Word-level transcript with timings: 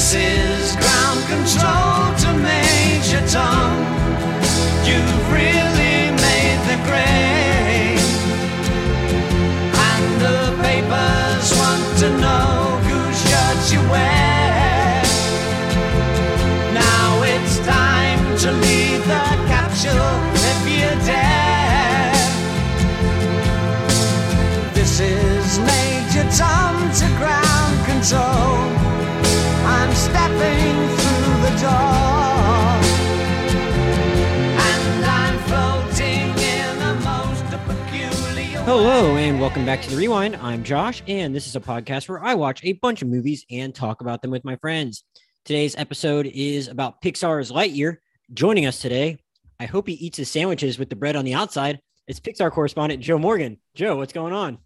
This 0.00 0.14
is 0.14 0.29
Hello, 38.72 39.16
and 39.16 39.40
welcome 39.40 39.66
back 39.66 39.82
to 39.82 39.90
the 39.90 39.96
Rewind. 39.96 40.36
I'm 40.36 40.62
Josh, 40.62 41.02
and 41.08 41.34
this 41.34 41.48
is 41.48 41.56
a 41.56 41.60
podcast 41.60 42.08
where 42.08 42.22
I 42.22 42.34
watch 42.34 42.60
a 42.62 42.74
bunch 42.74 43.02
of 43.02 43.08
movies 43.08 43.44
and 43.50 43.74
talk 43.74 44.00
about 44.00 44.22
them 44.22 44.30
with 44.30 44.44
my 44.44 44.54
friends. 44.54 45.02
Today's 45.44 45.74
episode 45.74 46.26
is 46.26 46.68
about 46.68 47.02
Pixar's 47.02 47.50
Lightyear. 47.50 47.96
Joining 48.32 48.66
us 48.66 48.80
today, 48.80 49.18
I 49.58 49.66
hope 49.66 49.88
he 49.88 49.94
eats 49.94 50.18
his 50.18 50.30
sandwiches 50.30 50.78
with 50.78 50.88
the 50.88 50.94
bread 50.94 51.16
on 51.16 51.24
the 51.24 51.34
outside. 51.34 51.80
It's 52.06 52.20
Pixar 52.20 52.52
correspondent 52.52 53.02
Joe 53.02 53.18
Morgan. 53.18 53.58
Joe, 53.74 53.96
what's 53.96 54.12
going 54.12 54.32
on? 54.32 54.58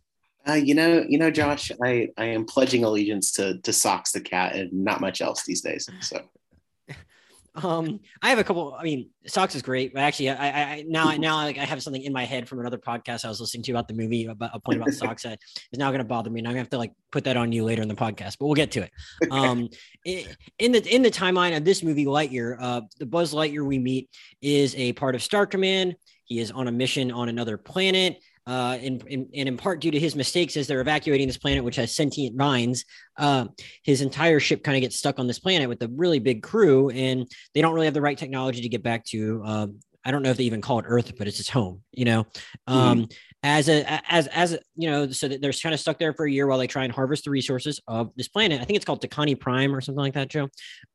Uh, 0.46 0.52
you 0.52 0.74
know, 0.74 1.02
you 1.08 1.16
know, 1.16 1.30
Josh, 1.30 1.72
I, 1.82 2.10
I 2.18 2.26
am 2.26 2.44
pledging 2.44 2.84
allegiance 2.84 3.32
to 3.32 3.58
to 3.62 3.72
Socks 3.72 4.12
the 4.12 4.20
cat 4.20 4.54
and 4.54 4.84
not 4.84 5.00
much 5.00 5.22
else 5.22 5.44
these 5.44 5.62
days. 5.62 5.88
So 6.00 6.20
Um, 7.56 8.00
I 8.20 8.30
have 8.30 8.38
a 8.38 8.44
couple. 8.44 8.74
I 8.74 8.82
mean, 8.82 9.10
Socks 9.26 9.54
is 9.54 9.62
great, 9.62 9.94
but 9.94 10.00
actually, 10.00 10.30
I, 10.30 10.34
I, 10.34 10.62
I 10.62 10.84
now, 10.86 11.10
now, 11.16 11.36
like, 11.36 11.58
I 11.58 11.64
have 11.64 11.82
something 11.82 12.02
in 12.02 12.12
my 12.12 12.24
head 12.24 12.48
from 12.48 12.60
another 12.60 12.78
podcast 12.78 13.24
I 13.24 13.28
was 13.28 13.40
listening 13.40 13.62
to 13.64 13.72
about 13.72 13.88
the 13.88 13.94
movie 13.94 14.26
about 14.26 14.50
a 14.52 14.60
point 14.60 14.80
about 14.80 14.92
Socks 14.94 15.22
that 15.22 15.38
is 15.72 15.78
now 15.78 15.90
going 15.90 15.98
to 16.00 16.04
bother 16.04 16.30
me, 16.30 16.40
and 16.40 16.48
I'm 16.48 16.54
going 16.54 16.64
to 16.64 16.66
have 16.66 16.70
to 16.70 16.78
like 16.78 16.92
put 17.12 17.24
that 17.24 17.36
on 17.36 17.52
you 17.52 17.64
later 17.64 17.82
in 17.82 17.88
the 17.88 17.94
podcast. 17.94 18.36
But 18.38 18.46
we'll 18.46 18.54
get 18.54 18.72
to 18.72 18.82
it. 18.82 18.90
Um, 19.30 19.68
in 20.04 20.72
the 20.72 20.94
in 20.94 21.02
the 21.02 21.10
timeline 21.10 21.56
of 21.56 21.64
this 21.64 21.82
movie, 21.82 22.04
Lightyear, 22.04 22.56
uh, 22.60 22.82
the 22.98 23.06
Buzz 23.06 23.34
Lightyear 23.34 23.66
we 23.66 23.78
meet 23.78 24.08
is 24.42 24.74
a 24.76 24.92
part 24.92 25.14
of 25.14 25.22
Star 25.22 25.46
Command. 25.46 25.96
He 26.24 26.38
is 26.38 26.50
on 26.50 26.68
a 26.68 26.72
mission 26.72 27.10
on 27.10 27.28
another 27.28 27.56
planet. 27.56 28.18
Uh, 28.46 28.76
in, 28.82 29.00
in, 29.06 29.26
and 29.34 29.48
in 29.48 29.56
part 29.56 29.80
due 29.80 29.90
to 29.90 29.98
his 29.98 30.14
mistakes 30.14 30.54
as 30.58 30.66
they're 30.66 30.82
evacuating 30.82 31.26
this 31.26 31.38
planet, 31.38 31.64
which 31.64 31.76
has 31.76 31.94
sentient 31.94 32.36
minds, 32.36 32.84
uh, 33.18 33.46
his 33.82 34.02
entire 34.02 34.38
ship 34.38 34.62
kind 34.62 34.76
of 34.76 34.82
gets 34.82 34.96
stuck 34.96 35.18
on 35.18 35.26
this 35.26 35.38
planet 35.38 35.66
with 35.66 35.82
a 35.82 35.88
really 35.88 36.18
big 36.18 36.42
crew, 36.42 36.90
and 36.90 37.26
they 37.54 37.62
don't 37.62 37.72
really 37.72 37.86
have 37.86 37.94
the 37.94 38.02
right 38.02 38.18
technology 38.18 38.60
to 38.60 38.68
get 38.68 38.82
back 38.82 39.02
to. 39.06 39.42
Uh, 39.44 39.66
I 40.04 40.10
don't 40.10 40.22
know 40.22 40.28
if 40.28 40.36
they 40.36 40.44
even 40.44 40.60
call 40.60 40.78
it 40.78 40.84
Earth, 40.86 41.16
but 41.16 41.26
it's 41.26 41.40
its 41.40 41.48
home. 41.48 41.80
You 41.92 42.04
know, 42.04 42.26
um, 42.66 43.08
as 43.42 43.70
a 43.70 44.00
as 44.12 44.26
as 44.26 44.52
a, 44.52 44.58
you 44.76 44.90
know, 44.90 45.10
so 45.10 45.28
that 45.28 45.40
they're 45.40 45.52
kind 45.52 45.72
of 45.72 45.80
stuck 45.80 45.98
there 45.98 46.12
for 46.12 46.26
a 46.26 46.30
year 46.30 46.46
while 46.46 46.58
they 46.58 46.66
try 46.66 46.84
and 46.84 46.92
harvest 46.92 47.24
the 47.24 47.30
resources 47.30 47.80
of 47.88 48.10
this 48.14 48.28
planet. 48.28 48.60
I 48.60 48.64
think 48.66 48.76
it's 48.76 48.84
called 48.84 49.00
T'Kani 49.00 49.40
Prime 49.40 49.74
or 49.74 49.80
something 49.80 50.02
like 50.02 50.14
that, 50.14 50.28
Joe. 50.28 50.48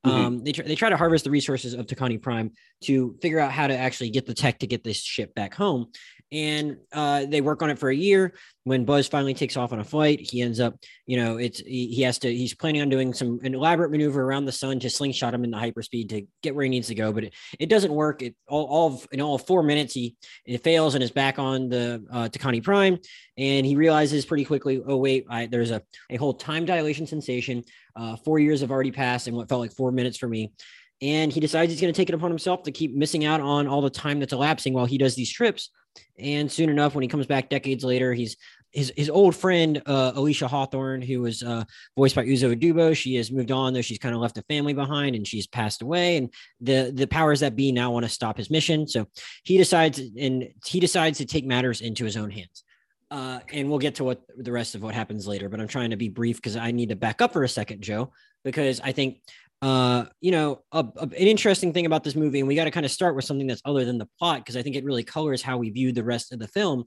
Mhm. 0.05 0.11
Um, 0.11 0.44
they 0.44 0.52
try, 0.52 0.66
they 0.66 0.75
try 0.75 0.89
to 0.89 0.97
harvest 0.97 1.23
the 1.23 1.31
resources 1.31 1.73
of 1.73 1.88
T'Kani 1.88 2.22
Prime 2.22 2.52
to 2.83 3.17
figure 3.20 3.39
out 3.39 3.52
how 3.52 3.66
to 3.66 3.75
actually 3.75 4.11
get 4.11 4.27
the 4.27 4.36
tech 4.36 4.59
to 4.59 4.67
get 4.67 4.83
this 4.83 5.02
ship 5.02 5.33
back 5.33 5.55
home. 5.55 5.88
And 6.31 6.77
uh, 6.94 7.25
they 7.25 7.41
work 7.41 7.63
on 7.63 7.72
it 7.72 7.80
for 7.80 7.89
a 7.89 7.95
year. 7.95 8.35
When 8.63 8.85
Buzz 8.85 9.08
finally 9.08 9.33
takes 9.33 9.58
off 9.58 9.73
on 9.73 9.80
a 9.80 9.83
flight, 9.83 10.19
he 10.19 10.44
ends 10.44 10.59
up, 10.59 10.75
you 11.08 11.17
know, 11.17 11.38
it's 11.38 11.59
he, 11.59 11.88
he 11.88 12.03
has 12.03 12.19
to. 12.19 12.31
He's 12.31 12.53
planning 12.53 12.83
on 12.83 12.89
doing 12.89 13.16
some 13.16 13.39
an 13.44 13.55
elaborate 13.55 13.89
maneuver 13.89 14.21
around 14.21 14.45
the 14.45 14.52
sun 14.52 14.80
to 14.81 14.91
slingshot 14.91 15.33
him 15.33 15.44
in 15.44 15.49
the 15.49 15.58
hyperspeed 15.58 16.09
to 16.09 16.27
get 16.44 16.53
where 16.53 16.66
he 16.66 16.69
needs 16.69 16.88
to 16.89 16.94
go, 16.94 17.11
but 17.11 17.23
it, 17.23 17.33
it 17.59 17.67
doesn't 17.67 17.91
work. 17.91 18.21
It 18.21 18.36
all, 18.47 18.65
all 18.65 18.87
of, 18.93 19.08
in 19.11 19.21
all 19.21 19.39
four 19.39 19.64
minutes 19.64 19.95
he 19.95 20.15
it 20.45 20.64
fails 20.64 20.93
and 20.93 21.03
is 21.03 21.09
back 21.09 21.39
on 21.39 21.67
the 21.67 22.05
uh, 22.11 22.30
T'Kani 22.30 22.64
Prime, 22.64 22.99
and 23.37 23.65
he 23.65 23.76
realizes 23.76 24.23
pretty 24.23 24.45
quickly, 24.45 24.83
oh 24.86 24.98
wait, 24.98 25.26
I, 25.32 25.48
there's 25.48 25.71
a 25.71 25.82
a 26.11 26.17
whole 26.17 26.36
time 26.36 26.65
dilation 26.65 27.08
sensation. 27.08 27.64
Uh, 27.95 28.17
four 28.17 28.37
years 28.37 28.61
have 28.61 28.70
already 28.70 28.92
passed 28.92 29.26
and 29.26 29.36
what 29.36 29.49
felt 29.49 29.61
like 29.61 29.73
four 29.73 29.92
minutes 29.92 30.17
for 30.17 30.27
me. 30.27 30.52
And 31.02 31.32
he 31.32 31.39
decides 31.39 31.71
he's 31.71 31.82
going 31.82 31.93
to 31.93 31.98
take 31.98 32.09
it 32.09 32.15
upon 32.15 32.30
himself 32.30 32.64
to 32.64 32.71
keep 32.71 32.93
missing 32.93 33.23
out 33.26 33.39
on 33.39 33.67
all 33.67 33.82
the 33.82 33.89
time 33.89 34.20
that's 34.20 34.33
elapsing 34.33 34.73
while 34.73 34.86
he 34.86 34.98
does 34.98 35.15
these 35.15 35.32
trips. 35.32 35.70
And 36.17 36.52
soon 36.52 36.70
enough, 36.70 36.95
when 36.95 37.02
he 37.02 37.08
comes 37.08 37.26
back 37.26 37.50
decades 37.50 37.83
later, 37.83 38.14
he's 38.14 38.38
his, 38.72 38.94
his 38.95 39.10
old 39.10 39.36
friend, 39.36 39.82
uh, 39.86 40.11
Alicia 40.16 40.48
Hawthorne, 40.48 41.02
who 41.02 41.22
was 41.22 41.42
uh, 41.42 41.64
voiced 41.98 42.16
by 42.16 42.26
Uzo 42.26 42.55
Aduba. 42.55 42.95
She 42.95 43.16
has 43.16 43.32
moved 43.32 43.52
on, 43.52 43.73
though 43.73 43.82
she's 43.82 43.98
kind 43.98 44.14
of 44.14 44.22
left 44.22 44.38
a 44.38 44.44
family 44.44 44.73
behind 44.73 45.16
and 45.16 45.27
she's 45.27 45.48
passed 45.48 45.82
away. 45.82 46.17
And 46.17 46.32
the, 46.61 46.92
the 46.94 47.08
powers 47.08 47.39
that 47.39 47.55
be 47.55 47.72
now 47.72 47.92
want 47.92 48.05
to 48.05 48.10
stop 48.10 48.38
his 48.38 48.50
mission. 48.50 48.88
So 48.88 49.08
he 49.44 49.58
decides 49.58 50.00
and 50.00 50.50
he 50.66 50.80
decides 50.80 51.17
to 51.17 51.26
take 51.26 51.45
matters 51.45 51.82
into 51.82 52.06
his 52.06 52.16
own 52.17 52.30
hands. 52.30 52.64
Uh, 53.11 53.39
and 53.52 53.70
we'll 53.70 53.80
get 53.80 53.95
to 53.95 54.04
what 54.04 54.21
the 54.38 54.52
rest 54.52 54.76
of 54.76 54.83
what 54.83 54.94
happens 54.94 55.27
later, 55.27 55.50
but 55.50 55.60
I'm 55.60 55.67
trying 55.67 55.89
to 55.89 55.98
be 55.98 56.10
brief 56.10 56.36
because 56.36 56.56
I 56.56 56.70
need 56.70 56.89
to 56.89 56.95
back 56.95 57.21
up 57.23 57.33
for 57.33 57.44
a 57.44 57.50
second, 57.50 57.82
Joe, 57.82 58.11
because 58.44 58.80
I 58.82 58.92
think 58.92 59.21
uh, 59.61 60.05
you 60.21 60.31
know, 60.31 60.61
a, 60.71 60.86
a- 60.97 61.03
an 61.03 61.14
interesting 61.14 61.73
thing 61.73 61.86
about 61.86 62.03
this 62.03 62.15
movie, 62.15 62.39
and 62.39 62.47
we 62.47 62.55
got 62.55 62.65
to 62.65 62.71
kind 62.71 62.86
of 62.86 62.92
start 62.92 63.15
with 63.15 63.25
something 63.25 63.47
that's 63.47 63.61
other 63.65 63.86
than 63.86 63.97
the 63.97 64.08
plot 64.17 64.39
because 64.39 64.55
I 64.55 64.61
think 64.61 64.75
it 64.75 64.86
really 64.86 65.03
colors 65.03 65.42
how 65.42 65.58
we 65.58 65.70
view 65.70 65.92
the 65.92 66.03
rest 66.03 66.31
of 66.31 66.39
the 66.39 66.47
film. 66.47 66.86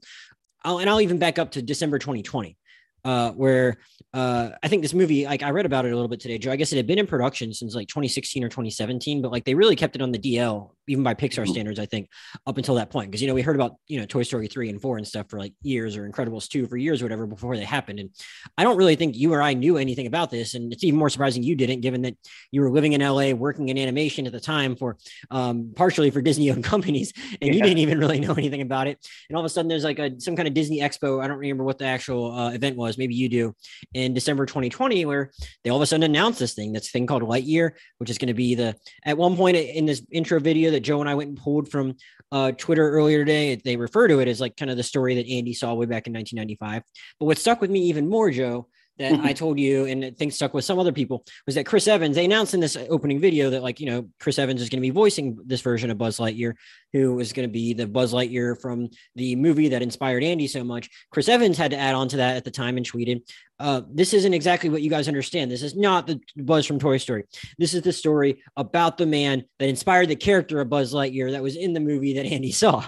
I'll, 0.63 0.79
and 0.79 0.89
I'll 0.89 1.01
even 1.01 1.19
back 1.19 1.37
up 1.37 1.51
to 1.51 1.61
December 1.61 1.99
2020, 1.99 2.57
uh, 3.05 3.31
where 3.31 3.77
uh, 4.13 4.51
I 4.63 4.67
think 4.69 4.81
this 4.81 4.93
movie, 4.93 5.25
like 5.25 5.43
I 5.43 5.51
read 5.51 5.65
about 5.65 5.85
it 5.85 5.91
a 5.91 5.95
little 5.95 6.07
bit 6.07 6.19
today, 6.19 6.37
Joe. 6.37 6.51
I 6.51 6.55
guess 6.55 6.71
it 6.71 6.77
had 6.77 6.87
been 6.87 6.99
in 6.99 7.07
production 7.07 7.53
since 7.53 7.75
like 7.75 7.87
2016 7.89 8.43
or 8.43 8.49
2017, 8.49 9.21
but 9.21 9.31
like 9.31 9.45
they 9.45 9.55
really 9.55 9.75
kept 9.75 9.95
it 9.95 10.01
on 10.01 10.11
the 10.11 10.19
DL, 10.19 10.71
even 10.87 11.03
by 11.03 11.13
Pixar 11.13 11.45
Mhm. 11.45 11.49
standards, 11.49 11.79
I 11.79 11.85
think, 11.85 12.09
up 12.45 12.57
until 12.57 12.75
that 12.75 12.89
point. 12.89 13.09
Because 13.09 13.21
you 13.21 13.27
know 13.27 13.33
we 13.33 13.41
heard 13.41 13.55
about 13.55 13.75
you 13.87 13.99
know 13.99 14.05
Toy 14.05 14.23
Story 14.23 14.47
three 14.47 14.69
and 14.69 14.81
four 14.81 14.97
and 14.97 15.07
stuff 15.07 15.29
for 15.29 15.39
like 15.39 15.53
years, 15.61 15.95
or 15.95 16.09
Incredibles 16.09 16.47
two 16.47 16.65
for 16.67 16.77
years, 16.77 17.01
or 17.01 17.05
whatever, 17.05 17.25
before 17.25 17.55
they 17.55 17.63
happened. 17.63 17.99
And 17.99 18.09
I 18.57 18.63
don't 18.63 18.77
really 18.77 18.95
think 18.95 19.15
you 19.15 19.33
or 19.33 19.41
I 19.41 19.53
knew 19.53 19.77
anything 19.77 20.07
about 20.07 20.31
this, 20.31 20.53
and 20.53 20.71
it's 20.73 20.83
even 20.83 20.99
more 20.99 21.09
surprising 21.09 21.43
you 21.43 21.55
didn't, 21.55 21.81
given 21.81 22.01
that 22.03 22.15
you 22.51 22.61
were 22.61 22.71
living 22.71 22.93
in 22.93 23.01
LA, 23.01 23.33
working 23.33 23.69
in 23.69 23.77
animation 23.77 24.25
at 24.25 24.33
the 24.33 24.39
time 24.39 24.75
for 24.75 24.97
um, 25.31 25.71
partially 25.75 26.09
for 26.09 26.21
Disney 26.21 26.51
owned 26.51 26.63
companies, 26.73 27.13
and 27.41 27.53
you 27.53 27.61
didn't 27.61 27.79
even 27.79 27.99
really 27.99 28.19
know 28.25 28.33
anything 28.33 28.61
about 28.61 28.87
it. 28.87 28.97
And 29.29 29.35
all 29.37 29.41
of 29.41 29.45
a 29.45 29.49
sudden, 29.49 29.69
there's 29.69 29.83
like 29.83 29.99
a 29.99 30.19
some 30.19 30.35
kind 30.35 30.47
of 30.47 30.53
Disney 30.53 30.79
Expo. 30.79 31.23
I 31.23 31.27
don't 31.27 31.37
remember 31.37 31.63
what 31.63 31.77
the 31.77 31.85
actual 31.85 32.31
uh, 32.31 32.51
event 32.51 32.77
was. 32.77 32.97
Maybe 32.97 33.15
you 33.15 33.29
do 33.29 33.55
in 33.93 34.13
December 34.13 34.45
2020, 34.45 35.05
where 35.05 35.31
they 35.63 35.69
all 35.69 35.77
of 35.77 35.81
a 35.81 35.85
sudden 35.85 36.03
announced 36.03 36.39
this 36.39 36.53
thing, 36.53 36.73
this 36.73 36.91
thing 36.91 37.07
called 37.07 37.23
Lightyear, 37.23 37.71
which 37.97 38.09
is 38.09 38.17
going 38.17 38.27
to 38.27 38.33
be 38.33 38.55
the 38.55 38.75
at 39.05 39.17
one 39.17 39.35
point 39.35 39.57
in 39.57 39.85
this 39.85 40.01
intro 40.11 40.39
video 40.39 40.71
that 40.73 40.81
Joe 40.81 40.99
and 40.99 41.09
I 41.09 41.15
went 41.15 41.29
and 41.29 41.37
pulled 41.37 41.69
from 41.69 41.95
uh, 42.31 42.51
Twitter 42.51 42.89
earlier 42.89 43.19
today. 43.19 43.55
They 43.55 43.77
refer 43.77 44.07
to 44.07 44.19
it 44.19 44.27
as 44.27 44.41
like 44.41 44.57
kind 44.57 44.69
of 44.69 44.77
the 44.77 44.83
story 44.83 45.15
that 45.15 45.29
Andy 45.29 45.53
saw 45.53 45.73
way 45.73 45.85
back 45.85 46.07
in 46.07 46.13
1995. 46.13 46.83
But 47.19 47.25
what 47.25 47.37
stuck 47.37 47.61
with 47.61 47.71
me 47.71 47.81
even 47.83 48.09
more, 48.09 48.31
Joe, 48.31 48.67
that 48.99 49.19
I 49.21 49.33
told 49.33 49.59
you 49.59 49.85
and 49.85 50.05
I 50.05 50.11
think 50.11 50.33
stuck 50.33 50.53
with 50.53 50.65
some 50.65 50.79
other 50.79 50.91
people 50.91 51.25
was 51.45 51.55
that 51.55 51.65
Chris 51.65 51.87
Evans, 51.87 52.15
they 52.15 52.25
announced 52.25 52.53
in 52.53 52.59
this 52.59 52.77
opening 52.89 53.19
video 53.19 53.49
that 53.51 53.63
like, 53.63 53.79
you 53.79 53.87
know, 53.87 54.09
Chris 54.19 54.37
Evans 54.37 54.61
is 54.61 54.69
going 54.69 54.79
to 54.79 54.81
be 54.81 54.91
voicing 54.91 55.37
this 55.45 55.61
version 55.61 55.89
of 55.89 55.97
Buzz 55.97 56.17
Lightyear, 56.17 56.53
who 56.93 57.19
is 57.19 57.33
going 57.33 57.47
to 57.47 57.51
be 57.51 57.73
the 57.73 57.87
Buzz 57.87 58.13
Lightyear 58.13 58.59
from 58.61 58.89
the 59.15 59.35
movie 59.35 59.69
that 59.69 59.81
inspired 59.81 60.23
Andy 60.23 60.47
so 60.47 60.63
much. 60.63 60.89
Chris 61.11 61.27
Evans 61.27 61.57
had 61.57 61.71
to 61.71 61.77
add 61.77 61.95
on 61.95 62.07
to 62.09 62.17
that 62.17 62.37
at 62.37 62.43
the 62.45 62.51
time 62.51 62.77
and 62.77 62.85
tweeted, 62.85 63.21
uh, 63.59 63.81
this 63.91 64.13
isn't 64.13 64.33
exactly 64.33 64.69
what 64.69 64.81
you 64.81 64.89
guys 64.89 65.07
understand. 65.07 65.49
This 65.49 65.63
is 65.63 65.75
not 65.75 66.05
the 66.05 66.19
Buzz 66.35 66.65
from 66.65 66.79
Toy 66.79 66.97
Story. 66.97 67.23
This 67.57 67.73
is 67.73 67.81
the 67.81 67.93
story 67.93 68.43
about 68.57 68.97
the 68.97 69.05
man 69.05 69.43
that 69.59 69.69
inspired 69.69 70.09
the 70.09 70.15
character 70.15 70.61
of 70.61 70.69
Buzz 70.69 70.93
Lightyear 70.93 71.31
that 71.31 71.43
was 71.43 71.55
in 71.55 71.73
the 71.73 71.79
movie 71.79 72.13
that 72.15 72.25
Andy 72.25 72.51
saw. 72.51 72.87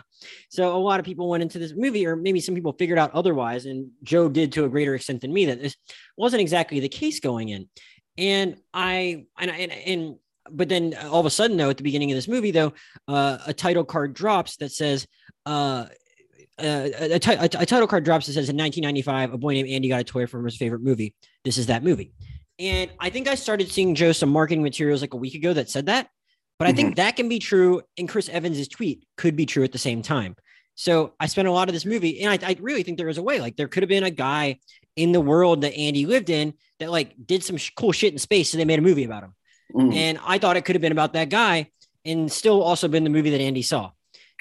So 0.50 0.76
a 0.76 0.78
lot 0.78 1.00
of 1.00 1.06
people 1.06 1.30
went 1.30 1.44
into 1.44 1.60
this 1.60 1.74
movie, 1.76 2.06
or 2.06 2.16
maybe 2.16 2.40
some 2.40 2.56
people 2.56 2.74
figured 2.74 3.00
out 3.00 3.14
otherwise, 3.14 3.66
and 3.66 3.90
Joe 4.04 4.30
did 4.30 4.52
to 4.54 4.66
a 4.66 4.70
greater 4.70 4.96
extent 4.96 5.22
than 5.22 5.34
me 5.34 5.46
that 5.46 5.62
this 5.62 5.76
wasn't 6.18 6.42
exactly 6.42 6.80
the 6.80 6.90
case 6.90 7.20
going 7.20 7.50
in. 7.50 7.70
And 8.18 8.58
I 8.74 9.26
and 9.38 9.52
and, 9.52 9.72
and 9.72 10.16
but 10.52 10.70
then 10.70 10.96
all 11.04 11.20
of 11.20 11.26
a 11.26 11.30
sudden, 11.30 11.58
though, 11.58 11.70
at 11.70 11.78
the 11.78 11.84
beginning 11.84 12.12
of 12.12 12.16
this 12.16 12.28
movie, 12.28 12.52
though, 12.52 12.74
uh, 13.08 13.38
a 13.46 13.54
title 13.54 13.84
card 13.84 14.14
drops 14.14 14.58
that 14.58 14.72
says, 14.72 15.08
uh, 15.46 15.86
uh, 16.58 16.90
a, 17.00 17.20
ti- 17.20 17.34
a, 17.34 17.44
a 17.44 17.66
title 17.66 17.88
card 17.88 18.06
drops 18.06 18.28
that 18.28 18.34
says 18.34 18.50
in 18.50 18.58
1995, 18.58 19.34
a 19.34 19.38
boy 19.38 19.54
named 19.54 19.70
Andy 19.70 19.90
got 19.90 20.02
a 20.02 20.04
toy 20.04 20.26
from 20.26 20.46
his 20.46 20.56
favorite 20.56 20.82
movie. 20.82 21.14
This 21.44 21.58
is 21.58 21.68
that 21.68 21.84
movie. 21.84 22.14
And 22.60 22.90
I 23.00 23.10
think 23.10 23.28
I 23.28 23.36
started 23.36 23.70
seeing 23.70 23.96
Joe 23.96 24.14
some 24.14 24.30
marketing 24.30 24.64
materials 24.64 25.02
like 25.02 25.14
a 25.14 25.18
week 25.18 25.36
ago 25.36 25.54
that 25.54 25.70
said 25.70 25.88
that. 25.88 26.08
But 26.58 26.70
I 26.70 26.72
think 26.72 26.96
that 26.96 27.18
can 27.18 27.28
be 27.28 27.40
true, 27.40 27.82
and 27.98 28.08
Chris 28.08 28.30
Evans's 28.30 28.70
tweet 28.70 29.06
could 29.18 29.36
be 29.36 29.46
true 29.46 29.66
at 29.66 29.74
the 29.74 29.78
same 29.78 30.02
time. 30.02 30.38
So 30.76 31.14
I 31.20 31.26
spent 31.28 31.50
a 31.50 31.52
lot 31.52 31.68
of 31.68 31.74
this 31.74 31.86
movie, 31.86 32.22
and 32.22 32.32
I, 32.32 32.48
I 32.48 32.56
really 32.62 32.84
think 32.84 32.98
there 32.98 33.08
was 33.08 33.18
a 33.18 33.24
way. 33.24 33.42
Like 33.42 33.58
there 33.58 33.68
could 33.68 33.84
have 33.84 33.90
been 33.90 34.06
a 34.06 34.12
guy 34.12 34.60
in 34.96 35.12
the 35.12 35.20
world 35.20 35.62
that 35.62 35.76
Andy 35.76 36.06
lived 36.06 36.30
in 36.30 36.54
that 36.80 36.92
like 36.92 37.14
did 37.26 37.44
some 37.44 37.58
sh- 37.58 37.72
cool 37.76 37.92
shit 37.92 38.14
in 38.14 38.20
space, 38.20 38.52
so 38.52 38.58
they 38.58 38.64
made 38.64 38.80
a 38.80 38.84
movie 38.84 39.04
about 39.04 39.24
him. 39.24 39.34
Mm. 39.74 39.96
And 39.96 40.20
I 40.26 40.38
thought 40.38 40.58
it 40.58 40.66
could 40.66 40.76
have 40.76 40.82
been 40.82 40.92
about 40.92 41.14
that 41.14 41.30
guy, 41.30 41.72
and 42.04 42.32
still 42.32 42.62
also 42.62 42.88
been 42.88 43.04
the 43.04 43.10
movie 43.10 43.32
that 43.32 43.42
Andy 43.42 43.62
saw. 43.62 43.92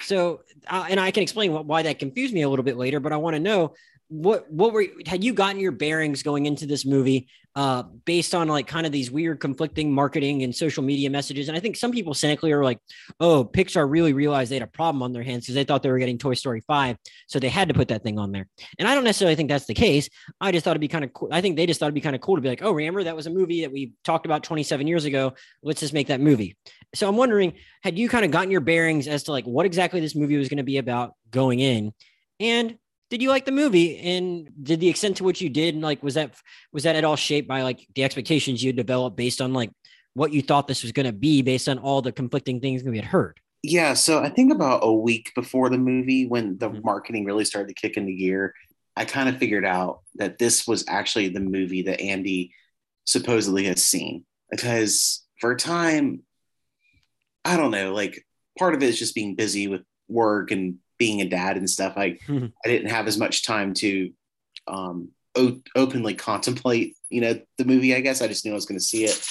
So, 0.01 0.41
uh, 0.67 0.85
and 0.89 0.99
I 0.99 1.11
can 1.11 1.23
explain 1.23 1.51
what, 1.53 1.65
why 1.65 1.83
that 1.83 1.99
confused 1.99 2.33
me 2.33 2.41
a 2.41 2.49
little 2.49 2.63
bit 2.63 2.77
later, 2.77 2.99
but 2.99 3.11
I 3.11 3.17
want 3.17 3.35
to 3.35 3.39
know 3.39 3.73
what 4.07 4.51
what 4.51 4.71
were 4.71 4.85
had 5.07 5.23
you 5.23 5.33
gotten 5.33 5.59
your 5.59 5.71
bearings 5.71 6.21
going 6.21 6.45
into 6.45 6.67
this 6.67 6.85
movie 6.85 7.27
uh 7.55 7.83
based 8.05 8.35
on 8.35 8.47
like 8.47 8.67
kind 8.67 8.85
of 8.85 8.91
these 8.91 9.09
weird 9.09 9.39
conflicting 9.39 9.93
marketing 9.93 10.43
and 10.43 10.53
social 10.55 10.83
media 10.83 11.09
messages. 11.09 11.47
And 11.47 11.57
i 11.57 11.59
think 11.59 11.75
some 11.75 11.91
people 11.91 12.13
cynically 12.13 12.51
are 12.51 12.63
like 12.63 12.79
oh 13.19 13.45
pixar 13.45 13.89
really 13.89 14.13
realized 14.13 14.51
they 14.51 14.55
had 14.55 14.63
a 14.63 14.67
problem 14.67 15.01
on 15.03 15.13
their 15.13 15.23
hands 15.23 15.45
because 15.45 15.55
they 15.55 15.63
thought 15.63 15.83
they 15.83 15.89
were 15.89 15.99
getting 15.99 16.17
toy 16.17 16.33
story 16.33 16.61
5 16.61 16.97
so 17.27 17.39
they 17.39 17.49
had 17.49 17.67
to 17.69 17.73
put 17.73 17.87
that 17.89 18.03
thing 18.03 18.19
on 18.19 18.31
there. 18.31 18.47
And 18.79 18.87
i 18.87 18.95
don't 18.95 19.03
necessarily 19.03 19.35
think 19.35 19.49
that's 19.49 19.65
the 19.65 19.73
case. 19.73 20.09
I 20.41 20.51
just 20.51 20.63
thought 20.63 20.71
it'd 20.71 20.81
be 20.81 20.87
kind 20.87 21.05
of 21.05 21.13
cool 21.13 21.29
i 21.31 21.41
think 21.41 21.55
they 21.55 21.65
just 21.65 21.79
thought 21.79 21.87
it'd 21.87 21.95
be 21.95 22.01
kind 22.01 22.15
of 22.15 22.21
cool 22.21 22.35
to 22.35 22.41
be 22.41 22.49
like 22.49 22.63
oh 22.63 22.71
remember 22.71 23.03
that 23.03 23.15
was 23.15 23.27
a 23.27 23.31
movie 23.31 23.61
that 23.61 23.71
we 23.71 23.93
talked 24.03 24.25
about 24.25 24.43
27 24.43 24.87
years 24.87 25.05
ago. 25.05 25.33
Let's 25.63 25.79
just 25.79 25.93
make 25.93 26.07
that 26.07 26.19
movie. 26.19 26.57
So 26.93 27.07
i'm 27.07 27.17
wondering 27.17 27.53
had 27.83 27.97
you 27.97 28.09
kind 28.09 28.25
of 28.25 28.31
gotten 28.31 28.51
your 28.51 28.61
bearings 28.61 29.07
as 29.07 29.23
to 29.23 29.31
like 29.31 29.45
what 29.45 29.65
exactly 29.65 29.99
this 29.99 30.15
movie 30.15 30.37
was 30.37 30.49
going 30.49 30.57
to 30.57 30.63
be 30.63 30.77
about 30.77 31.13
going 31.31 31.59
in? 31.59 31.93
And 32.39 32.77
did 33.09 33.21
you 33.21 33.29
like 33.29 33.45
the 33.45 33.51
movie? 33.51 33.97
And 33.99 34.49
did 34.61 34.79
the 34.79 34.89
extent 34.89 35.17
to 35.17 35.23
which 35.23 35.41
you 35.41 35.49
did 35.49 35.75
and 35.75 35.83
like 35.83 36.01
was 36.03 36.15
that 36.15 36.35
was 36.73 36.83
that 36.83 36.95
at 36.95 37.03
all 37.03 37.15
shaped 37.15 37.47
by 37.47 37.61
like 37.61 37.85
the 37.95 38.03
expectations 38.03 38.63
you 38.63 38.73
developed 38.73 39.15
based 39.15 39.41
on 39.41 39.53
like 39.53 39.71
what 40.13 40.31
you 40.33 40.41
thought 40.41 40.67
this 40.67 40.81
was 40.83 40.91
going 40.91 41.05
to 41.05 41.11
be 41.11 41.41
based 41.41 41.67
on 41.69 41.77
all 41.77 42.01
the 42.01 42.11
conflicting 42.11 42.59
things 42.61 42.83
we 42.83 42.95
had 42.97 43.05
heard? 43.05 43.39
Yeah 43.63 43.93
so 43.95 44.19
i 44.21 44.29
think 44.29 44.51
about 44.53 44.81
a 44.83 44.93
week 44.93 45.31
before 45.35 45.69
the 45.69 45.77
movie 45.77 46.27
when 46.27 46.57
the 46.59 46.69
Mhm. 46.69 46.83
marketing 46.83 47.25
really 47.25 47.45
started 47.45 47.67
to 47.69 47.73
kick 47.73 47.97
into 47.97 48.13
gear 48.13 48.53
i 48.95 49.05
kind 49.05 49.27
of 49.27 49.37
figured 49.37 49.65
out 49.65 50.01
that 50.15 50.37
this 50.37 50.67
was 50.67 50.85
actually 50.87 51.29
the 51.29 51.39
movie 51.39 51.81
that 51.83 51.99
andy 51.99 52.51
supposedly 53.05 53.65
has 53.65 53.83
seen. 53.83 54.23
Because 54.51 55.23
for 55.39 55.51
a 55.51 55.57
time 55.57 56.21
i 57.43 57.57
don't 57.57 57.71
know 57.71 57.93
like 57.93 58.25
part 58.57 58.73
of 58.75 58.81
it 58.83 58.89
is 58.89 58.99
just 58.99 59.15
being 59.15 59.35
busy 59.35 59.67
with 59.67 59.81
work 60.07 60.51
and 60.51 60.75
being 60.97 61.21
a 61.21 61.27
dad 61.29 61.57
and 61.57 61.69
stuff 61.69 61.93
i 61.97 62.11
Mhm. 62.27 62.51
i 62.63 62.67
didn't 62.69 62.89
have 62.89 63.07
as 63.07 63.17
much 63.17 63.43
time 63.45 63.73
to 63.75 64.11
um 64.67 65.09
o- 65.35 65.61
openly 65.75 66.13
contemplate 66.13 66.95
you 67.09 67.21
know 67.21 67.39
the 67.57 67.65
movie 67.65 67.93
i 67.95 67.99
guess. 68.01 68.21
I 68.21 68.27
just 68.27 68.45
knew 68.45 68.51
i 68.51 68.55
was 68.55 68.65
going 68.65 68.79
to 68.79 68.85
see 68.85 69.03
it. 69.05 69.21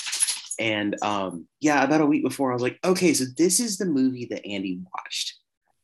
And 0.58 0.96
um 1.02 1.46
yeah 1.60 1.82
about 1.82 2.00
a 2.00 2.06
week 2.06 2.22
before 2.22 2.50
i 2.50 2.54
was 2.54 2.62
like 2.62 2.78
okay 2.84 3.12
so 3.14 3.24
this 3.36 3.58
is 3.60 3.76
the 3.78 3.86
movie 3.86 4.26
that 4.30 4.46
andy 4.46 4.80
watched. 4.94 5.34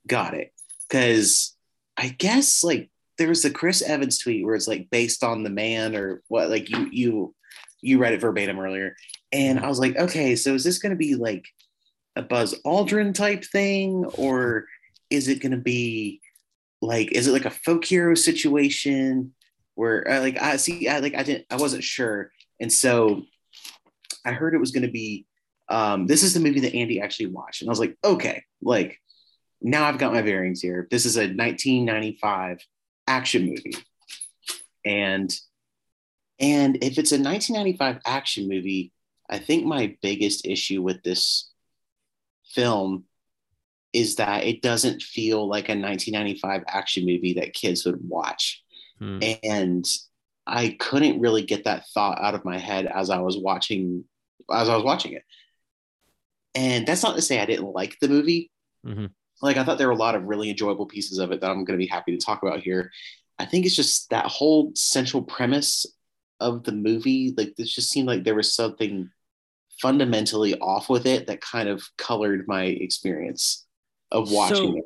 Got 0.07 0.35
it. 0.35 0.53
Because 0.89 1.57
i 1.97 2.09
guess 2.09 2.63
like 2.63 2.91
there 3.19 3.29
was 3.29 3.43
the 3.43 3.51
chris 3.51 3.83
evans 3.83 4.19
tweet 4.19 4.45
where 4.45 4.55
it's 4.55 4.69
like 4.69 4.89
based 4.91 5.23
on 5.25 5.43
the 5.43 5.51
man 5.51 5.97
or 5.97 6.23
what 6.29 6.49
like 6.51 6.69
you 6.71 6.89
you 6.93 7.35
you 7.83 7.99
read 7.99 8.13
it 8.13 8.21
verbatim 8.21 8.59
earlier. 8.61 8.95
And 9.33 9.59
i 9.61 9.69
was 9.69 9.79
like 9.81 9.97
okay 9.97 10.37
so 10.37 10.55
is 10.55 10.65
this 10.65 10.79
going 10.79 10.91
to 10.91 10.97
be 10.97 11.15
like 11.17 11.47
a 12.17 12.23
buzz 12.23 12.55
aldrin 12.65 13.13
type 13.15 13.45
thing 13.45 14.05
or 14.17 14.67
is 15.11 15.29
it 15.29 15.41
going 15.41 15.53
to 15.53 15.59
be 15.59 16.21
like 16.81 17.13
is 17.13 17.27
it 17.27 17.33
like 17.33 17.45
a 17.45 17.51
folk 17.51 17.85
hero 17.85 18.15
situation 18.15 19.33
where 19.75 20.09
uh, 20.09 20.21
like 20.21 20.41
i 20.41 20.57
see 20.57 20.89
i 20.89 20.99
like 20.99 21.15
i 21.15 21.23
didn't 21.23 21.47
i 21.51 21.57
wasn't 21.57 21.85
sure. 21.85 22.31
And 22.61 22.73
so 22.73 23.23
i 24.25 24.33
heard 24.33 24.55
it 24.55 24.61
was 24.61 24.71
going 24.71 24.87
to 24.87 24.93
be 24.93 25.27
um 25.69 26.07
this 26.07 26.23
is 26.23 26.35
the 26.35 26.41
movie 26.41 26.61
that 26.61 26.75
andy 26.75 27.01
actually 27.01 27.27
watched. 27.27 27.63
And 27.63 27.69
i 27.69 27.73
was 27.73 27.81
like 27.81 27.97
okay 28.05 28.43
like 28.63 28.99
now 29.61 29.85
i've 29.85 29.99
got 29.99 30.13
my 30.13 30.23
bearings 30.23 30.61
here. 30.61 30.89
This 30.91 31.05
is 31.05 31.17
a 31.17 31.21
1995 31.21 32.59
action 33.07 33.47
movie. 33.47 33.75
And 34.85 35.31
and 36.41 36.77
if 36.77 36.99
it's 36.99 37.13
a 37.13 37.21
1995 37.21 38.01
action 38.07 38.49
movie 38.49 38.93
i 39.29 39.39
think 39.39 39.65
my 39.65 39.97
biggest 40.03 40.47
issue 40.47 40.83
with 40.83 41.03
this 41.03 41.51
film 42.47 43.05
is 43.93 44.17
that 44.17 44.45
it 44.45 44.63
doesn't 44.63 45.03
feel 45.03 45.49
like 45.49 45.69
a 45.69 45.75
1995 45.75 46.63
action 46.69 47.05
movie 47.05 47.35
that 47.35 47.55
kids 47.55 47.85
would 47.85 47.99
watch. 48.09 48.63
Hmm. 48.99 49.19
And 49.43 49.89
I 50.47 50.77
couldn't 50.79 51.21
really 51.21 51.43
get 51.43 51.65
that 51.65 51.85
thought 51.95 52.21
out 52.21 52.35
of 52.35 52.45
my 52.45 52.59
head 52.59 52.87
as 52.87 53.11
I 53.11 53.19
was 53.19 53.37
watching 53.39 54.05
as 54.53 54.69
I 54.69 54.75
was 54.75 54.85
watching 54.85 55.13
it. 55.13 55.23
And 56.55 56.87
that's 56.87 57.03
not 57.03 57.15
to 57.17 57.23
say 57.23 57.39
I 57.39 57.47
didn't 57.47 57.73
like 57.73 57.97
the 58.01 58.09
movie. 58.09 58.51
Mhm. 58.85 59.11
Like 59.43 59.57
I 59.57 59.65
thought 59.65 59.79
there 59.79 59.87
were 59.87 59.93
a 59.93 59.97
lot 59.97 60.15
of 60.15 60.25
really 60.25 60.51
enjoyable 60.51 60.87
pieces 60.87 61.19
of 61.19 61.31
it 61.33 61.41
that 61.41 61.51
I'm 61.51 61.65
going 61.65 61.79
to 61.79 61.85
be 61.85 61.87
happy 61.87 62.17
to 62.17 62.25
talk 62.25 62.43
about 62.43 62.61
here. 62.61 62.91
I 63.39 63.47
think 63.47 63.65
it's 63.65 63.77
just 63.77 64.11
that 64.11 64.27
whole 64.27 64.73
central 64.75 65.23
premise 65.23 65.87
of 66.41 66.65
the 66.65 66.73
movie. 66.73 67.33
Like 67.37 67.55
this 67.57 67.73
just 67.73 67.91
seemed 67.91 68.09
like 68.09 68.25
there 68.25 68.35
was 68.35 68.53
something 68.55 69.11
fundamentally 69.81 70.59
off 70.59 70.91
with 70.91 71.07
it 71.07 71.27
that 71.27 71.41
kind 71.41 71.69
of 71.69 71.83
colored 71.97 72.47
my 72.47 72.65
experience 72.65 73.67
of 74.13 74.31
watching 74.31 74.57
So- 74.57 74.77
it. 74.79 74.85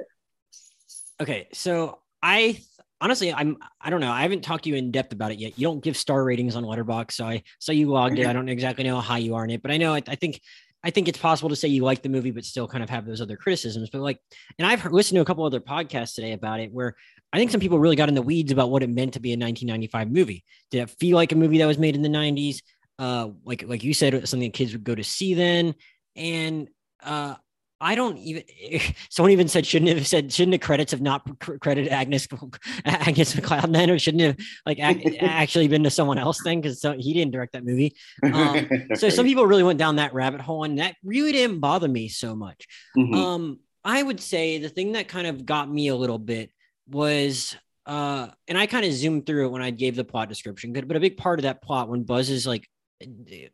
Okay, 1.20 1.48
so 1.52 1.98
I 2.22 2.60
honestly, 3.00 3.32
I'm 3.32 3.56
I 3.80 3.90
don't 3.90 4.00
know. 4.00 4.10
I 4.10 4.22
haven't 4.22 4.42
talked 4.42 4.64
to 4.64 4.70
you 4.70 4.76
in 4.76 4.90
depth 4.90 5.12
about 5.12 5.30
it 5.30 5.38
yet. 5.38 5.58
You 5.58 5.66
don't 5.68 5.82
give 5.82 5.96
star 5.96 6.24
ratings 6.24 6.56
on 6.56 6.64
Letterboxd, 6.64 7.12
so 7.12 7.24
I 7.26 7.42
so 7.58 7.72
you 7.72 7.88
logged 7.90 8.18
it. 8.18 8.26
I 8.26 8.32
don't 8.32 8.48
exactly 8.48 8.84
know 8.84 8.96
how 8.96 9.00
high 9.00 9.18
you 9.18 9.34
are 9.36 9.44
in 9.44 9.50
it, 9.50 9.62
but 9.62 9.70
I 9.70 9.76
know 9.76 9.94
I, 9.94 10.02
I 10.08 10.16
think 10.16 10.40
I 10.82 10.90
think 10.90 11.08
it's 11.08 11.18
possible 11.18 11.48
to 11.48 11.56
say 11.56 11.68
you 11.68 11.82
like 11.84 12.02
the 12.02 12.08
movie, 12.08 12.30
but 12.30 12.44
still 12.44 12.68
kind 12.68 12.82
of 12.82 12.90
have 12.90 13.06
those 13.06 13.20
other 13.20 13.36
criticisms. 13.36 13.88
But 13.90 14.00
like, 14.02 14.18
and 14.58 14.66
I've 14.66 14.84
listened 14.92 15.16
to 15.16 15.22
a 15.22 15.24
couple 15.24 15.44
other 15.44 15.60
podcasts 15.60 16.14
today 16.14 16.32
about 16.32 16.60
it, 16.60 16.72
where 16.72 16.94
I 17.32 17.38
think 17.38 17.50
some 17.50 17.60
people 17.60 17.78
really 17.78 17.96
got 17.96 18.08
in 18.10 18.14
the 18.14 18.22
weeds 18.22 18.52
about 18.52 18.70
what 18.70 18.82
it 18.82 18.90
meant 18.90 19.14
to 19.14 19.20
be 19.20 19.30
a 19.30 19.38
1995 19.38 20.10
movie. 20.10 20.44
Did 20.70 20.82
it 20.82 20.90
feel 20.90 21.16
like 21.16 21.32
a 21.32 21.36
movie 21.36 21.58
that 21.58 21.66
was 21.66 21.78
made 21.78 21.94
in 21.96 22.02
the 22.02 22.08
90s? 22.08 22.58
Uh, 22.98 23.30
like 23.44 23.64
like 23.66 23.82
you 23.84 23.94
said, 23.94 24.28
something 24.28 24.50
kids 24.50 24.72
would 24.72 24.84
go 24.84 24.94
to 24.94 25.04
see 25.04 25.34
then, 25.34 25.74
and 26.16 26.68
uh, 27.02 27.34
I 27.84 27.94
don't 27.94 28.16
even. 28.16 28.42
Someone 29.10 29.30
even 29.30 29.46
said 29.46 29.66
shouldn't 29.66 29.94
have 29.94 30.06
said 30.06 30.32
shouldn't 30.32 30.52
the 30.52 30.58
credits 30.58 30.90
have 30.92 31.02
not 31.02 31.22
credited 31.60 31.92
Angus 31.92 32.26
Angus 32.84 33.34
MacLane 33.34 33.72
then, 33.72 33.90
or 33.90 33.98
shouldn't 33.98 34.22
have 34.22 34.36
like 34.64 34.78
ac- 34.80 35.18
actually 35.20 35.68
been 35.68 35.84
to 35.84 35.90
someone 35.90 36.16
else 36.18 36.42
then 36.42 36.62
because 36.62 36.80
so, 36.80 36.94
he 36.98 37.12
didn't 37.12 37.32
direct 37.32 37.52
that 37.52 37.64
movie. 37.64 37.94
um, 38.32 38.66
So 38.94 39.10
some 39.10 39.26
people 39.26 39.46
really 39.46 39.62
went 39.62 39.78
down 39.78 39.96
that 39.96 40.14
rabbit 40.14 40.40
hole, 40.40 40.64
and 40.64 40.78
that 40.78 40.96
really 41.04 41.32
didn't 41.32 41.60
bother 41.60 41.86
me 41.88 42.08
so 42.08 42.34
much. 42.34 42.66
Mhm. 42.96 43.14
Um, 43.14 43.60
I 43.84 44.02
would 44.02 44.20
say 44.20 44.58
the 44.58 44.70
thing 44.70 44.92
that 44.92 45.08
kind 45.08 45.26
of 45.26 45.44
got 45.44 45.70
me 45.70 45.88
a 45.88 45.94
little 45.96 46.18
bit 46.18 46.50
was, 46.88 47.54
uh, 47.84 48.28
and 48.48 48.56
I 48.56 48.64
kind 48.66 48.86
of 48.86 48.92
zoomed 48.94 49.26
through 49.26 49.46
it 49.46 49.50
when 49.50 49.60
I 49.60 49.70
gave 49.70 49.94
the 49.94 50.04
plot 50.04 50.30
description, 50.30 50.72
but 50.72 50.88
but 50.88 50.96
a 50.96 51.00
big 51.00 51.18
part 51.18 51.38
of 51.38 51.42
that 51.42 51.60
plot 51.62 51.90
when 51.90 52.02
Buzz 52.02 52.30
is 52.30 52.46
like, 52.46 52.66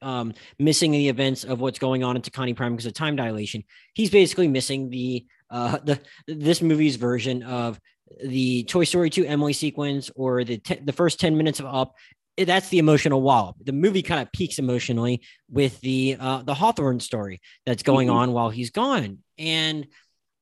um, 0.02 0.34
missing 0.58 0.90
the 0.92 1.08
events 1.08 1.44
of 1.44 1.60
what's 1.60 1.78
going 1.78 2.04
on 2.04 2.16
in 2.16 2.22
T'Kani 2.22 2.54
Prime 2.56 2.72
because 2.72 2.87
of 2.87 2.94
time 2.94 3.16
dilation, 3.16 3.64
he's 3.94 4.10
basically 4.10 4.48
missing 4.48 4.90
the 4.90 5.26
uh 5.50 5.78
the 5.84 6.00
this 6.26 6.62
movie's 6.62 6.96
version 6.96 7.42
of 7.42 7.81
the 8.25 8.64
Toy 8.64 8.84
Story 8.84 9.08
2 9.10 9.25
Emily 9.25 9.52
sequence 9.52 10.10
or 10.16 10.44
the 10.44 10.58
te- 10.58 10.81
the 10.84 10.92
first 10.92 11.20
10 11.20 11.37
minutes 11.37 11.60
of 11.60 11.66
Up. 11.66 11.94
That's 12.37 12.69
the 12.70 12.78
emotional 12.78 13.20
wallop. 13.20 13.56
The 13.62 13.72
movie 13.72 14.02
kind 14.02 14.22
of 14.22 14.32
peaks 14.32 14.58
emotionally 14.58 15.23
with 15.50 15.80
the 15.80 16.16
uh 16.18 16.42
the 16.42 16.54
Hawthorne 16.54 17.00
story 17.00 17.40
that's 17.66 17.82
going 17.82 18.09
Mhm. 18.09 18.14
on 18.14 18.32
while 18.32 18.50
he's 18.50 18.70
gone. 18.70 19.18
And 19.38 19.87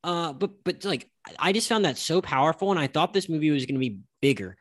uh 0.03 0.33
but 0.33 0.63
but 0.63 0.85
like 0.85 1.09
I 1.37 1.51
just 1.51 1.67
found 1.67 1.85
that 1.85 1.97
so 1.97 2.21
powerful 2.21 2.71
and 2.71 2.79
I 2.79 2.87
thought 2.87 3.13
this 3.13 3.27
movie 3.29 3.51
was 3.51 3.65
going 3.65 3.75
to 3.75 3.79
be 3.79 3.99
bigger. 4.21 4.55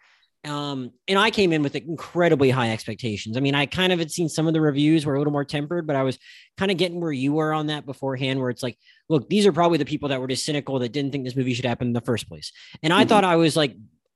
Um 0.44 0.92
and 1.08 1.18
I 1.18 1.30
came 1.30 1.52
in 1.52 1.62
with 1.62 1.74
incredibly 1.74 2.50
high 2.50 2.70
expectations. 2.70 3.36
I 3.36 3.40
mean, 3.40 3.54
I 3.54 3.66
kind 3.66 3.92
of 3.92 3.98
had 3.98 4.10
seen 4.10 4.28
some 4.28 4.46
of 4.46 4.54
the 4.54 4.60
reviews 4.60 5.04
were 5.04 5.14
a 5.16 5.18
little 5.18 5.32
more 5.32 5.44
tempered, 5.44 5.86
but 5.86 5.96
I 5.96 6.02
was 6.04 6.18
kind 6.56 6.70
of 6.70 6.76
getting 6.76 7.00
where 7.00 7.12
you 7.12 7.32
were 7.32 7.52
on 7.52 7.66
that 7.66 7.86
beforehand 7.86 8.38
where 8.40 8.50
it's 8.50 8.62
like, 8.62 8.78
look, 9.08 9.28
these 9.28 9.46
are 9.46 9.52
probably 9.52 9.78
the 9.78 9.84
people 9.84 10.08
that 10.10 10.20
were 10.20 10.28
just 10.28 10.44
cynical 10.44 10.78
that 10.78 10.92
didn't 10.92 11.10
think 11.12 11.24
this 11.24 11.36
movie 11.36 11.54
should 11.54 11.64
happen 11.64 11.88
in 11.88 11.92
the 11.92 12.00
first 12.00 12.28
place. 12.28 12.52
And 12.82 12.92
I 12.92 13.04
Mhm. 13.04 13.08
thought 13.08 13.24
I 13.24 13.36
was 13.36 13.56
like 13.56 13.74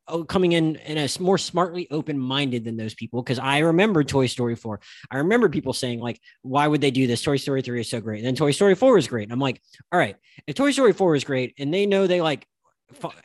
oh, 0.09 0.25
coming 0.25 0.50
in 0.50 0.75
in 0.76 0.99
a 0.99 1.09
more 1.21 1.38
smartly 1.38 1.87
open-minded 1.93 2.64
than 2.64 2.76
those 2.76 2.93
people 2.93 3.23
because 3.23 3.38
I 3.38 3.59
remember 3.59 4.02
Toy 4.02 4.26
Story 4.26 4.57
4. 4.57 4.81
I 5.12 5.19
remember 5.19 5.49
people 5.49 5.73
saying 5.73 6.00
like, 6.00 6.21
why 6.43 6.67
would 6.67 6.81
they 6.81 6.91
do 6.91 7.07
this? 7.07 7.23
Toy 7.23 7.37
Story 7.37 7.62
3 7.62 7.81
is 7.81 7.88
so 7.88 8.00
great. 8.00 8.19
And 8.19 8.26
then 8.26 8.35
Toy 8.35 8.50
Story 8.50 8.75
4 8.75 8.99
is 8.99 9.07
great. 9.07 9.23
And 9.23 9.33
I'm 9.33 9.38
like, 9.38 9.62
all 9.93 9.99
right, 10.00 10.17
if 10.49 10.57
Toy 10.57 10.73
Story 10.73 10.93
4 10.93 11.14
is 11.14 11.23
great 11.23 11.55
and 11.57 11.73
they 11.73 11.87
know 11.87 12.09
they 12.09 12.21
like 12.21 12.47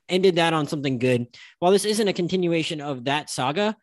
ended 0.10 0.36
that 0.36 0.54
on 0.54 0.68
something 0.68 0.98
good, 0.98 1.28
while 1.60 1.72
this 1.72 1.86
isn't 1.86 2.08
a 2.08 2.14
continuation 2.14 2.82
of 2.82 3.06
that 3.06 3.30
saga, 3.30 3.76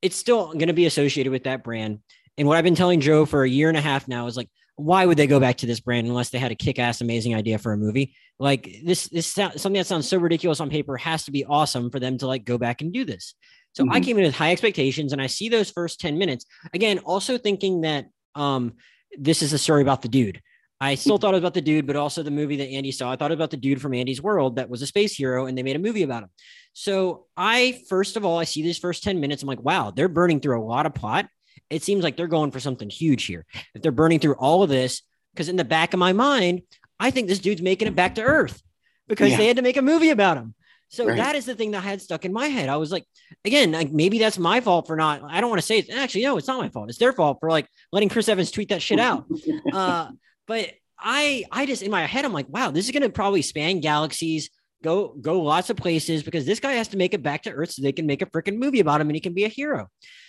it's 0.00 0.16
still 0.16 0.52
going 0.52 0.68
to 0.68 0.72
be 0.72 0.86
associated 0.86 1.30
with 1.30 1.44
that 1.44 1.62
brand. 1.62 2.00
And 2.38 2.48
what 2.48 2.56
I've 2.56 2.64
been 2.64 2.74
telling 2.74 3.00
Joe 3.00 3.24
for 3.26 3.44
a 3.44 3.48
year 3.48 3.68
and 3.68 3.78
a 3.78 3.82
half 3.82 4.08
now 4.08 4.26
is 4.26 4.36
like, 4.36 4.48
why 4.76 5.04
would 5.04 5.18
they 5.18 5.26
go 5.26 5.38
back 5.38 5.58
to 5.58 5.66
this 5.66 5.80
brand 5.80 6.06
unless 6.06 6.30
they 6.30 6.38
had 6.38 6.50
a 6.50 6.56
kick-ass 6.56 7.02
amazing 7.02 7.34
idea 7.34 7.58
for 7.58 7.72
a 7.72 7.76
movie? 7.76 8.14
Like 8.38 8.78
this, 8.84 9.08
this 9.08 9.26
sound, 9.26 9.60
something 9.60 9.78
that 9.78 9.86
sounds 9.86 10.08
so 10.08 10.16
ridiculous 10.16 10.60
on 10.60 10.70
paper 10.70 10.96
has 10.96 11.24
to 11.26 11.30
be 11.30 11.44
awesome 11.44 11.90
for 11.90 12.00
them 12.00 12.16
to 12.18 12.26
like 12.26 12.44
go 12.44 12.56
back 12.58 12.80
and 12.80 12.92
do 12.92 13.04
this. 13.04 13.34
So 13.74 13.86
I 13.90 14.00
Mhm. 14.00 14.04
came 14.04 14.18
in 14.18 14.24
with 14.24 14.34
high 14.34 14.50
expectations, 14.52 15.12
and 15.12 15.22
I 15.22 15.26
see 15.26 15.48
those 15.48 15.70
first 15.70 16.00
ten 16.00 16.18
minutes 16.18 16.46
again. 16.74 16.98
Also 17.00 17.38
thinking 17.38 17.82
that 17.82 18.06
um, 18.34 18.74
this 19.16 19.42
is 19.42 19.52
a 19.52 19.58
story 19.58 19.82
about 19.82 20.02
the 20.02 20.08
dude. 20.08 20.40
I 20.82 20.96
still 20.96 21.16
thought 21.16 21.28
it 21.34 21.36
was 21.36 21.42
about 21.42 21.54
the 21.54 21.60
dude, 21.60 21.86
but 21.86 21.94
also 21.96 22.22
the 22.22 22.30
movie 22.30 22.56
that 22.56 22.68
Andy 22.68 22.90
saw. 22.90 23.12
I 23.12 23.16
thought 23.16 23.30
about 23.30 23.50
the 23.50 23.56
dude 23.56 23.80
from 23.80 23.94
Andy's 23.94 24.20
World 24.20 24.56
that 24.56 24.68
was 24.68 24.82
a 24.82 24.86
space 24.86 25.14
hero, 25.14 25.46
and 25.46 25.56
they 25.56 25.62
made 25.62 25.76
a 25.76 25.78
movie 25.78 26.02
about 26.02 26.24
him. 26.24 26.30
So 26.72 27.26
I 27.36 27.80
first 27.88 28.16
of 28.16 28.24
all, 28.24 28.38
I 28.38 28.44
see 28.44 28.62
these 28.62 28.78
first 28.78 29.02
10 29.04 29.20
minutes. 29.20 29.42
I'm 29.42 29.46
like, 29.48 29.62
wow, 29.62 29.92
they're 29.92 30.08
burning 30.08 30.40
through 30.40 30.60
a 30.60 30.64
lot 30.64 30.86
of 30.86 30.94
plot. 30.94 31.28
It 31.70 31.82
seems 31.82 32.02
like 32.02 32.16
they're 32.16 32.26
going 32.26 32.50
for 32.50 32.60
something 32.60 32.90
huge 32.90 33.24
here. 33.26 33.46
If 33.74 33.82
they're 33.82 33.92
burning 33.92 34.18
through 34.18 34.34
all 34.34 34.62
of 34.62 34.68
this, 34.70 35.02
because 35.32 35.48
in 35.48 35.56
the 35.56 35.64
back 35.64 35.94
of 35.94 36.00
my 36.00 36.12
mind, 36.12 36.62
I 36.98 37.10
think 37.10 37.28
this 37.28 37.38
dude's 37.38 37.62
making 37.62 37.88
it 37.88 37.94
back 37.94 38.16
to 38.16 38.22
Earth 38.22 38.60
because 39.08 39.30
Yeah. 39.30 39.36
they 39.36 39.46
had 39.46 39.56
to 39.56 39.62
make 39.62 39.76
a 39.76 39.82
movie 39.82 40.10
about 40.10 40.36
him. 40.36 40.54
So 40.88 41.06
Right. 41.06 41.16
that 41.16 41.36
is 41.36 41.46
the 41.46 41.54
thing 41.54 41.70
that 41.70 41.78
I 41.84 41.88
had 41.88 42.02
stuck 42.02 42.24
in 42.24 42.32
my 42.32 42.48
head. 42.48 42.68
I 42.68 42.76
was 42.76 42.92
like, 42.92 43.04
again, 43.44 43.72
like 43.72 43.90
maybe 43.92 44.18
that's 44.18 44.38
my 44.38 44.60
fault 44.60 44.86
for 44.86 44.96
not. 44.96 45.22
I 45.24 45.40
don't 45.40 45.48
want 45.48 45.60
to 45.62 45.66
say 45.66 45.78
it. 45.78 45.90
Actually, 45.90 46.24
no, 46.24 46.36
it's 46.36 46.48
not 46.48 46.60
my 46.60 46.68
fault. 46.68 46.90
It's 46.90 46.98
their 46.98 47.12
fault 47.14 47.38
for 47.40 47.48
like 47.50 47.66
letting 47.92 48.08
Chris 48.10 48.28
Evans 48.28 48.50
tweet 48.50 48.68
that 48.70 48.82
shit 48.82 48.98
out. 49.00 49.24
uh, 49.72 50.08
but 50.52 50.70
I, 50.98 51.46
I 51.50 51.64
just 51.64 51.80
in 51.80 51.90
my 51.90 52.04
head, 52.04 52.26
I'm 52.26 52.34
like, 52.34 52.46
wow, 52.50 52.70
this 52.70 52.84
is 52.84 52.90
gonna 52.90 53.08
probably 53.08 53.40
span 53.40 53.80
galaxies, 53.80 54.50
go, 54.84 55.16
go 55.18 55.40
lots 55.40 55.70
of 55.70 55.78
places 55.78 56.22
because 56.22 56.44
this 56.44 56.60
guy 56.60 56.72
has 56.72 56.88
to 56.88 56.98
make 56.98 57.14
it 57.14 57.22
back 57.22 57.44
to 57.44 57.50
Earth 57.50 57.70
so 57.70 57.80
they 57.80 57.90
can 57.90 58.04
make 58.04 58.20
a 58.20 58.26
freaking 58.26 58.58
movie 58.58 58.80
about 58.80 59.00
him 59.00 59.08
and 59.08 59.16
he 59.16 59.20
can 59.22 59.32
be 59.32 59.44
a 59.44 59.48
hero. 59.48 59.88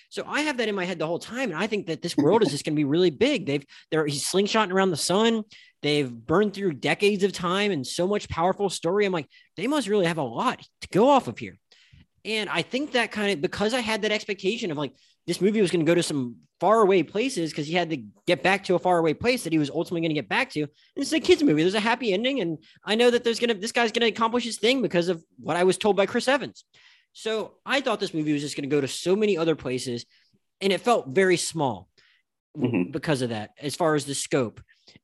So 0.10 0.24
I 0.26 0.40
have 0.44 0.56
that 0.58 0.70
in 0.70 0.76
my 0.76 0.86
head 0.86 0.98
the 0.98 1.08
whole 1.08 1.20
time, 1.20 1.52
and 1.52 1.60
I 1.60 1.68
think 1.68 1.88
that 1.88 2.02
this 2.02 2.16
world 2.16 2.42
is 2.42 2.52
just 2.52 2.64
going 2.64 2.74
to 2.74 2.80
be 2.80 2.86
really 2.86 3.10
big. 3.10 3.46
They've 3.46 3.66
they're 3.92 4.06
he's 4.06 4.26
slingshotting 4.26 4.72
around 4.72 4.92
the 4.92 4.96
sun. 4.96 5.44
They've 5.82 6.10
burned 6.10 6.54
through 6.54 6.76
decades 6.76 7.26
of 7.26 7.34
time 7.34 7.72
and 7.72 7.86
so 7.86 8.08
much 8.08 8.30
powerful 8.30 8.70
story. 8.70 9.06
I'm 9.06 9.12
like, 9.12 9.28
they 9.58 9.68
must 9.68 9.90
really 9.90 10.06
have 10.06 10.20
a 10.20 10.24
lot 10.24 10.66
to 10.82 10.88
go 10.88 11.10
off 11.10 11.28
of 11.28 11.38
here. 11.38 11.58
And 12.24 12.50
I 12.50 12.62
think 12.62 12.94
that 12.94 13.12
kind 13.12 13.34
of 13.34 13.42
because 13.42 13.74
I 13.74 13.82
had 13.82 14.04
that 14.04 14.14
expectation 14.14 14.72
of 14.72 14.78
like 14.78 14.94
this 15.28 15.42
movie 15.42 15.62
was 15.62 15.72
going 15.72 15.86
to 15.86 15.90
go 15.90 15.96
to 15.96 16.04
some 16.04 16.38
faraway 16.60 17.04
places 17.04 17.52
because 17.52 17.68
he 17.68 17.74
had 17.74 17.90
to 17.90 17.98
get 18.28 18.42
back 18.44 18.64
to 18.66 18.76
a 18.76 18.80
faraway 18.80 19.14
place 19.14 19.44
that 19.44 19.54
he 19.54 19.60
was 19.60 19.70
ultimately 19.70 20.02
going 20.02 20.10
to 20.10 20.22
get 20.22 20.30
back 20.30 20.50
to. 20.52 20.62
And 20.62 20.70
it's 20.96 21.12
a 21.12 21.20
kids 21.20 21.44
movie. 21.44 21.62
There's 21.62 21.74
a 21.76 21.80
happy 21.80 22.14
ending, 22.14 22.40
and 22.42 22.58
I 22.86 22.96
know 22.96 23.10
that 23.10 23.24
there's 23.24 23.40
gonna 23.40 23.54
this 23.56 23.72
guy's 23.72 23.92
gonna 23.92 24.08
accomplish 24.08 24.44
his 24.44 24.58
thing 24.58 24.82
because 24.82 25.10
of 25.10 25.24
what 25.38 25.58
I 25.58 25.64
was 25.64 25.78
told 25.78 25.96
by 25.98 26.06
Chris 26.06 26.28
Evans. 26.28 26.66
So 27.14 27.54
I 27.66 27.82
thought 27.82 28.00
this 28.00 28.14
movie 28.14 28.34
was 28.34 28.42
just 28.42 28.56
going 28.56 28.68
to 28.70 28.76
go 28.76 28.82
to 28.82 28.88
so 28.88 29.16
many 29.16 29.38
other 29.38 29.56
places, 29.56 30.06
and 30.62 30.74
it 30.74 30.82
felt 30.82 31.10
very 31.10 31.38
small 31.38 31.88
Mhm. 32.58 32.92
because 32.92 33.22
of 33.22 33.30
that, 33.30 33.52
as 33.60 33.76
far 33.76 33.96
as 33.96 34.06
the 34.06 34.16
scope. 34.16 34.62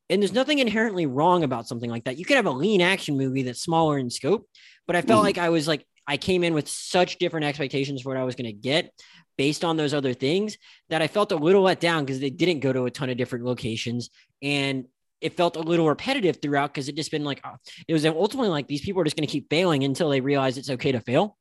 And 0.09 0.21
there's 0.21 0.33
nothing 0.33 0.59
inherently 0.59 1.05
wrong 1.05 1.43
about 1.43 1.67
something 1.67 1.89
like 1.89 2.05
that. 2.05 2.17
You 2.17 2.25
could 2.25 2.35
have 2.38 2.45
a 2.47 2.51
lean 2.51 2.81
action 2.81 3.15
movie 3.17 3.43
that's 3.43 3.61
smaller 3.61 3.97
in 3.99 4.09
scope, 4.09 4.47
but 4.88 4.95
I 4.95 5.01
felt 5.01 5.21
Mhm. 5.21 5.25
like 5.25 5.38
I 5.38 5.49
was 5.49 5.67
like 5.67 5.85
I 6.07 6.17
came 6.17 6.43
in 6.43 6.55
with 6.55 6.67
such 6.67 7.19
different 7.19 7.45
expectations 7.45 8.01
for 8.01 8.09
what 8.09 8.17
I 8.17 8.23
was 8.23 8.35
going 8.35 8.47
to 8.47 8.51
get 8.53 8.91
based 9.39 9.63
on 9.63 9.77
those 9.77 9.93
other 9.93 10.13
things 10.13 10.58
that 10.89 11.01
I 11.01 11.08
felt 11.08 11.31
a 11.31 11.38
little 11.38 11.62
let 11.62 11.79
down 11.79 12.03
because 12.03 12.19
they 12.19 12.29
didn't 12.29 12.60
go 12.60 12.74
to 12.74 12.84
a 12.84 12.91
ton 12.91 13.10
of 13.10 13.15
different 13.15 13.46
locations 13.46 14.10
and 14.41 14.84
it 15.22 15.38
felt 15.38 15.55
a 15.55 15.62
little 15.62 15.88
repetitive 15.88 16.39
throughout 16.41 16.74
because 16.74 16.89
it 16.89 16.96
just 16.98 17.10
been 17.10 17.24
like 17.24 17.39
oh, 17.46 17.55
it 17.88 17.93
was 17.93 18.05
ultimately 18.05 18.50
like 18.50 18.67
these 18.67 18.81
people 18.81 19.00
are 19.01 19.05
just 19.05 19.15
going 19.15 19.25
to 19.25 19.31
keep 19.31 19.50
failing 19.50 19.86
until 19.86 20.10
they 20.10 20.19
realize 20.19 20.58
it's 20.58 20.69
okay 20.69 20.91
to 20.91 21.00
fail. 21.00 21.38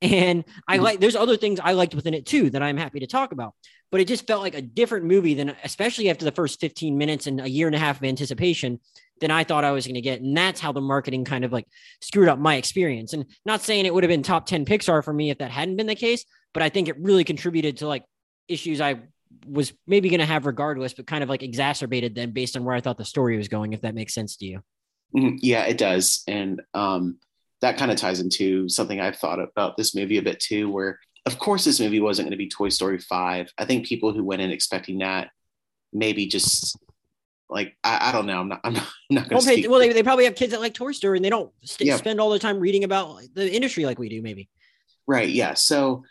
And 0.00 0.44
I 0.66 0.78
Mhm. 0.78 0.82
like 0.82 1.00
there's 1.00 1.16
other 1.16 1.36
things 1.36 1.60
I 1.62 1.72
liked 1.72 1.94
within 1.94 2.14
it 2.14 2.24
too 2.24 2.48
that 2.50 2.62
I'm 2.62 2.78
happy 2.78 3.00
to 3.00 3.06
talk 3.06 3.32
about. 3.32 3.52
But 3.92 4.00
it 4.00 4.08
just 4.08 4.26
felt 4.26 4.42
like 4.42 4.54
a 4.54 4.62
different 4.62 5.04
movie 5.04 5.34
than 5.34 5.54
especially 5.62 6.08
after 6.08 6.24
the 6.24 6.32
first 6.32 6.60
15 6.60 6.96
minutes 6.96 7.26
and 7.26 7.42
a 7.42 7.48
year 7.48 7.66
and 7.66 7.76
a 7.76 7.78
half 7.78 7.98
of 7.98 8.04
anticipation 8.04 8.80
than 9.20 9.30
I 9.30 9.44
thought 9.44 9.64
I 9.64 9.72
was 9.72 9.86
going 9.86 9.94
to 9.96 10.00
get. 10.00 10.22
And 10.22 10.34
that's 10.34 10.60
how 10.60 10.72
the 10.72 10.80
marketing 10.80 11.24
kind 11.26 11.44
of 11.44 11.52
like 11.52 11.66
screwed 12.00 12.28
up 12.28 12.38
my 12.38 12.54
experience. 12.56 13.12
And 13.12 13.26
not 13.44 13.60
saying 13.60 13.84
it 13.84 13.92
would 13.92 14.02
have 14.02 14.08
been 14.08 14.22
top 14.22 14.46
10 14.46 14.64
Pixar 14.64 15.04
for 15.04 15.12
me 15.12 15.28
if 15.30 15.38
that 15.38 15.50
hadn't 15.50 15.76
been 15.76 15.86
the 15.86 15.94
case, 15.94 16.24
but 16.54 16.62
I 16.62 16.70
think 16.70 16.88
it 16.88 16.96
really 16.98 17.24
contributed 17.24 17.76
to 17.78 17.86
like 17.86 18.04
issues 18.48 18.80
I 18.80 19.00
was 19.46 19.74
maybe 19.86 20.08
going 20.08 20.20
to 20.20 20.26
have 20.26 20.46
regardless, 20.46 20.94
but 20.94 21.06
kind 21.06 21.22
of 21.22 21.28
like 21.28 21.42
exacerbated 21.42 22.14
them 22.14 22.30
based 22.30 22.56
on 22.56 22.64
where 22.64 22.74
I 22.74 22.80
thought 22.80 22.96
the 22.96 23.04
story 23.04 23.36
was 23.36 23.48
going, 23.48 23.72
if 23.74 23.82
that 23.82 23.94
makes 23.94 24.14
sense 24.14 24.36
to 24.36 24.46
you. 24.46 24.62
Mhm. 25.14 25.38
Yeah, 25.42 25.64
it 25.64 25.76
does. 25.76 26.22
And 26.28 26.62
um, 26.72 27.18
that 27.60 27.76
kind 27.76 27.90
of 27.90 27.96
ties 27.98 28.20
into 28.20 28.68
something 28.68 29.00
I've 29.00 29.16
thought 29.16 29.40
about 29.40 29.76
this 29.76 29.94
movie 29.94 30.18
a 30.18 30.22
bit 30.22 30.40
too, 30.40 30.70
where 30.70 30.98
of 31.26 31.38
course 31.38 31.64
this 31.64 31.80
movie 31.80 32.00
wasn't 32.00 32.26
going 32.26 32.32
to 32.32 32.36
be 32.36 32.48
Toy 32.48 32.68
Story 32.68 32.98
5. 32.98 33.52
I 33.58 33.64
think 33.64 33.86
people 33.86 34.12
who 34.12 34.24
went 34.24 34.42
in 34.42 34.50
expecting 34.50 34.98
that 34.98 35.30
maybe 35.92 36.26
just 36.26 36.76
like, 37.48 37.76
I, 37.84 38.10
I 38.10 38.12
don't 38.12 38.26
know. 38.26 38.38
I'm 38.40 38.48
not, 38.48 38.60
I'm 38.64 38.74
not, 38.74 38.82
I'm 39.10 39.14
not 39.16 39.28
going 39.28 39.42
to. 39.42 39.68
well, 39.68 39.80
they, 39.80 39.92
they 39.92 40.02
probably 40.02 40.24
have 40.24 40.34
kids 40.34 40.52
that 40.52 40.60
like 40.60 40.74
Toy 40.74 40.92
Story 40.92 41.18
and 41.18 41.24
they 41.24 41.30
don't 41.30 41.52
st- 41.64 41.86
Yeah. 41.88 41.96
spend 41.96 42.20
all 42.20 42.30
their 42.30 42.38
time 42.38 42.60
reading 42.60 42.84
about 42.84 43.20
the 43.34 43.52
industry 43.52 43.84
like 43.86 43.98
we 43.98 44.08
do, 44.08 44.22
maybe. 44.22 44.48
Right. 45.06 45.28
Yeah. 45.28 45.54
So 45.54 46.04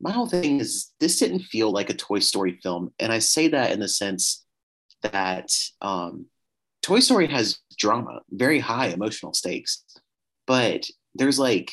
my 0.00 0.12
whole 0.12 0.28
thing 0.28 0.60
is 0.60 0.92
this 1.00 1.18
didn't 1.18 1.40
feel 1.40 1.72
like 1.72 1.90
a 1.90 1.94
Toy 1.94 2.20
Story 2.20 2.58
film. 2.62 2.92
And 2.98 3.12
I 3.12 3.18
say 3.18 3.48
that 3.48 3.72
in 3.72 3.80
the 3.80 3.88
sense 3.88 4.44
that 5.02 5.50
um, 5.80 6.26
Toy 6.82 7.00
Story 7.00 7.26
has 7.28 7.58
drama, 7.76 8.20
very 8.30 8.60
high 8.60 8.86
emotional 8.86 9.34
stakes, 9.34 9.84
but 10.46 10.86
there's 11.14 11.38
like, 11.38 11.72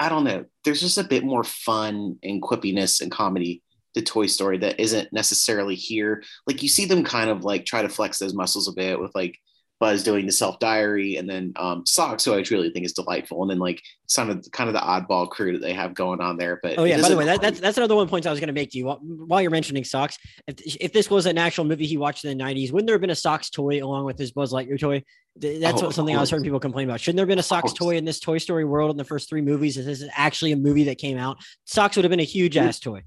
I 0.00 0.08
don't 0.08 0.24
know, 0.24 0.44
there's 0.64 0.80
just 0.80 0.98
a 0.98 1.04
bit 1.04 1.24
more 1.24 1.44
fun 1.44 2.18
and 2.22 2.40
quippiness 2.40 3.00
and 3.00 3.10
comedy 3.10 3.62
to 3.94 4.02
Toy 4.02 4.26
Story 4.26 4.58
that 4.58 4.78
isn't 4.78 5.12
necessarily 5.12 5.74
here. 5.74 6.22
Like 6.46 6.62
you 6.62 6.68
see 6.68 6.84
them 6.84 7.02
kind 7.02 7.30
of 7.30 7.44
like 7.44 7.64
try 7.64 7.82
to 7.82 7.88
flex 7.88 8.18
those 8.18 8.34
muscles 8.34 8.68
a 8.68 8.72
bit 8.72 9.00
with 9.00 9.12
like 9.14 9.36
Buzz 9.80 10.02
doing 10.02 10.26
the 10.26 10.32
self 10.32 10.58
diary 10.58 11.16
and 11.16 11.28
then 11.28 11.52
um, 11.56 11.86
Socks, 11.86 12.24
who 12.24 12.34
I 12.34 12.42
truly 12.42 12.70
think 12.70 12.84
is 12.84 12.92
delightful. 12.92 13.42
And 13.42 13.50
then 13.50 13.58
like 13.58 13.80
some 14.06 14.28
of 14.30 14.44
kind 14.52 14.68
of 14.68 14.74
the 14.74 14.80
oddball 14.80 15.28
crew 15.28 15.52
that 15.52 15.60
they 15.60 15.72
have 15.72 15.94
going 15.94 16.20
on 16.20 16.36
there. 16.36 16.58
But 16.62 16.78
Oh 16.78 16.84
yeah. 16.84 17.00
By 17.00 17.08
the 17.08 17.16
way, 17.16 17.24
that, 17.26 17.40
that's 17.40 17.60
that's 17.60 17.76
another 17.76 17.94
one 17.94 18.06
the 18.06 18.10
points 18.10 18.26
I 18.26 18.30
was 18.30 18.40
going 18.40 18.48
to 18.48 18.52
make 18.52 18.70
to 18.70 18.78
you 18.78 18.86
while, 18.86 18.98
while 19.02 19.40
you're 19.42 19.50
mentioning 19.50 19.84
socks. 19.84 20.18
If 20.46 20.76
if 20.76 20.92
this 20.92 21.10
was 21.10 21.26
an 21.26 21.38
actual 21.38 21.64
movie 21.64 21.86
he 21.86 21.96
watched 21.96 22.24
in 22.24 22.36
the 22.36 22.42
'90s, 22.44 22.72
wouldn't 22.72 22.86
there 22.86 22.94
have 22.94 23.00
been 23.00 23.10
a 23.10 23.14
socks 23.14 23.50
toy 23.50 23.82
along 23.82 24.04
with 24.04 24.18
his 24.18 24.32
Buzz 24.32 24.52
Lightyear 24.52 24.80
toy? 24.80 25.02
That's 25.36 25.80
Oh, 25.82 25.86
what, 25.86 25.94
something 25.94 26.16
I 26.16 26.20
was 26.20 26.30
hearing 26.30 26.42
people 26.42 26.58
complain 26.58 26.88
about. 26.88 27.00
Shouldn't 27.00 27.16
there 27.16 27.22
have 27.22 27.28
been 27.28 27.38
a 27.38 27.44
socks 27.44 27.72
toy 27.72 27.96
in 27.96 28.04
this 28.04 28.18
Toy 28.18 28.38
Story 28.38 28.64
world 28.64 28.90
in 28.90 28.96
the 28.96 29.04
first 29.04 29.28
three 29.28 29.42
movies? 29.42 29.76
If 29.76 29.86
this 29.86 30.02
is 30.02 30.10
actually 30.14 30.50
a 30.50 30.56
movie 30.56 30.84
that 30.84 30.98
came 30.98 31.16
out, 31.16 31.36
socks 31.64 31.94
would 31.94 32.04
have 32.04 32.10
been 32.10 32.18
a 32.18 32.24
huge 32.24 32.56
ass 32.56 32.80
toy. 32.80 33.02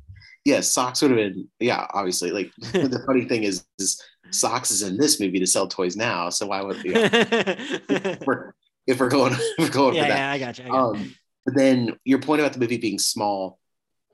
yeah, 0.46 0.62
Socks 0.62 1.02
would 1.02 1.12
have 1.12 1.18
been, 1.18 1.50
yeah, 1.60 1.86
obviously. 1.94 2.32
Like 2.32 2.52
the 2.72 3.04
funny 3.06 3.26
thing 3.26 3.44
is, 3.44 3.66
is 3.80 4.02
Socks 4.32 4.72
is 4.72 4.82
in 4.82 4.98
this 4.98 5.20
movie 5.20 5.40
to 5.40 5.48
sell 5.48 5.68
toys 5.68 5.96
now. 5.96 6.30
So 6.30 6.48
why 6.48 6.62
would 6.62 6.84
you 6.84 6.94
know, 6.94 7.10
if 7.12 8.26
we're 8.26 8.54
if 8.88 9.00
we're 9.00 9.10
going 9.10 9.34
if 9.58 9.60
we're 9.60 9.70
going 9.70 9.96
yeah, 9.96 10.04
for 10.04 10.10
that. 10.10 10.18
yeah, 10.18 10.32
I 10.32 10.40
got 10.40 10.60
you. 10.60 10.66
I 10.66 10.68
got 10.68 10.74
you. 10.74 11.02
Um, 11.02 11.16
but 11.46 11.56
then 11.56 11.98
your 12.04 12.20
point 12.20 12.42
about 12.42 12.54
the 12.54 12.60
movie 12.60 12.78
being 12.78 13.00
small, 13.00 13.60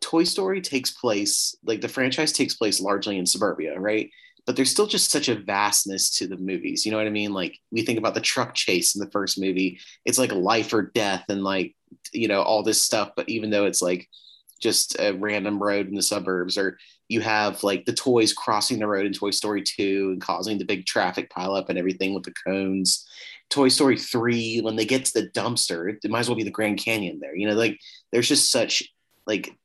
Toy 0.02 0.24
Story 0.24 0.62
takes 0.62 0.92
place 0.92 1.56
like 1.64 1.82
the 1.82 1.90
franchise 1.90 2.32
takes 2.32 2.56
place 2.56 2.80
largely 2.80 3.18
in 3.18 3.26
suburbia, 3.26 3.80
right? 3.80 4.10
But 4.46 4.56
there's 4.56 4.72
still 4.72 4.88
just 4.88 5.12
such 5.12 5.28
a 5.28 5.36
vastness 5.36 6.18
to 6.20 6.28
the 6.28 6.38
movies. 6.38 6.86
You 6.86 6.92
know 6.92 6.98
what 6.98 7.08
I 7.08 7.12
mean? 7.12 7.34
Like 7.34 7.58
we 7.70 7.82
think 7.82 8.00
about 8.00 8.14
the 8.14 8.22
truck 8.22 8.54
chase 8.54 8.96
in 8.96 9.04
the 9.04 9.12
first 9.12 9.40
movie, 9.40 9.80
it's 10.06 10.18
like 10.18 10.32
life 10.32 10.72
or 10.74 10.84
death 10.84 11.26
and 11.30 11.44
like 11.44 11.76
you 12.14 12.28
know 12.28 12.42
all 12.42 12.64
this 12.64 12.82
stuff. 12.82 13.12
But 13.16 13.30
even 13.30 13.50
though 13.50 13.66
it's 13.66 13.82
like 13.82 14.08
just 14.62 15.00
a 15.00 15.12
random 15.12 15.62
road 15.62 15.88
in 15.88 15.96
the 15.96 16.02
suburbs, 16.02 16.58
or 16.58 16.78
you 17.10 17.22
have 17.22 17.64
like 17.64 17.86
the 17.86 17.94
toys 17.94 18.34
crossing 18.34 18.80
the 18.80 18.88
road 18.88 19.06
in 19.06 19.14
Toy 19.14 19.32
Story 19.32 19.62
2 19.62 20.10
and 20.14 20.22
causing 20.22 20.58
the 20.58 20.66
big 20.66 20.86
traffic 20.86 21.30
pileup 21.30 21.70
and 21.70 21.78
everything 21.78 22.14
with 22.14 22.24
the 22.24 22.34
cones. 22.46 23.08
Toy 23.50 23.70
Story 23.70 23.98
3, 23.98 24.60
when 24.62 24.76
they 24.76 24.86
get 24.86 25.06
to 25.06 25.22
the 25.22 25.30
dumpster, 25.30 25.96
it 26.04 26.10
might 26.12 26.20
as 26.20 26.30
well 26.30 26.36
be 26.36 26.44
the 26.44 26.52
Grand 26.52 26.78
Canyon 26.84 27.20
there. 27.22 27.36
You 27.36 27.48
know, 27.48 27.56
like 27.56 27.80
there's 28.12 28.28
just 28.28 28.52
such 28.52 28.84
like 29.26 29.56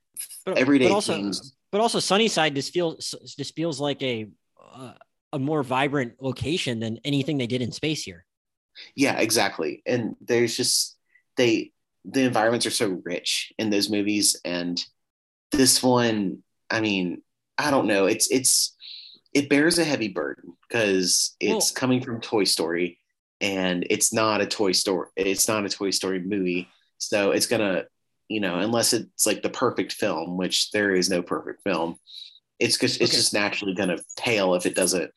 But, 0.46 0.58
everyday 0.58 0.86
but 0.88 0.94
also, 0.94 1.14
things. 1.14 1.54
but 1.72 1.80
also 1.80 1.98
Sunnyside 1.98 2.54
just 2.54 2.72
feels 2.72 3.14
just 3.36 3.56
feels 3.56 3.80
like 3.80 4.02
a 4.02 4.28
uh, 4.74 4.92
a 5.32 5.38
more 5.38 5.62
vibrant 5.62 6.14
location 6.20 6.78
than 6.78 6.98
anything 7.04 7.38
they 7.38 7.46
did 7.46 7.62
in 7.62 7.72
space 7.72 8.04
here. 8.04 8.24
Yeah, 8.94 9.18
exactly. 9.18 9.82
And 9.86 10.14
there's 10.20 10.56
just 10.56 10.96
they 11.36 11.72
the 12.04 12.22
environments 12.22 12.66
are 12.66 12.70
so 12.70 13.00
rich 13.04 13.52
in 13.58 13.70
those 13.70 13.88
movies 13.88 14.40
and 14.44 14.82
this 15.52 15.82
one, 15.82 16.42
I 16.70 16.80
mean, 16.80 17.22
I 17.58 17.70
don't 17.70 17.86
know. 17.86 18.06
It's 18.06 18.30
it's 18.30 18.76
it 19.32 19.48
bears 19.48 19.78
a 19.78 19.84
heavy 19.84 20.08
burden 20.08 20.54
because 20.68 21.34
it's 21.40 21.72
Well- 21.72 21.80
coming 21.80 22.02
from 22.02 22.20
Toy 22.20 22.44
Story 22.44 22.98
and 23.40 23.86
it's 23.90 24.12
not 24.12 24.40
a 24.40 24.46
Toy 24.46 24.72
Story 24.72 25.08
it's 25.16 25.48
not 25.48 25.64
a 25.64 25.68
Toy 25.68 25.90
Story 25.90 26.20
movie. 26.20 26.68
So 26.98 27.32
it's 27.32 27.46
gonna, 27.46 27.84
you 28.28 28.40
know, 28.40 28.58
unless 28.58 28.92
it's 28.92 29.26
like 29.26 29.42
the 29.42 29.50
perfect 29.50 29.92
film, 29.92 30.36
which 30.36 30.70
there 30.70 30.94
is 30.94 31.10
no 31.10 31.22
perfect 31.22 31.62
film, 31.64 31.96
it's 32.58 32.78
just 32.78 33.00
it's 33.00 33.10
Okay. 33.10 33.16
just 33.16 33.34
naturally 33.34 33.74
gonna 33.74 33.98
pale 34.18 34.54
if 34.54 34.66
it 34.66 34.74
doesn't, 34.74 35.10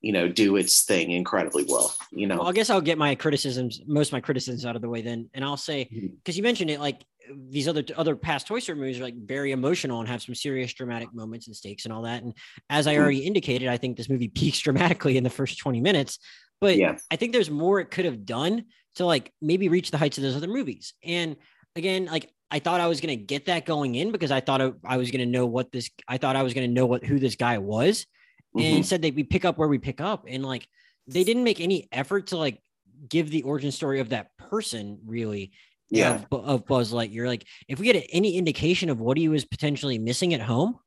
you 0.00 0.12
know, 0.12 0.28
do 0.28 0.56
its 0.56 0.84
thing 0.84 1.10
incredibly 1.10 1.64
well. 1.64 1.94
You 2.12 2.28
know. 2.28 2.38
Well, 2.38 2.48
I 2.48 2.52
guess 2.52 2.70
I'll 2.70 2.80
get 2.80 2.98
my 2.98 3.14
criticisms, 3.14 3.80
most 3.86 4.08
of 4.08 4.12
my 4.12 4.20
criticisms 4.20 4.64
out 4.64 4.76
of 4.76 4.82
the 4.82 4.88
way 4.88 5.02
then, 5.02 5.28
and 5.34 5.44
I'll 5.44 5.56
say 5.56 5.88
mm-hmm. 5.92 6.14
because 6.16 6.36
you 6.36 6.42
mentioned 6.42 6.70
it, 6.70 6.80
like 6.80 7.02
these 7.50 7.68
other 7.68 7.84
other 7.96 8.16
past 8.16 8.46
Toy 8.46 8.58
Story 8.58 8.78
movies 8.78 8.98
are 9.00 9.04
like 9.04 9.16
very 9.16 9.52
emotional 9.52 10.00
and 10.00 10.08
have 10.08 10.22
some 10.22 10.34
serious 10.34 10.72
dramatic 10.72 11.12
moments 11.14 11.46
and 11.46 11.54
stakes 11.56 11.84
and 11.84 11.92
all 11.92 12.02
that. 12.02 12.22
And 12.22 12.34
as 12.70 12.86
I 12.86 12.94
Mhm. 12.94 12.98
already 13.00 13.18
indicated, 13.26 13.68
I 13.68 13.76
think 13.76 13.96
this 13.96 14.08
movie 14.08 14.28
peaks 14.34 14.58
dramatically 14.60 15.16
in 15.16 15.24
the 15.24 15.30
first 15.30 15.58
twenty 15.58 15.80
minutes. 15.80 16.18
But 16.60 16.76
Yeah. 16.76 16.96
I 17.10 17.16
think 17.16 17.32
there's 17.32 17.50
more 17.50 17.80
it 17.80 17.90
could 17.90 18.04
have 18.04 18.24
done 18.24 18.64
to 18.96 19.04
like 19.06 19.32
maybe 19.40 19.68
reach 19.68 19.90
the 19.90 19.98
heights 19.98 20.18
of 20.18 20.22
those 20.24 20.34
other 20.36 20.48
movies. 20.48 20.94
And 21.04 21.36
again, 21.76 22.06
like 22.06 22.30
I 22.50 22.58
thought 22.58 22.80
I 22.80 22.86
was 22.88 23.00
gonna 23.00 23.14
get 23.16 23.46
that 23.46 23.66
going 23.66 23.94
in 23.94 24.10
because 24.10 24.30
I 24.30 24.40
thought 24.40 24.60
I, 24.84 24.96
was 24.96 25.10
gonna 25.10 25.26
know 25.26 25.46
what 25.46 25.70
this. 25.70 25.90
I 26.08 26.16
thought 26.18 26.34
I 26.34 26.42
was 26.42 26.54
gonna 26.54 26.66
know 26.68 26.86
what 26.86 27.04
who 27.04 27.18
this 27.18 27.36
guy 27.36 27.58
was 27.58 28.06
and 28.54 28.64
Mhm. 28.64 28.76
instead 28.78 29.02
they 29.02 29.10
we 29.10 29.22
pick 29.22 29.44
up 29.44 29.58
where 29.58 29.68
we 29.68 29.78
pick 29.78 30.00
up 30.00 30.24
and 30.26 30.44
like 30.44 30.66
they 31.06 31.22
didn't 31.24 31.44
make 31.44 31.60
any 31.60 31.86
effort 31.92 32.28
to 32.28 32.36
like 32.38 32.60
give 33.08 33.30
the 33.30 33.42
origin 33.42 33.70
story 33.70 34.00
of 34.00 34.08
that 34.08 34.34
person 34.38 34.98
really 35.06 35.52
Yeah. 35.90 36.22
of, 36.30 36.44
of 36.44 36.66
buzz 36.66 36.92
lightyear 36.92 37.26
like 37.26 37.44
if 37.68 37.78
we 37.80 37.86
get 37.90 38.06
any 38.12 38.36
indication 38.36 38.90
of 38.90 39.00
what 39.00 39.16
he 39.16 39.28
was 39.28 39.44
potentially 39.44 39.98
missing 39.98 40.34
at 40.34 40.40
home 40.40 40.78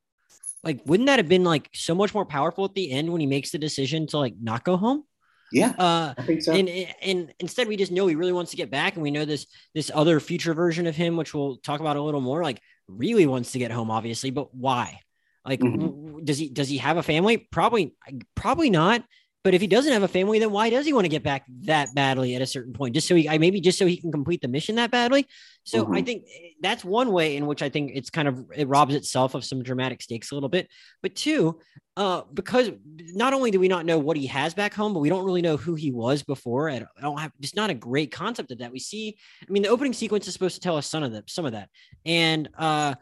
like 0.64 0.82
wouldn't 0.86 1.08
that 1.08 1.18
have 1.18 1.28
been 1.28 1.44
like 1.44 1.70
so 1.74 1.96
much 1.96 2.14
more 2.14 2.26
powerful 2.26 2.66
at 2.66 2.74
the 2.76 2.92
end 2.92 3.12
when 3.12 3.20
he 3.20 3.28
makes 3.28 3.50
the 3.52 3.58
decision 3.58 4.06
to 4.08 4.18
like 4.20 4.36
not 4.40 4.64
go 4.64 4.78
home 4.78 5.04
Yeah, 5.52 5.74
Uh, 5.78 6.14
I 6.18 6.22
think 6.22 6.42
so. 6.44 6.54
and 6.54 6.70
and 7.02 7.34
instead 7.40 7.68
we 7.68 7.78
just 7.78 7.92
know 7.92 8.06
he 8.08 8.16
really 8.16 8.32
wants 8.32 8.52
to 8.52 8.58
get 8.58 8.70
back 8.70 8.94
and 8.94 9.02
we 9.04 9.12
know 9.12 9.26
this 9.26 9.48
this 9.74 9.90
other 9.94 10.20
future 10.20 10.54
version 10.54 10.86
of 10.88 10.96
him 10.96 11.18
which 11.18 11.34
we'll 11.34 11.58
talk 11.58 11.80
about 11.80 11.98
a 11.98 12.02
little 12.02 12.22
more 12.22 12.44
like 12.44 12.62
really 12.88 13.26
wants 13.26 13.52
to 13.54 13.60
get 13.60 13.72
home 13.72 13.90
obviously 13.90 14.30
but 14.32 14.54
why 14.54 15.00
like 15.46 15.60
Mhm. 15.62 15.80
w- 15.80 16.22
does 16.24 16.38
he 16.38 16.48
does 16.50 16.70
he 16.70 16.78
have 16.78 16.98
a 16.98 17.04
family 17.04 17.38
probably 17.38 17.96
probably 18.36 18.70
not 18.70 19.04
but 19.44 19.54
if 19.54 19.62
he 19.62 19.68
doesn't 19.68 19.92
have 19.94 20.04
a 20.04 20.08
family 20.08 20.40
then 20.40 20.52
why 20.52 20.70
does 20.70 20.86
he 20.86 20.94
want 20.94 21.06
to 21.06 21.10
get 21.10 21.24
back 21.24 21.46
that 21.62 21.94
badly 21.96 22.36
at 22.36 22.42
a 22.42 22.46
certain 22.46 22.74
point 22.74 22.94
just 22.94 23.08
so 23.08 23.16
he 23.16 23.28
I 23.28 23.38
maybe 23.38 23.60
just 23.62 23.78
so 23.80 23.86
he 23.86 23.98
can 23.98 24.12
complete 24.12 24.42
the 24.42 24.48
mission 24.48 24.76
that 24.76 24.92
badly 24.92 25.28
so 25.64 25.88
I 25.92 26.02
Mhm. 26.02 26.06
think 26.06 26.24
eh, 26.28 26.50
that's 26.62 26.84
one 26.86 27.12
way 27.12 27.36
in 27.38 27.46
which 27.48 27.62
I 27.62 27.70
think 27.70 27.92
it's 27.96 28.10
kind 28.10 28.28
of 28.28 28.46
it 28.56 28.68
robs 28.68 28.96
itself 28.96 29.34
of 29.36 29.44
some 29.44 29.64
dramatic 29.64 30.02
stakes 30.02 30.32
a 30.32 30.36
little 30.36 30.50
bit 30.50 30.68
but 31.02 31.16
two 31.16 31.60
uh, 31.98 32.22
because 32.34 32.72
not 33.14 33.34
only 33.34 33.52
do 33.52 33.60
we 33.60 33.68
not 33.68 33.86
know 33.86 34.00
what 34.00 34.16
he 34.16 34.26
has 34.26 34.54
back 34.54 34.74
home, 34.74 34.94
but 34.94 35.02
we 35.02 35.10
don't 35.10 35.26
really 35.26 35.42
know 35.42 35.58
who 35.58 35.76
he 35.76 35.92
was 35.92 36.24
before. 36.24 36.70
I 36.70 36.78
I 36.98 37.02
don't 37.02 37.20
have 37.20 37.34
just 37.42 37.58
not 37.58 37.70
a 37.70 37.74
great 37.74 38.12
concept 38.12 38.50
of 38.52 38.60
that. 38.60 38.72
We 38.72 38.80
see, 38.80 39.18
I 39.48 39.52
mean, 39.52 39.62
the 39.62 39.68
opening 39.70 39.92
sequence 39.92 40.26
is 40.26 40.32
supposed 40.34 40.56
to 40.56 40.62
tell 40.62 40.78
us 40.78 40.88
some 40.88 41.04
of 41.04 41.12
that, 41.12 41.30
some 41.30 41.46
of 41.46 41.52
that, 41.52 41.68
and 42.06 42.48
uh, 42.58 42.96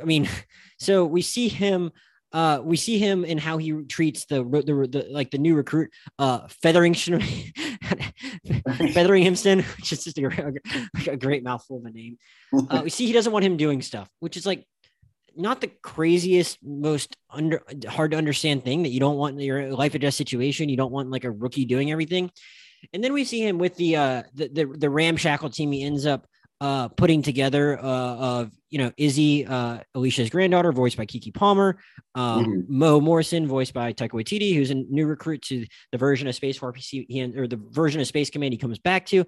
I 0.00 0.04
mean, 0.04 0.28
so 0.78 1.04
we 1.04 1.22
see 1.22 1.48
him. 1.48 1.90
Uh, 2.32 2.60
we 2.62 2.76
see 2.76 2.98
him 2.98 3.24
in 3.24 3.38
how 3.38 3.56
he 3.56 3.72
treats 3.84 4.26
the, 4.26 4.42
the, 4.42 4.88
the 4.90 5.06
like 5.10 5.30
the 5.30 5.38
new 5.38 5.54
recruit, 5.54 5.90
uh, 6.18 6.46
feathering, 6.48 6.92
feathering 6.94 7.22
Himston, 9.24 9.62
which 9.76 9.92
is 9.92 10.04
just 10.04 10.18
a, 10.18 10.52
a, 11.08 11.16
great 11.16 11.44
mouthful 11.44 11.78
of 11.78 11.84
a 11.84 11.90
name. 11.90 12.18
Uh, 12.68 12.82
we 12.84 12.90
see 12.90 13.06
he 13.06 13.12
doesn't 13.12 13.32
want 13.32 13.44
him 13.44 13.56
doing 13.56 13.80
stuff, 13.80 14.08
which 14.18 14.36
is 14.36 14.44
like 14.44 14.66
not 15.36 15.60
the 15.60 15.70
craziest, 15.82 16.58
most 16.62 17.16
under 17.30 17.62
hard 17.88 18.10
to 18.10 18.16
understand 18.16 18.64
thing 18.64 18.82
that 18.82 18.90
you 18.90 19.00
don't 19.00 19.16
want 19.16 19.34
in 19.34 19.40
your 19.40 19.72
life 19.72 19.94
or 19.94 19.98
death 19.98 20.14
situation. 20.14 20.68
You 20.68 20.76
don't 20.76 20.92
want 20.92 21.10
like 21.10 21.24
a 21.24 21.30
rookie 21.30 21.64
doing 21.64 21.92
everything. 21.92 22.30
And 22.92 23.02
then 23.02 23.12
we 23.12 23.24
see 23.24 23.46
him 23.46 23.58
with 23.58 23.76
the 23.76 23.96
uh 23.96 24.22
the 24.34 24.48
the, 24.48 24.66
the 24.66 24.90
ramshackle 24.90 25.50
team 25.50 25.72
he 25.72 25.84
ends 25.84 26.06
up 26.06 26.26
uh 26.60 26.88
putting 26.88 27.22
together 27.22 27.78
uh 27.78 28.16
of 28.16 28.50
you 28.70 28.78
know 28.78 28.90
Izzy 28.96 29.44
uh 29.46 29.80
Alicia's 29.94 30.30
granddaughter 30.30 30.72
voiced 30.72 30.96
by 30.96 31.04
Keke 31.04 31.34
Palmer 31.34 31.78
um 32.14 32.44
Mhm. 32.46 32.68
Mo 32.68 33.00
Morrison 33.00 33.46
voiced 33.46 33.74
by 33.74 33.92
Taika 33.92 34.12
Waititi 34.12 34.54
who's 34.54 34.70
a 34.70 34.74
new 34.74 35.06
recruit 35.06 35.42
to 35.42 35.66
the 35.92 35.98
version 35.98 36.28
of 36.28 36.34
Space 36.34 36.56
Force 36.56 36.88
he, 36.88 37.32
or 37.36 37.46
the 37.46 37.60
version 37.70 38.00
of 38.00 38.06
Space 38.06 38.30
Command 38.30 38.54
he 38.54 38.58
comes 38.58 38.78
back 38.78 39.04
to. 39.06 39.24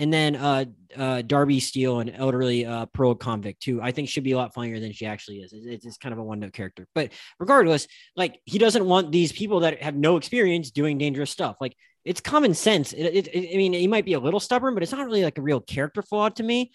And 0.00 0.12
then 0.12 0.34
uh 0.34 0.64
uh 0.96 1.22
Darby 1.22 1.60
Steele 1.60 2.00
an 2.00 2.10
elderly 2.10 2.66
uh 2.66 2.86
paroled 2.86 3.20
convict 3.20 3.64
who 3.64 3.80
I 3.80 3.92
think 3.92 4.08
should 4.08 4.24
be 4.24 4.32
a 4.32 4.36
lot 4.36 4.52
funnier 4.52 4.80
than 4.80 4.92
she 4.92 5.06
actually 5.06 5.38
is. 5.38 5.52
It's, 5.52 5.86
it's 5.86 5.98
kind 5.98 6.12
of 6.12 6.18
a 6.18 6.24
one 6.24 6.40
note 6.40 6.52
character. 6.52 6.88
But 6.96 7.12
regardless 7.38 7.86
like 8.16 8.40
he 8.44 8.58
doesn't 8.58 8.84
want 8.84 9.12
these 9.12 9.30
people 9.30 9.60
that 9.60 9.82
have 9.82 9.94
no 9.94 10.16
experience 10.16 10.72
doing 10.72 10.98
dangerous 10.98 11.30
stuff. 11.30 11.56
Like 11.60 11.76
it's 12.04 12.20
common 12.20 12.54
sense. 12.54 12.92
It, 12.92 13.28
it, 13.28 13.54
I 13.54 13.56
mean, 13.56 13.72
he 13.72 13.86
might 13.86 14.04
be 14.04 14.14
a 14.14 14.20
little 14.20 14.40
stubborn, 14.40 14.74
but 14.74 14.82
it's 14.82 14.92
not 14.92 15.06
really 15.06 15.22
like 15.22 15.38
a 15.38 15.42
real 15.42 15.60
character 15.60 16.02
flaw 16.02 16.28
to 16.30 16.42
me. 16.42 16.72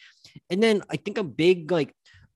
And 0.50 0.62
then 0.62 0.82
I 0.90 0.98
think 0.98 1.18
a 1.18 1.24
big 1.24 1.72
like 1.72 1.94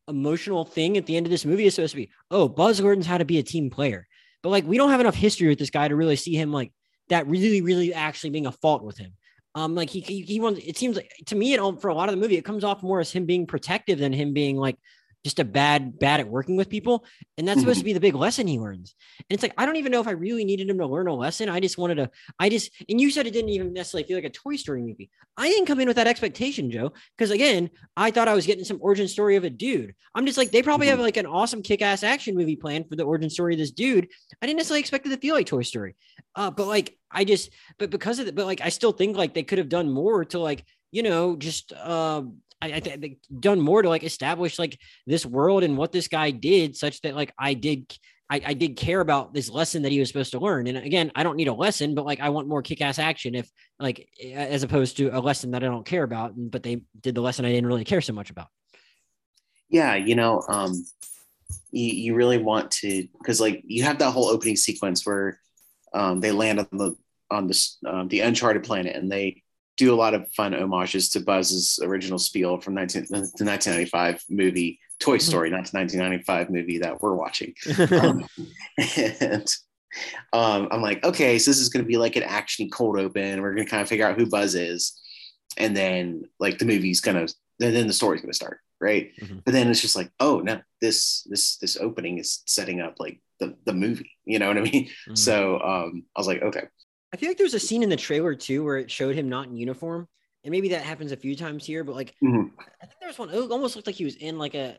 emotional 0.07 0.65
thing 0.65 0.97
at 0.97 1.05
the 1.05 1.15
end 1.15 1.25
of 1.25 1.31
this 1.31 1.45
movie 1.45 1.65
is 1.65 1.75
supposed 1.75 1.91
to 1.91 1.97
be, 1.97 2.11
oh, 2.29 2.49
Buzz 2.49 2.81
Gordon's 2.81 3.05
how 3.05 3.17
to 3.17 3.25
be 3.25 3.39
a 3.39 3.43
team 3.43 3.69
player. 3.69 4.07
But 4.43 4.49
like, 4.49 4.65
we 4.65 4.77
don't 4.77 4.89
have 4.89 4.99
enough 4.99 5.15
history 5.15 5.47
with 5.47 5.59
this 5.59 5.69
guy 5.69 5.87
to 5.87 5.95
really 5.95 6.15
see 6.15 6.35
him 6.35 6.51
like 6.51 6.71
that 7.09 7.27
really, 7.27 7.61
really 7.61 7.93
actually 7.93 8.31
being 8.31 8.47
a 8.47 8.51
fault 8.51 8.83
with 8.83 8.97
him. 8.97 9.13
Um, 9.53 9.75
like 9.75 9.89
he, 9.89 9.99
he, 9.99 10.21
he 10.21 10.39
wants, 10.39 10.61
it 10.65 10.77
seems 10.77 10.95
like 10.95 11.11
to 11.27 11.35
me, 11.35 11.53
it 11.53 11.81
for 11.81 11.89
a 11.89 11.93
lot 11.93 12.09
of 12.09 12.15
the 12.15 12.21
movie, 12.21 12.37
it 12.37 12.45
comes 12.45 12.63
off 12.63 12.83
more 12.83 12.99
as 12.99 13.11
him 13.11 13.25
being 13.25 13.45
protective 13.45 13.99
than 13.99 14.13
him 14.13 14.33
being 14.33 14.57
like 14.57 14.77
just 15.23 15.39
a 15.39 15.45
bad, 15.45 15.99
bad 15.99 16.19
at 16.19 16.27
working 16.27 16.55
with 16.55 16.69
people. 16.69 17.05
And 17.37 17.47
that's 17.47 17.59
supposed 17.59 17.79
to 17.79 17.85
be 17.85 17.93
the 17.93 17.99
big 17.99 18.15
lesson 18.15 18.47
he 18.47 18.59
learns. 18.59 18.95
And 19.19 19.25
it's 19.29 19.43
like, 19.43 19.53
I 19.57 19.65
don't 19.65 19.75
even 19.75 19.91
know 19.91 20.01
if 20.01 20.07
I 20.07 20.11
really 20.11 20.45
needed 20.45 20.69
him 20.69 20.79
to 20.79 20.87
learn 20.87 21.07
a 21.07 21.13
lesson. 21.13 21.47
I 21.47 21.59
just 21.59 21.77
wanted 21.77 21.95
to, 21.95 22.09
I 22.39 22.49
just, 22.49 22.71
and 22.89 22.99
you 22.99 23.11
said 23.11 23.27
it 23.27 23.33
didn't 23.33 23.49
even 23.49 23.73
necessarily 23.73 24.07
feel 24.07 24.17
like 24.17 24.23
a 24.25 24.29
Toy 24.29 24.55
Story 24.55 24.81
movie. 24.81 25.11
I 25.37 25.47
didn't 25.47 25.67
come 25.67 25.79
in 25.79 25.87
with 25.87 25.97
that 25.97 26.07
expectation, 26.07 26.71
Joe, 26.71 26.93
because 27.17 27.31
again, 27.31 27.69
I 27.95 28.11
thought 28.11 28.27
I 28.27 28.33
was 28.33 28.45
getting 28.47 28.65
some 28.65 28.79
origin 28.81 29.07
story 29.07 29.35
of 29.35 29.43
a 29.43 29.49
dude. 29.49 29.93
I'm 30.15 30.25
just 30.25 30.37
like, 30.37 30.51
they 30.51 30.63
probably 30.63 30.87
have 30.87 30.99
like 30.99 31.17
an 31.17 31.25
awesome 31.25 31.61
kick 31.61 31.81
ass 31.81 32.03
action 32.03 32.35
movie 32.35 32.55
plan 32.55 32.83
for 32.83 32.95
the 32.95 33.03
origin 33.03 33.29
story 33.29 33.53
of 33.53 33.59
this 33.59 33.71
dude. 33.71 34.07
I 34.41 34.45
didn't 34.47 34.57
necessarily 34.57 34.81
expect 34.81 35.05
it 35.05 35.09
to 35.09 35.17
feel 35.17 35.35
like 35.35 35.45
Toy 35.45 35.61
Story. 35.61 35.95
Uh, 36.35 36.49
but 36.49 36.67
like, 36.67 36.97
I 37.11 37.25
just, 37.25 37.51
but 37.77 37.91
because 37.91 38.19
of 38.19 38.27
it, 38.27 38.35
but 38.35 38.45
like, 38.45 38.61
I 38.61 38.69
still 38.69 38.91
think 38.91 39.17
like 39.17 39.33
they 39.33 39.43
could 39.43 39.59
have 39.59 39.69
done 39.69 39.91
more 39.91 40.25
to 40.25 40.39
like, 40.39 40.65
you 40.91 41.03
know, 41.03 41.35
just, 41.35 41.73
uh, 41.73 42.23
I, 42.61 42.67
I 42.73 42.79
think 42.79 43.17
done 43.39 43.59
more 43.59 43.81
to 43.81 43.89
like 43.89 44.03
establish 44.03 44.59
like 44.59 44.77
this 45.07 45.25
world 45.25 45.63
and 45.63 45.77
what 45.77 45.91
this 45.91 46.07
guy 46.07 46.31
did, 46.31 46.75
such 46.75 47.01
that 47.01 47.15
like 47.15 47.33
I 47.37 47.53
did 47.53 47.91
I, 48.29 48.41
I 48.45 48.53
did 48.53 48.77
care 48.77 49.01
about 49.01 49.33
this 49.33 49.49
lesson 49.49 49.81
that 49.81 49.91
he 49.91 49.99
was 49.99 50.07
supposed 50.07 50.31
to 50.31 50.39
learn. 50.39 50.67
And 50.67 50.77
again, 50.77 51.11
I 51.15 51.23
don't 51.23 51.35
need 51.35 51.49
a 51.49 51.53
lesson, 51.53 51.95
but 51.95 52.05
like 52.05 52.21
I 52.21 52.29
want 52.29 52.47
more 52.47 52.61
kick-ass 52.61 52.97
action 52.97 53.35
if 53.35 53.49
like 53.77 54.07
as 54.33 54.63
opposed 54.63 54.95
to 54.97 55.09
a 55.09 55.19
lesson 55.19 55.51
that 55.51 55.63
I 55.63 55.67
don't 55.67 55.85
care 55.85 56.03
about. 56.03 56.31
But 56.35 56.63
they 56.63 56.83
did 57.01 57.15
the 57.15 57.21
lesson 57.21 57.43
I 57.43 57.51
didn't 57.51 57.67
really 57.67 57.83
care 57.83 58.01
so 58.01 58.13
much 58.13 58.29
about. 58.29 58.47
yeah 59.69 59.95
you 59.95 60.15
know 60.15 60.43
um 60.49 60.71
you, 61.71 61.93
you 62.03 62.15
really 62.15 62.37
want 62.37 62.71
to 62.71 63.07
because 63.17 63.39
like 63.41 63.63
you 63.65 63.83
have 63.83 63.97
that 63.99 64.11
whole 64.11 64.27
opening 64.27 64.55
sequence 64.55 65.05
where 65.05 65.39
um 65.93 66.19
they 66.19 66.31
land 66.31 66.59
on 66.59 66.67
the 66.71 66.95
on 67.29 67.47
this 67.47 67.77
um, 67.85 68.07
the 68.09 68.19
uncharted 68.19 68.63
planet 68.63 68.95
and 68.95 69.11
they 69.11 69.41
do 69.77 69.93
a 69.93 69.95
lot 69.95 70.13
of 70.13 70.31
fun 70.33 70.53
homages 70.53 71.09
to 71.09 71.19
buzz's 71.19 71.79
original 71.81 72.19
spiel 72.19 72.59
from 72.59 72.75
19, 72.75 73.05
the 73.09 73.17
1995 73.17 74.23
movie 74.29 74.79
toy 74.99 75.17
story 75.17 75.49
not 75.49 75.65
the 75.65 75.77
1995 75.77 76.49
movie 76.51 76.77
that 76.77 77.01
we're 77.01 77.15
watching 77.15 77.53
um, 77.91 78.23
and 78.77 79.47
um, 80.33 80.67
I'm 80.71 80.81
like, 80.81 81.03
okay, 81.03 81.37
so 81.37 81.51
this 81.51 81.59
is 81.59 81.69
going 81.69 81.83
to 81.83 81.87
be 81.87 81.97
like 81.97 82.15
an 82.15 82.23
action 82.23 82.69
cold 82.69 82.97
open. 82.97 83.41
We're 83.41 83.53
going 83.53 83.65
to 83.65 83.69
kind 83.69 83.81
of 83.81 83.89
figure 83.89 84.07
out 84.07 84.17
who 84.17 84.25
Buzz 84.25 84.55
is, 84.55 84.99
and 85.57 85.75
then 85.75 86.23
like 86.39 86.59
the 86.59 86.65
movie's 86.65 87.01
gonna, 87.01 87.27
then, 87.59 87.73
then 87.73 87.87
the 87.87 87.93
story's 87.93 88.21
going 88.21 88.31
to 88.31 88.35
start, 88.35 88.59
right? 88.79 89.11
Mhm. 89.19 89.43
But 89.43 89.53
then 89.53 89.69
it's 89.69 89.81
just 89.81 89.95
like, 89.95 90.11
oh 90.19 90.39
no, 90.39 90.61
this 90.79 91.23
this 91.29 91.57
this 91.57 91.77
opening 91.77 92.19
is 92.19 92.41
setting 92.45 92.81
up 92.81 92.95
like 92.99 93.19
the 93.39 93.55
the 93.65 93.73
movie. 93.73 94.11
You 94.25 94.39
know 94.39 94.47
what 94.47 94.57
I 94.57 94.61
mean? 94.61 94.89
Mhm. 95.09 95.17
So 95.17 95.59
um, 95.59 96.03
I 96.15 96.19
was 96.19 96.27
like, 96.27 96.41
okay, 96.41 96.67
I 97.13 97.17
feel 97.17 97.29
like 97.29 97.37
there 97.37 97.45
was 97.45 97.53
a 97.53 97.59
scene 97.59 97.83
in 97.83 97.89
the 97.89 97.97
trailer 97.97 98.35
too 98.35 98.63
where 98.63 98.77
it 98.77 98.89
showed 98.89 99.15
him 99.15 99.29
not 99.29 99.47
in 99.47 99.55
uniform. 99.57 100.07
And 100.43 100.51
maybe 100.51 100.69
that 100.69 100.81
happens 100.81 101.11
a 101.11 101.17
few 101.17 101.35
times 101.35 101.65
here, 101.65 101.83
but 101.83 101.95
like 101.95 102.15
Mhm. 102.23 102.51
I 102.81 102.85
think 102.85 102.99
there 102.99 103.09
was 103.09 103.19
one, 103.19 103.29
it 103.29 103.51
almost 103.51 103.75
looked 103.75 103.87
like 103.87 103.95
he 103.95 104.05
was 104.05 104.15
in 104.15 104.37
like 104.37 104.55
a, 104.55 104.77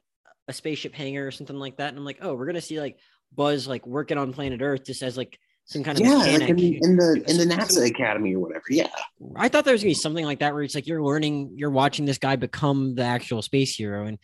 a 0.49 0.53
spaceship 0.53 0.95
hangar 0.95 1.27
or 1.27 1.31
something 1.31 1.57
like 1.57 1.77
that. 1.77 1.91
And 1.91 1.99
I'm 1.99 2.05
like, 2.05 2.19
oh, 2.23 2.35
we're 2.35 2.47
gonna 2.47 2.61
see 2.61 2.81
like 2.81 2.99
Buzz 3.35 3.69
like 3.69 3.87
working 3.87 4.19
on 4.19 4.33
planet 4.33 4.61
Earth 4.61 4.85
just 4.85 5.03
as 5.03 5.17
like 5.17 5.39
some 5.65 5.85
kind 5.85 5.99
of 5.99 6.05
yeah, 6.05 6.17
like 6.17 6.49
in, 6.49 6.59
in 6.59 6.97
the 6.97 7.23
in 7.29 7.37
the 7.39 7.55
NASA 7.55 7.89
Academy 7.89 8.35
or 8.35 8.41
whatever. 8.41 8.65
Yeah, 8.69 8.89
I 9.37 9.49
thought 9.49 9.65
there 9.65 9.73
was 9.73 9.83
gonna 9.83 9.91
be 9.91 9.95
something 9.95 10.25
like 10.25 10.41
that 10.41 10.53
where 10.53 10.63
it's 10.65 10.75
like 10.75 10.89
you're 10.89 11.03
learning, 11.05 11.53
you're 11.55 11.71
watching 11.71 12.05
this 12.05 12.19
guy 12.19 12.35
become 12.35 12.97
the 12.97 13.05
actual 13.05 13.43
space 13.43 13.77
hero. 13.77 14.07
And 14.07 14.19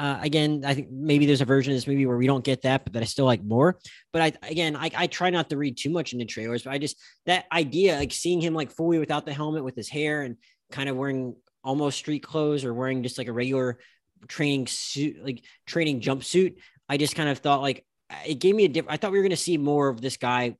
uh, 0.00 0.18
again, 0.22 0.62
I 0.64 0.72
think 0.72 0.90
maybe 0.90 1.26
there's 1.26 1.42
a 1.42 1.44
version 1.44 1.74
of 1.74 1.76
this 1.76 1.86
movie 1.86 2.06
where 2.06 2.16
we 2.16 2.26
don't 2.26 2.42
get 2.42 2.62
that, 2.62 2.84
but 2.84 2.94
that 2.94 3.02
I 3.02 3.04
still 3.04 3.26
like 3.26 3.44
more. 3.44 3.78
But 4.14 4.22
I 4.22 4.48
again, 4.48 4.74
I, 4.74 4.90
I 4.96 5.06
try 5.08 5.28
not 5.28 5.50
to 5.50 5.58
read 5.58 5.76
too 5.76 5.90
much 5.90 6.14
into 6.14 6.24
trailers, 6.24 6.62
but 6.62 6.72
I 6.72 6.78
just 6.78 6.96
that 7.26 7.44
idea, 7.52 7.98
like 7.98 8.10
seeing 8.10 8.40
him 8.40 8.54
like 8.54 8.70
fully 8.70 8.98
without 8.98 9.26
the 9.26 9.34
helmet 9.34 9.62
with 9.62 9.76
his 9.76 9.90
hair 9.90 10.22
and 10.22 10.36
kind 10.72 10.88
of 10.88 10.96
wearing 10.96 11.36
almost 11.62 11.98
street 11.98 12.20
clothes 12.20 12.64
or 12.64 12.72
wearing 12.72 13.02
just 13.02 13.18
like 13.18 13.28
a 13.28 13.32
regular 13.32 13.78
training 14.26 14.68
suit, 14.68 15.22
like 15.22 15.44
training 15.66 16.00
jumpsuit. 16.00 16.54
I 16.88 16.96
just 16.96 17.14
kind 17.14 17.28
of 17.28 17.36
thought 17.36 17.60
like 17.60 17.84
it 18.26 18.36
gave 18.36 18.54
me 18.54 18.64
a 18.64 18.68
different. 18.68 18.94
I 18.94 18.96
thought 18.96 19.12
we 19.12 19.18
were 19.18 19.24
going 19.24 19.30
to 19.30 19.36
see 19.36 19.58
more 19.58 19.88
of 19.88 20.00
this 20.00 20.16
guy 20.16 20.56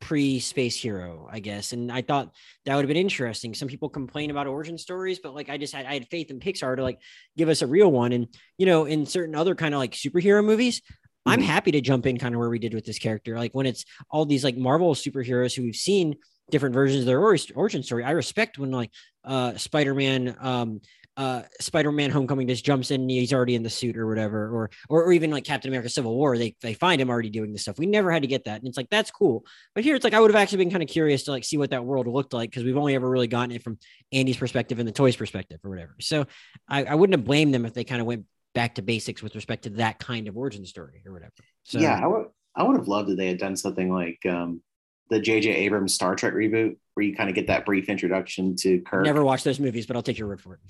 pre 0.00 0.38
space 0.40 0.76
hero, 0.76 1.28
I 1.30 1.40
guess, 1.40 1.72
and 1.72 1.90
I 1.90 2.02
thought 2.02 2.32
that 2.64 2.74
would 2.74 2.82
have 2.84 2.88
been 2.88 2.96
interesting. 2.96 3.54
Some 3.54 3.68
people 3.68 3.88
complain 3.88 4.30
about 4.30 4.46
origin 4.46 4.78
stories, 4.78 5.18
but 5.18 5.34
like 5.34 5.48
I 5.48 5.58
just 5.58 5.74
had 5.74 5.86
I 5.86 5.94
had 5.94 6.08
faith 6.08 6.30
in 6.30 6.40
Pixar 6.40 6.76
to 6.76 6.82
like 6.82 7.00
give 7.36 7.48
us 7.48 7.62
a 7.62 7.66
real 7.66 7.90
one. 7.90 8.12
And 8.12 8.28
you 8.56 8.66
know, 8.66 8.84
in 8.84 9.06
certain 9.06 9.34
other 9.34 9.54
kind 9.54 9.74
of 9.74 9.78
like 9.78 9.92
superhero 9.92 10.44
movies. 10.44 10.82
I'm 11.26 11.40
Mhm. 11.40 11.44
happy 11.44 11.72
to 11.72 11.80
jump 11.82 12.06
in 12.06 12.16
kind 12.16 12.34
of 12.34 12.38
where 12.38 12.48
we 12.48 12.58
did 12.58 12.72
with 12.72 12.86
this 12.86 12.98
character. 12.98 13.36
Like 13.36 13.52
when 13.52 13.66
it's 13.66 13.84
all 14.10 14.24
these 14.24 14.44
like 14.44 14.56
Marvel 14.56 14.94
superheroes 14.94 15.54
who 15.54 15.62
we've 15.62 15.76
seen 15.76 16.14
different 16.50 16.74
versions 16.74 17.00
of 17.00 17.06
their 17.06 17.20
origin 17.20 17.82
story. 17.82 18.02
I 18.02 18.12
respect 18.12 18.56
when 18.58 18.70
like 18.70 18.90
uh 19.24 19.54
Spider-Man 19.56 20.36
um 20.40 20.80
uh 21.18 21.42
Spider-Man 21.60 22.10
Homecoming 22.10 22.48
just 22.48 22.64
jumps 22.64 22.90
in 22.90 23.02
and 23.02 23.10
he's 23.10 23.34
already 23.34 23.54
in 23.54 23.62
the 23.62 23.68
suit 23.68 23.96
or 23.96 24.06
whatever 24.06 24.46
or 24.46 24.70
or, 24.88 25.04
or 25.04 25.12
even 25.12 25.30
like 25.30 25.44
Captain 25.44 25.68
America 25.68 25.90
Civil 25.90 26.14
War 26.14 26.38
they 26.38 26.54
they 26.62 26.72
find 26.72 27.00
him 27.00 27.10
already 27.10 27.28
doing 27.28 27.52
this 27.52 27.62
stuff. 27.62 27.78
We 27.78 27.86
never 27.86 28.10
had 28.10 28.22
to 28.22 28.28
get 28.28 28.44
that 28.44 28.60
and 28.60 28.68
it's 28.68 28.76
like 28.76 28.88
that's 28.88 29.10
cool. 29.10 29.44
But 29.74 29.84
here 29.84 29.96
it's 29.96 30.04
like 30.04 30.14
I 30.14 30.20
would 30.20 30.30
have 30.30 30.40
actually 30.40 30.58
been 30.58 30.70
kind 30.70 30.82
of 30.82 30.88
curious 30.88 31.24
to 31.24 31.32
like 31.32 31.44
see 31.44 31.58
what 31.58 31.70
that 31.70 31.84
world 31.84 32.06
looked 32.06 32.32
like 32.32 32.50
because 32.50 32.64
we've 32.64 32.76
only 32.76 32.94
ever 32.94 33.10
really 33.10 33.26
gotten 33.26 33.50
it 33.50 33.62
from 33.62 33.78
Andy's 34.12 34.38
perspective 34.38 34.78
and 34.78 34.88
the 34.88 34.92
toys 34.92 35.16
perspective 35.16 35.58
or 35.64 35.70
whatever. 35.70 35.96
So 36.00 36.26
I, 36.68 36.84
I 36.84 36.94
wouldn't 36.94 37.18
have 37.18 37.26
blamed 37.26 37.52
them 37.52 37.66
if 37.66 37.74
they 37.74 37.84
kind 37.84 38.00
of 38.00 38.06
went 38.06 38.24
back 38.54 38.76
to 38.76 38.82
basics 38.82 39.22
with 39.22 39.34
respect 39.34 39.64
to 39.64 39.70
that 39.70 39.98
kind 39.98 40.28
of 40.28 40.36
origin 40.36 40.64
story 40.64 41.02
or 41.04 41.12
whatever. 41.12 41.32
So 41.64 41.78
yeah. 41.78 42.00
I 42.02 42.06
would 42.06 42.26
I 42.54 42.62
would 42.62 42.76
have 42.76 42.88
loved 42.88 43.10
if 43.10 43.16
they 43.16 43.28
had 43.28 43.38
done 43.38 43.56
something 43.56 43.92
like 43.92 44.18
um, 44.26 44.62
the 45.10 45.20
J.J. 45.20 45.50
Abrams 45.50 45.94
Star 45.94 46.14
Trek 46.14 46.34
reboot, 46.34 46.76
where 46.94 47.04
you 47.04 47.14
kind 47.14 47.28
of 47.28 47.34
get 47.34 47.46
that 47.46 47.64
brief 47.64 47.88
introduction 47.88 48.56
to 48.56 48.80
Kirk. 48.80 49.04
never 49.04 49.24
watched 49.24 49.44
those 49.44 49.60
movies, 49.60 49.86
but 49.86 49.96
I'll 49.96 50.02
take 50.02 50.18
your 50.18 50.28
word 50.28 50.40
for 50.40 50.54
it. 50.54 50.60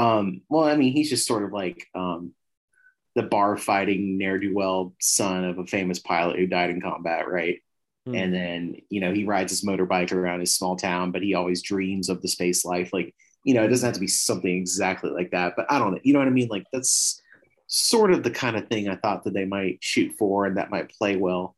Um, 0.00 0.42
well, 0.48 0.64
I 0.64 0.76
mean, 0.76 0.92
he's 0.92 1.10
just 1.10 1.26
sort 1.26 1.44
of 1.44 1.52
like 1.52 1.86
um, 1.94 2.32
the 3.14 3.22
bar 3.22 3.56
fighting 3.56 4.18
ne'er 4.18 4.38
do 4.38 4.54
well 4.54 4.94
son 5.00 5.44
of 5.44 5.58
a 5.58 5.66
famous 5.66 5.98
pilot 5.98 6.38
who 6.38 6.46
died 6.46 6.70
in 6.70 6.80
combat, 6.80 7.28
right? 7.28 7.58
Hmm. 8.06 8.14
And 8.14 8.34
then, 8.34 8.76
you 8.88 9.00
know, 9.00 9.12
he 9.12 9.24
rides 9.24 9.50
his 9.50 9.64
motorbike 9.64 10.12
around 10.12 10.40
his 10.40 10.54
small 10.54 10.76
town, 10.76 11.10
but 11.10 11.22
he 11.22 11.34
always 11.34 11.62
dreams 11.62 12.08
of 12.08 12.22
the 12.22 12.28
space 12.28 12.64
life. 12.64 12.92
Like, 12.92 13.14
you 13.44 13.54
know, 13.54 13.64
it 13.64 13.68
doesn't 13.68 13.86
have 13.86 13.94
to 13.94 14.00
be 14.00 14.06
something 14.06 14.56
exactly 14.56 15.10
like 15.10 15.32
that, 15.32 15.54
but 15.56 15.66
I 15.70 15.78
don't 15.78 15.92
know. 15.92 16.00
You 16.02 16.12
know 16.12 16.20
what 16.20 16.28
I 16.28 16.32
mean? 16.32 16.48
Like, 16.48 16.66
that's 16.72 17.20
sort 17.66 18.12
of 18.12 18.22
the 18.22 18.30
kind 18.30 18.56
of 18.56 18.68
thing 18.68 18.88
I 18.88 18.96
thought 18.96 19.24
that 19.24 19.34
they 19.34 19.44
might 19.44 19.78
shoot 19.80 20.14
for 20.18 20.46
and 20.46 20.56
that 20.56 20.70
might 20.70 20.90
play 20.90 21.16
well 21.16 21.54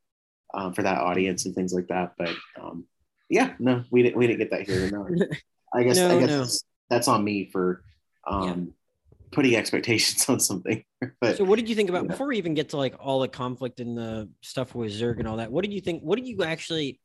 um, 0.55 0.73
for 0.75 0.83
that 0.83 0.99
audience 0.99 1.47
and 1.47 1.55
things 1.55 1.73
like 1.73 1.89
that. 1.89 2.15
But 2.19 2.35
um, 2.61 2.85
yeah, 3.29 3.55
no, 3.59 3.85
we 3.91 4.03
didn't, 4.03 4.17
we 4.17 4.27
didn't 4.27 4.39
get 4.39 4.51
that 4.51 4.69
here. 4.69 4.91
No. 4.91 5.07
I 5.75 5.85
guess, 5.85 5.97
No, 5.97 6.17
I 6.17 6.21
guess 6.21 6.29
no. 6.29 6.47
that's, 6.89 7.07
on 7.09 7.23
me 7.23 7.49
for 7.53 7.83
um, 8.27 8.75
putting 9.31 9.55
expectations 9.55 10.25
on 10.29 10.41
something. 10.41 10.85
but 11.21 11.37
So 11.37 11.45
what 11.45 11.59
did 11.59 11.69
you 11.69 11.75
think 11.75 11.91
about 11.91 12.05
Yeah. 12.05 12.11
before 12.11 12.29
we 12.29 12.39
even 12.39 12.55
get 12.55 12.71
to 12.71 12.77
like 12.77 12.97
all 12.99 13.21
the 13.21 13.29
conflict 13.29 13.81
and 13.81 13.97
the 13.97 14.29
stuff 14.43 14.75
with 14.75 14.93
Zurg 14.93 15.19
and 15.19 15.29
all 15.29 15.37
that? 15.37 15.51
What 15.53 15.63
did 15.63 15.73
you 15.73 15.81
think? 15.81 16.03
What 16.03 16.17
did 16.17 16.27
you 16.27 16.43
actually? 16.43 17.01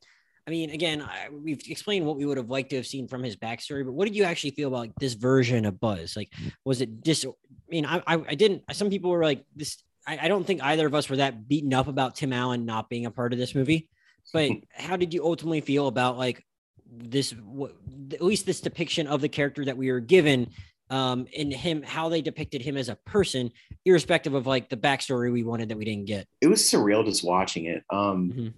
I 0.47 0.51
mean, 0.51 0.69
again, 0.69 1.01
I, 1.01 1.29
we've 1.31 1.62
explained 1.67 2.05
what 2.05 2.17
we 2.17 2.25
would 2.25 2.38
have 2.38 2.51
liked 2.51 2.69
to 2.69 2.75
have 2.75 2.86
seen 2.86 3.08
from 3.08 3.23
his 3.23 3.36
backstory, 3.36 3.84
but 3.84 3.93
what 3.93 4.05
did 4.05 4.15
you 4.15 4.25
actually 4.25 4.51
feel 4.51 4.67
about 4.67 4.77
like, 4.77 4.95
this 4.99 5.15
version 5.15 5.65
of 5.65 5.79
Buzz? 5.79 6.15
Like, 6.15 6.31
was 6.63 6.81
it 6.81 7.01
dis? 7.01 7.25
I 7.25 7.31
mean, 7.69 7.84
I, 7.86 7.97
I, 8.05 8.23
I 8.27 8.36
didn't. 8.36 8.62
Some 8.73 8.91
people 8.91 9.10
were 9.10 9.23
like 9.23 9.43
this. 9.55 9.77
I, 10.07 10.19
I 10.23 10.27
don't 10.27 10.45
think 10.45 10.63
either 10.63 10.85
of 10.87 10.93
us 10.93 11.09
were 11.09 11.17
that 11.17 11.47
beaten 11.47 11.73
up 11.73 11.87
about 11.87 12.15
Tim 12.15 12.33
Allen 12.33 12.65
not 12.65 12.89
being 12.89 13.05
a 13.05 13.11
part 13.11 13.33
of 13.33 13.39
this 13.39 13.55
movie. 13.55 13.89
But 14.33 14.51
how 14.73 14.95
did 14.95 15.13
you 15.13 15.23
ultimately 15.25 15.61
feel 15.61 15.87
about 15.87 16.17
like 16.17 16.43
this? 16.91 17.31
What, 17.31 17.73
at 18.13 18.21
least 18.21 18.45
this 18.45 18.61
depiction 18.61 19.07
of 19.07 19.21
the 19.21 19.29
character 19.29 19.65
that 19.65 19.77
we 19.77 19.91
were 19.91 19.99
given 19.99 20.49
um 20.91 21.25
and 21.35 21.51
him 21.51 21.81
how 21.81 22.09
they 22.09 22.21
depicted 22.21 22.61
him 22.61 22.77
as 22.77 22.89
a 22.89 22.95
person 23.07 23.49
irrespective 23.85 24.35
of 24.35 24.45
like 24.45 24.69
the 24.69 24.77
backstory 24.77 25.33
we 25.33 25.41
wanted 25.41 25.67
that 25.69 25.77
we 25.79 25.83
didn't 25.83 26.05
get 26.05 26.27
it 26.41 26.47
was 26.47 26.61
surreal 26.61 27.03
just 27.03 27.23
watching 27.23 27.65
it. 27.65 27.83
Um, 27.89 28.31
Mhm. 28.31 28.53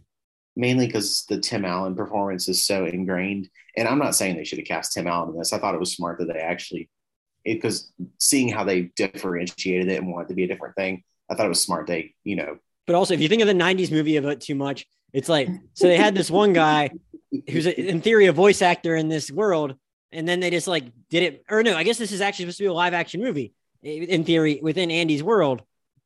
Mainly 0.57 0.88
because 0.88 1.23
the 1.29 1.39
Tim 1.39 1.63
Allen 1.63 1.95
performance 1.95 2.49
is 2.49 2.65
so 2.65 2.86
ingrained. 2.86 3.47
And 3.77 3.88
I'm 3.88 3.99
not 3.99 4.15
saying 4.15 4.36
they 4.36 4.43
should 4.43 4.57
have 4.57 4.67
cast 4.67 4.91
Tim 4.91 5.05
Allen 5.05 5.29
in 5.29 5.38
this. 5.38 5.53
I 5.53 5.60
thought 5.60 5.75
it 5.75 5.79
was 5.79 5.93
smart 5.93 6.17
that 6.17 6.25
they 6.33 6.39
actually, 6.39 6.89
because 7.45 7.93
seeing 8.17 8.49
how 8.49 8.63
they 8.63 8.91
differentiated 8.95 9.88
it 9.88 10.01
and 10.01 10.12
wanted 10.12 10.29
to 10.29 10.33
be 10.33 10.45
a 10.45 10.47
different 10.47 10.75
thing, 10.75 11.03
I 11.30 11.36
thought 11.36 11.46
it 11.46 11.50
was 11.50 11.62
smart. 11.62 11.88
They, 11.88 12.13
you 12.24 12.36
know, 12.36 12.58
but 12.86 12.96
also 12.96 13.13
if 13.13 13.22
you 13.22 13.28
think 13.28 13.42
of 13.42 13.48
the 13.48 13.54
90s 13.54 13.92
movie 13.92 14.18
of 14.18 14.26
it 14.26 14.42
too 14.42 14.56
much 14.56 14.88
it's 15.13 15.30
like 15.30 15.50
so 15.74 15.88
they 15.88 15.98
had 15.98 16.16
this 16.16 16.32
one 16.32 16.54
guy 16.54 16.90
who's 17.50 17.66
a, 17.66 17.90
in 17.90 18.02
theory 18.02 18.28
a 18.28 18.34
voice 18.34 18.62
actor 18.62 18.96
in 18.96 19.10
this 19.10 19.30
world 19.30 19.76
and 20.12 20.28
then 20.28 20.40
they 20.40 20.50
just 20.50 20.68
like 20.68 20.86
did 21.10 21.24
it 21.24 21.44
or 21.50 21.63
no 21.63 21.76
i 21.76 21.84
guess 21.84 21.98
this 21.98 22.12
is 22.12 22.22
actually 22.22 22.44
supposed 22.44 22.58
to 22.58 22.63
be 22.63 22.68
a 22.68 22.74
live 22.74 22.94
action 22.94 23.22
movie 23.22 23.54
in 23.84 24.24
theory 24.24 24.60
within 24.62 24.90
andy's 24.90 25.24
world 25.24 25.62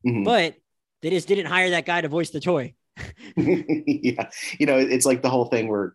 mhm. 0.06 0.24
but 0.24 0.54
they 1.02 1.10
just 1.10 1.28
didn't 1.28 1.46
hire 1.46 1.70
that 1.70 1.86
guy 1.86 2.00
to 2.00 2.08
voice 2.08 2.30
the 2.30 2.40
toy 2.40 2.74
yeah, 3.36 4.28
you 4.58 4.66
know, 4.66 4.78
it's 4.78 5.06
like 5.06 5.22
the 5.22 5.30
whole 5.30 5.46
thing 5.46 5.68
where 5.68 5.94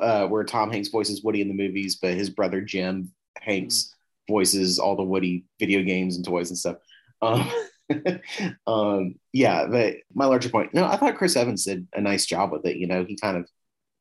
uh, 0.00 0.26
where 0.26 0.44
Tom 0.44 0.70
Hanks 0.70 0.88
voices 0.88 1.22
Woody 1.22 1.40
in 1.40 1.48
the 1.48 1.54
movies, 1.54 1.96
but 1.96 2.14
his 2.14 2.30
brother 2.30 2.60
Jim 2.60 3.12
Hanks 3.40 3.94
voices 4.28 4.78
all 4.78 4.96
the 4.96 5.02
Woody 5.02 5.46
video 5.58 5.82
games 5.82 6.16
and 6.16 6.24
toys 6.24 6.50
and 6.50 6.58
stuff. 6.58 6.76
Um, 7.22 7.50
um, 8.66 9.16
yeah, 9.32 9.66
but 9.66 9.96
my 10.14 10.26
larger 10.26 10.48
point, 10.48 10.74
no, 10.74 10.84
I 10.84 10.96
thought 10.96 11.16
Chris 11.16 11.36
Evans 11.36 11.64
did 11.64 11.86
a 11.94 12.00
nice 12.00 12.26
job 12.26 12.52
with 12.52 12.64
it. 12.66 12.76
You 12.76 12.86
know, 12.86 13.04
he 13.04 13.16
kind 13.16 13.36
of, 13.36 13.48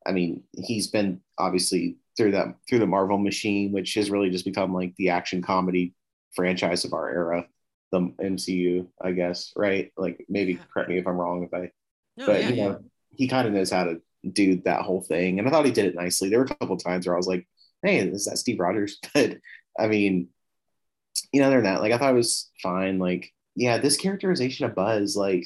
I 0.05 0.11
mean, 0.11 0.43
he's 0.53 0.87
been 0.87 1.21
obviously 1.37 1.97
through 2.15 2.31
that 2.31 2.55
through 2.67 2.79
the 2.79 2.87
Marvel 2.87 3.17
machine, 3.17 3.71
which 3.71 3.93
has 3.95 4.11
really 4.11 4.29
just 4.29 4.45
become 4.45 4.73
like 4.73 4.93
the 4.97 5.09
action 5.09 5.41
comedy 5.41 5.93
franchise 6.35 6.85
of 6.85 6.93
our 6.93 7.09
era, 7.09 7.45
the 7.91 7.99
MCU, 7.99 8.87
I 9.01 9.11
guess, 9.11 9.51
right? 9.55 9.91
Like 9.97 10.25
maybe 10.29 10.59
correct 10.71 10.89
me 10.89 10.97
if 10.97 11.07
I'm 11.07 11.17
wrong 11.17 11.43
if 11.43 11.53
I 11.53 11.71
no, 12.17 12.27
but 12.27 12.41
yeah, 12.41 12.49
you 12.49 12.55
yeah. 12.55 12.67
know, 12.67 12.83
he 13.09 13.27
kind 13.27 13.47
of 13.47 13.53
knows 13.53 13.71
how 13.71 13.85
to 13.85 14.01
do 14.31 14.61
that 14.65 14.81
whole 14.81 15.01
thing. 15.01 15.39
And 15.39 15.47
I 15.47 15.51
thought 15.51 15.65
he 15.65 15.71
did 15.71 15.85
it 15.85 15.95
nicely. 15.95 16.29
There 16.29 16.39
were 16.39 16.45
a 16.45 16.55
couple 16.55 16.77
times 16.77 17.05
where 17.05 17.15
I 17.15 17.17
was 17.17 17.27
like, 17.27 17.47
hey, 17.83 17.97
is 17.99 18.25
that 18.25 18.37
Steve 18.37 18.59
Rogers? 18.59 18.99
But 19.13 19.37
I 19.79 19.87
mean, 19.87 20.27
you 21.31 21.41
know, 21.41 21.47
other 21.47 21.57
than 21.57 21.65
that, 21.65 21.81
like 21.81 21.91
I 21.91 21.97
thought 21.97 22.11
it 22.11 22.17
was 22.17 22.51
fine. 22.61 22.99
Like, 22.99 23.31
yeah, 23.55 23.77
this 23.77 23.97
characterization 23.97 24.65
of 24.65 24.75
Buzz, 24.75 25.15
like, 25.15 25.45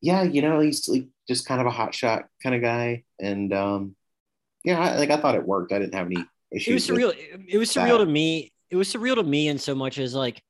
yeah, 0.00 0.22
you 0.22 0.42
know, 0.42 0.60
he's 0.60 0.88
like 0.88 1.06
just 1.28 1.46
kind 1.46 1.60
of 1.60 1.66
a 1.66 1.70
hotshot 1.70 2.24
kind 2.42 2.54
of 2.54 2.62
guy. 2.62 3.04
And 3.20 3.52
um, 3.52 3.96
yeah, 4.64 4.78
I, 4.78 4.96
like 4.98 5.10
I 5.10 5.16
thought 5.16 5.34
it 5.34 5.46
worked. 5.46 5.72
I 5.72 5.78
didn't 5.78 5.94
have 5.94 6.06
any 6.06 6.24
issues. 6.52 6.88
it 6.88 6.92
was 6.92 6.98
surreal. 6.98 7.44
It, 7.48 7.58
was 7.58 7.70
surreal 7.70 7.98
that. 7.98 8.04
to 8.04 8.10
me. 8.10 8.52
It 8.70 8.76
was 8.76 8.92
surreal 8.92 9.14
to 9.16 9.22
me 9.22 9.48
in 9.48 9.58
so 9.58 9.74
much 9.74 9.98
as 9.98 10.14
like 10.14 10.42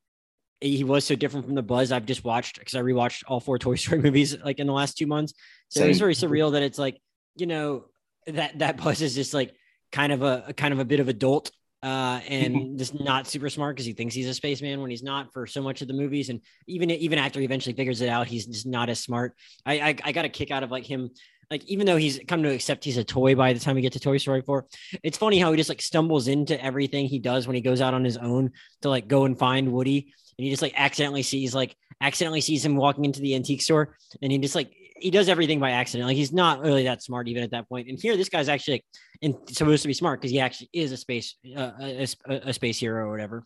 he 0.60 0.84
was 0.84 1.04
so 1.04 1.14
different 1.14 1.46
from 1.46 1.54
the 1.54 1.62
Buzz 1.62 1.92
I've 1.92 2.06
just 2.06 2.24
watched 2.24 2.58
because 2.58 2.74
I 2.74 2.80
rewatched 2.80 3.24
all 3.28 3.40
four 3.40 3.58
Toy 3.58 3.76
Story 3.76 4.00
movies 4.02 4.36
like 4.44 4.58
in 4.58 4.66
the 4.66 4.72
last 4.72 4.96
two 4.96 5.06
months. 5.06 5.34
So 5.68 5.84
it 5.84 5.88
was 5.88 5.98
very 5.98 6.14
surreal 6.14 6.52
that 6.52 6.62
it's 6.62 6.78
like 6.78 7.00
you 7.36 7.46
know 7.46 7.84
that 8.26 8.58
that 8.58 8.76
Buzz 8.78 9.02
is 9.02 9.14
just 9.14 9.34
like 9.34 9.54
kind 9.92 10.12
of 10.12 10.22
a, 10.22 10.44
a 10.48 10.52
kind 10.52 10.72
of 10.72 10.80
a 10.80 10.84
bit 10.84 11.00
of 11.00 11.08
adult 11.08 11.50
uh 11.86 12.20
and 12.28 12.78
just 12.78 12.98
not 12.98 13.26
super 13.26 13.48
smart 13.48 13.76
because 13.76 13.86
he 13.86 13.92
thinks 13.92 14.14
he's 14.14 14.28
a 14.28 14.34
spaceman 14.34 14.80
when 14.80 14.90
he's 14.90 15.02
not 15.02 15.32
for 15.32 15.46
so 15.46 15.62
much 15.62 15.80
of 15.82 15.88
the 15.88 15.94
movies. 15.94 16.28
And 16.28 16.40
even 16.66 16.90
even 16.90 17.18
after 17.18 17.38
he 17.38 17.46
eventually 17.46 17.74
figures 17.74 18.00
it 18.00 18.08
out 18.08 18.26
he's 18.26 18.46
just 18.46 18.66
not 18.66 18.88
as 18.88 19.00
smart. 19.00 19.36
I 19.64 19.74
i, 19.80 19.96
I 20.04 20.12
got 20.12 20.24
a 20.24 20.28
kick 20.28 20.50
out 20.50 20.62
of 20.62 20.70
like 20.70 20.84
him 20.84 21.10
like 21.50 21.64
even 21.66 21.86
though 21.86 21.96
he's 21.96 22.18
come 22.26 22.42
to 22.42 22.52
accept 22.52 22.84
he's 22.84 22.96
a 22.96 23.04
toy 23.04 23.34
by 23.34 23.52
the 23.52 23.60
time 23.60 23.76
we 23.76 23.82
get 23.82 23.92
to 23.92 24.00
toy 24.00 24.16
story 24.16 24.42
4 24.42 24.66
it's 25.04 25.16
funny 25.16 25.38
how 25.38 25.52
he 25.52 25.56
just 25.56 25.68
like 25.68 25.80
stumbles 25.80 26.26
into 26.26 26.60
everything 26.62 27.06
he 27.06 27.20
does 27.20 27.46
when 27.46 27.54
he 27.54 27.60
goes 27.60 27.80
out 27.80 27.94
on 27.94 28.04
his 28.04 28.16
own 28.16 28.50
to 28.82 28.90
like 28.90 29.06
go 29.06 29.24
and 29.24 29.38
find 29.38 29.72
woody. 29.72 30.12
And 30.38 30.44
he 30.44 30.50
just 30.50 30.62
like 30.62 30.74
accidentally 30.76 31.22
sees 31.22 31.54
like 31.54 31.76
accidentally 32.00 32.40
sees 32.40 32.64
him 32.64 32.76
walking 32.76 33.04
into 33.04 33.20
the 33.20 33.34
antique 33.34 33.62
store 33.62 33.96
and 34.20 34.30
he 34.30 34.38
just 34.38 34.54
like 34.54 34.74
he 34.98 35.10
does 35.10 35.28
everything 35.28 35.60
by 35.60 35.70
accident. 35.72 36.06
Like 36.08 36.16
he's 36.16 36.32
not 36.32 36.60
really 36.60 36.84
that 36.84 37.02
smart 37.02 37.28
even 37.28 37.42
at 37.42 37.50
that 37.52 37.68
point. 37.68 37.88
and 37.88 37.98
here 38.00 38.16
this 38.16 38.28
guy's 38.28 38.48
actually 38.48 38.84
and 39.22 39.34
supposed 39.48 39.82
to 39.82 39.88
be 39.88 39.94
smart 39.94 40.20
because 40.20 40.30
he 40.30 40.40
actually 40.40 40.70
is 40.72 40.92
a 40.92 40.96
space 40.96 41.36
uh, 41.56 41.72
a, 41.80 42.06
a- 42.28 42.40
a 42.48 42.52
space 42.52 42.78
hero 42.78 43.06
or 43.06 43.10
whatever. 43.10 43.44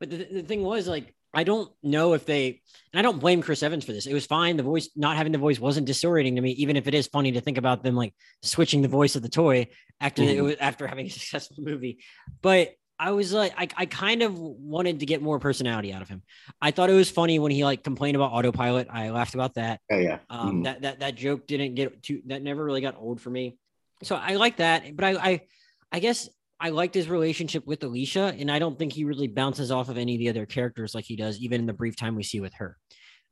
But 0.00 0.10
the, 0.10 0.16
the 0.30 0.42
thing 0.42 0.62
was 0.62 0.86
like 0.88 1.14
i 1.36 1.42
don't 1.42 1.68
know 1.82 2.12
if 2.12 2.24
they 2.26 2.60
and 2.92 2.98
i 3.00 3.02
don't 3.02 3.18
blame 3.18 3.42
chris 3.42 3.62
evans 3.62 3.84
for 3.84 3.92
this. 3.92 4.06
It 4.06 4.14
was 4.14 4.26
fine. 4.26 4.56
The 4.56 4.62
voice 4.62 4.88
not 4.96 5.16
having 5.16 5.32
the 5.32 5.38
voice 5.38 5.58
wasn't 5.58 5.88
disorienting 5.88 6.36
to 6.36 6.40
me 6.40 6.52
even 6.52 6.76
if 6.76 6.86
it 6.86 6.94
is 6.94 7.06
funny 7.08 7.32
to 7.32 7.40
think 7.40 7.58
about 7.58 7.82
them 7.82 7.96
like 7.96 8.14
switching 8.42 8.82
the 8.82 8.88
voice 8.88 9.16
of 9.16 9.22
the 9.22 9.28
toy 9.28 9.66
after 10.00 10.22
it 10.22 10.36
Mhm. 10.38 10.42
was 10.44 10.56
after 10.60 10.86
having 10.86 11.06
a 11.06 11.10
successful 11.18 11.56
movie. 11.64 11.98
But 12.42 12.74
I 12.98 13.10
was 13.10 13.32
like, 13.32 13.52
I, 13.56 13.68
I 13.76 13.86
kind 13.86 14.22
of 14.22 14.38
wanted 14.38 15.00
to 15.00 15.06
get 15.06 15.20
more 15.20 15.38
personality 15.40 15.92
out 15.92 16.00
of 16.02 16.08
him. 16.08 16.22
I 16.62 16.70
thought 16.70 16.90
it 16.90 16.94
was 16.94 17.10
funny 17.10 17.38
when 17.38 17.50
he 17.50 17.64
like 17.64 17.82
complained 17.82 18.14
about 18.16 18.32
autopilot. 18.32 18.88
I 18.90 19.10
laughed 19.10 19.34
about 19.34 19.54
that. 19.54 19.80
oh 19.90 19.98
yeah. 19.98 20.18
Um, 20.30 20.60
Mhm. 20.60 20.64
that 20.64 20.82
that 20.82 21.00
that 21.00 21.14
joke 21.16 21.46
didn't 21.46 21.74
get 21.74 22.02
too 22.02 22.22
that 22.26 22.42
never 22.42 22.64
really 22.64 22.80
got 22.80 22.96
old 22.96 23.20
for 23.20 23.30
me. 23.30 23.58
So 24.02 24.14
I 24.16 24.36
like 24.36 24.58
that, 24.58 24.94
but 24.96 25.04
I 25.04 25.10
I 25.32 25.40
I 25.92 25.98
guess 25.98 26.28
I 26.60 26.70
liked 26.70 26.94
his 26.94 27.08
relationship 27.08 27.66
with 27.66 27.82
Alicia, 27.82 28.34
and 28.38 28.50
I 28.50 28.58
don't 28.60 28.78
think 28.78 28.92
he 28.92 29.04
really 29.04 29.28
bounces 29.28 29.70
off 29.72 29.88
of 29.88 29.98
any 29.98 30.14
of 30.14 30.18
the 30.20 30.28
other 30.28 30.46
characters 30.46 30.94
like 30.94 31.04
he 31.04 31.16
does, 31.16 31.38
even 31.38 31.60
in 31.60 31.66
the 31.66 31.72
brief 31.72 31.96
time 31.96 32.14
we 32.14 32.22
see 32.22 32.40
with 32.40 32.54
her. 32.54 32.76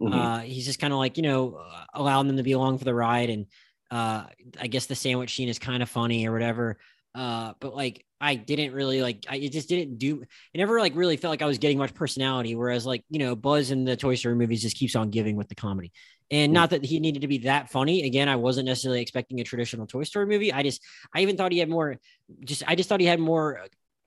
Mhm. 0.03 0.13
Uh, 0.13 0.39
he's 0.41 0.67
just 0.67 0.81
kind 0.81 0.93
of 0.93 0.99
like 0.99 1.17
you 1.17 1.23
know 1.23 1.55
uh, 1.65 1.85
allowing 1.95 2.27
them 2.27 2.37
to 2.37 2.43
be 2.43 2.53
along 2.53 2.79
for 2.79 2.85
the 2.85 2.95
ride, 2.95 3.31
and 3.31 3.47
uh, 3.93 4.25
I 4.61 4.67
guess 4.67 4.87
the 4.87 4.95
sandwich 4.97 5.35
scene 5.37 5.49
is 5.49 5.59
kind 5.61 5.83
of 5.83 5.89
funny 5.89 6.27
or 6.27 6.33
whatever. 6.33 6.79
Uh, 7.15 7.53
but 7.61 7.75
like 7.75 8.07
I 8.21 8.37
didn't 8.37 8.73
really 8.73 9.03
like 9.03 9.27
I 9.29 9.37
it 9.37 9.53
just 9.53 9.69
didn't 9.69 9.99
do 9.99 10.23
it 10.23 10.59
never 10.59 10.81
like 10.81 10.95
really 10.95 11.17
felt 11.17 11.31
like 11.31 11.43
I 11.43 11.47
was 11.47 11.59
getting 11.59 11.77
much 11.77 11.93
personality. 11.95 12.55
Whereas 12.55 12.87
like 12.87 13.05
you 13.11 13.19
know 13.19 13.37
Buzz 13.37 13.71
in 13.71 13.85
the 13.85 13.97
Toy 13.97 14.15
Story 14.15 14.35
movies 14.35 14.63
just 14.63 14.77
keeps 14.77 14.97
on 14.97 15.11
giving 15.11 15.37
with 15.37 15.49
the 15.49 15.55
comedy, 15.55 15.93
and 16.31 16.53
not 16.53 16.71
that 16.71 16.85
he 16.85 17.01
needed 17.01 17.21
to 17.23 17.29
be 17.29 17.39
that 17.39 17.71
funny. 17.71 18.05
Again, 18.05 18.29
I 18.29 18.37
wasn't 18.37 18.67
necessarily 18.67 19.03
expecting 19.03 19.41
a 19.41 19.45
traditional 19.45 19.87
Toy 19.87 20.05
Story 20.05 20.27
movie. 20.27 20.53
I 20.53 20.63
just 20.63 20.81
I 21.15 21.21
even 21.21 21.37
thought 21.37 21.53
he 21.53 21.59
had 21.59 21.69
more 21.69 21.99
just 22.45 22.63
I 22.67 22.77
just 22.77 22.89
thought 22.89 23.01
he 23.01 23.07
had 23.07 23.21
more 23.21 23.61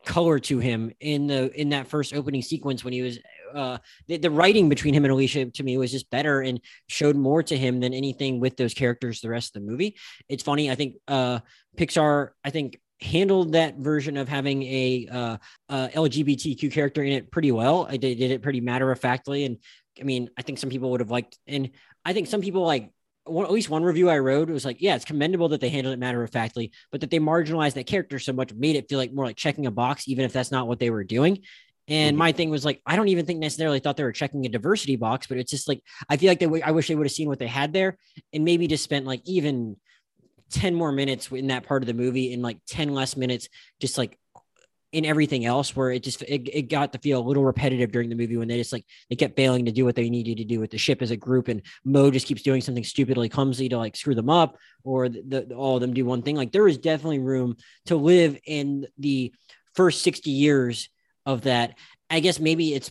color 0.06 0.40
to 0.40 0.60
him 0.60 0.92
in 1.00 1.28
the 1.28 1.52
in 1.60 1.70
that 1.70 1.88
first 1.88 2.14
opening 2.14 2.42
sequence 2.42 2.84
when 2.84 2.94
he 2.94 3.02
was 3.02 3.20
uh 3.56 3.78
the, 4.08 4.18
the 4.18 4.30
writing 4.30 4.70
between 4.70 4.94
him 4.94 5.04
and 5.04 5.12
Alicia 5.12 5.46
to 5.46 5.64
me 5.64 5.78
was 5.78 5.92
just 5.92 6.10
better 6.12 6.42
and 6.42 6.62
showed 6.88 7.16
more 7.16 7.42
to 7.42 7.58
him 7.58 7.80
than 7.80 7.94
anything 7.94 8.40
with 8.40 8.56
those 8.56 8.74
characters 8.74 9.20
the 9.20 9.30
rest 9.30 9.56
of 9.56 9.62
the 9.62 9.72
movie. 9.72 9.96
It's 10.30 10.44
funny, 10.44 10.70
I 10.72 10.76
think 10.76 10.96
uh 11.08 11.40
Pixar 11.76 12.30
I 12.44 12.52
think 12.52 12.80
handled 13.06 13.54
that 13.54 13.78
version 13.78 14.18
of 14.18 14.28
having 14.28 14.64
a 14.64 15.08
uh, 15.12 15.38
uh 15.70 15.88
LGBTQ 15.94 16.72
character 16.72 17.04
in 17.04 17.14
it 17.14 17.32
pretty 17.32 17.52
well. 17.52 17.88
I 17.90 17.98
did, 17.98 18.18
did 18.18 18.32
it 18.32 18.42
pretty 18.42 18.62
matter 18.62 18.92
of 18.92 19.00
factly 19.00 19.46
and 19.46 19.58
I 20.00 20.04
mean, 20.04 20.30
I 20.38 20.42
think 20.42 20.60
some 20.60 20.70
people 20.70 20.92
would 20.92 21.00
have 21.00 21.12
liked 21.12 21.38
and 21.48 21.70
I 22.04 22.14
think 22.14 22.28
some 22.28 22.42
people 22.42 22.64
like 22.66 22.92
one, 23.26 23.46
at 23.46 23.52
least 23.52 23.70
one 23.70 23.84
review 23.84 24.10
I 24.10 24.20
wrote 24.20 24.50
was 24.50 24.66
like, 24.66 24.82
yeah, 24.82 24.96
it's 24.96 25.06
commendable 25.06 25.50
that 25.50 25.62
they 25.62 25.70
handled 25.70 25.94
it 25.94 26.00
matter 26.00 26.22
of 26.24 26.32
factly, 26.32 26.72
but 26.92 27.02
that 27.02 27.10
they 27.10 27.20
marginalized 27.20 27.74
that 27.74 27.88
character 27.88 28.20
so 28.20 28.34
much 28.34 28.54
made 28.54 28.76
it 28.76 28.88
feel 28.88 29.00
like 29.00 29.14
more 29.14 29.26
like 29.26 29.36
checking 29.36 29.66
a 29.66 29.72
box, 29.72 30.08
even 30.08 30.26
if 30.26 30.34
that's 30.34 30.52
not 30.52 30.68
what 30.68 30.80
they 30.80 30.90
were 30.90 31.04
doing. 31.04 31.40
And 31.88 32.16
Mhm. 32.16 32.20
my 32.20 32.32
thing 32.32 32.50
was 32.50 32.66
like, 32.66 32.82
I 32.86 32.96
don't 32.96 33.10
even 33.10 33.26
think 33.26 33.40
necessarily 33.40 33.80
thought 33.80 33.98
they 33.98 34.04
were 34.04 34.12
checking 34.12 34.46
a 34.46 34.50
diversity 34.50 34.96
box, 34.96 35.28
but 35.28 35.38
it's 35.38 35.52
just 35.52 35.68
like 35.68 35.82
I 36.10 36.18
feel 36.18 36.30
like 36.30 36.40
they. 36.40 36.46
w- 36.46 36.64
I 36.66 36.72
wish 36.72 36.88
they 36.88 36.96
would 36.96 37.06
have 37.06 37.12
seen 37.14 37.28
what 37.28 37.40
they 37.40 37.48
had 37.48 37.74
there, 37.74 37.98
and 38.34 38.44
maybe 38.44 38.68
just 38.68 38.84
spent 38.84 39.06
like 39.06 39.22
even 39.26 39.78
ten 40.50 40.76
more 40.76 40.92
minutes 40.92 41.32
in 41.32 41.48
that 41.48 41.64
part 41.64 41.84
of 41.84 41.88
the 41.88 41.94
movie, 41.94 42.34
and 42.34 42.42
like 42.42 42.58
ten 42.68 42.94
less 42.94 43.18
minutes 43.18 43.50
just 43.80 43.98
like 43.98 44.18
in 44.96 45.04
everything 45.04 45.46
else 45.46 45.76
where 45.76 45.92
it 45.92 46.02
just 46.02 46.22
it, 46.22 46.48
it 46.54 46.70
got 46.70 46.94
to 46.94 47.00
feel 47.00 47.20
a 47.20 47.28
little 47.28 47.44
repetitive 47.44 47.92
during 47.92 48.08
the 48.08 48.16
movie 48.16 48.38
when 48.38 48.48
they 48.48 48.56
just 48.56 48.72
like 48.72 48.86
they 49.10 49.16
kept 49.18 49.36
failing 49.36 49.66
to 49.66 49.72
do 49.74 49.84
what 49.84 49.94
they 49.94 50.10
needed 50.10 50.38
to 50.38 50.46
do 50.46 50.58
with 50.58 50.72
the 50.72 50.78
ship 50.78 51.02
as 51.02 51.12
a 51.12 51.18
group 51.18 51.50
and 51.50 51.62
Mo 51.84 52.10
just 52.10 52.28
keeps 52.28 52.42
doing 52.42 52.62
something 52.62 52.84
stupidly 52.84 53.28
clumsy 53.28 53.68
to 53.68 53.78
like 53.78 53.98
screw 53.98 54.16
them 54.16 54.30
up 54.30 54.58
or 54.86 55.10
the, 55.10 55.46
the 55.50 55.54
all 55.54 55.76
of 55.76 55.82
them 55.82 55.94
do 55.94 56.06
one 56.06 56.22
thing. 56.22 56.38
Like 56.38 56.54
there 56.54 56.66
is 56.66 56.78
definitely 56.78 57.20
room 57.20 57.58
to 57.88 57.98
live 57.98 58.40
in 58.46 58.88
the 58.98 59.34
first 59.74 60.02
60 60.02 60.32
years 60.32 60.88
of 61.26 61.42
that. 61.42 61.78
I 62.10 62.22
guess 62.22 62.40
maybe 62.40 62.74
it's 62.74 62.90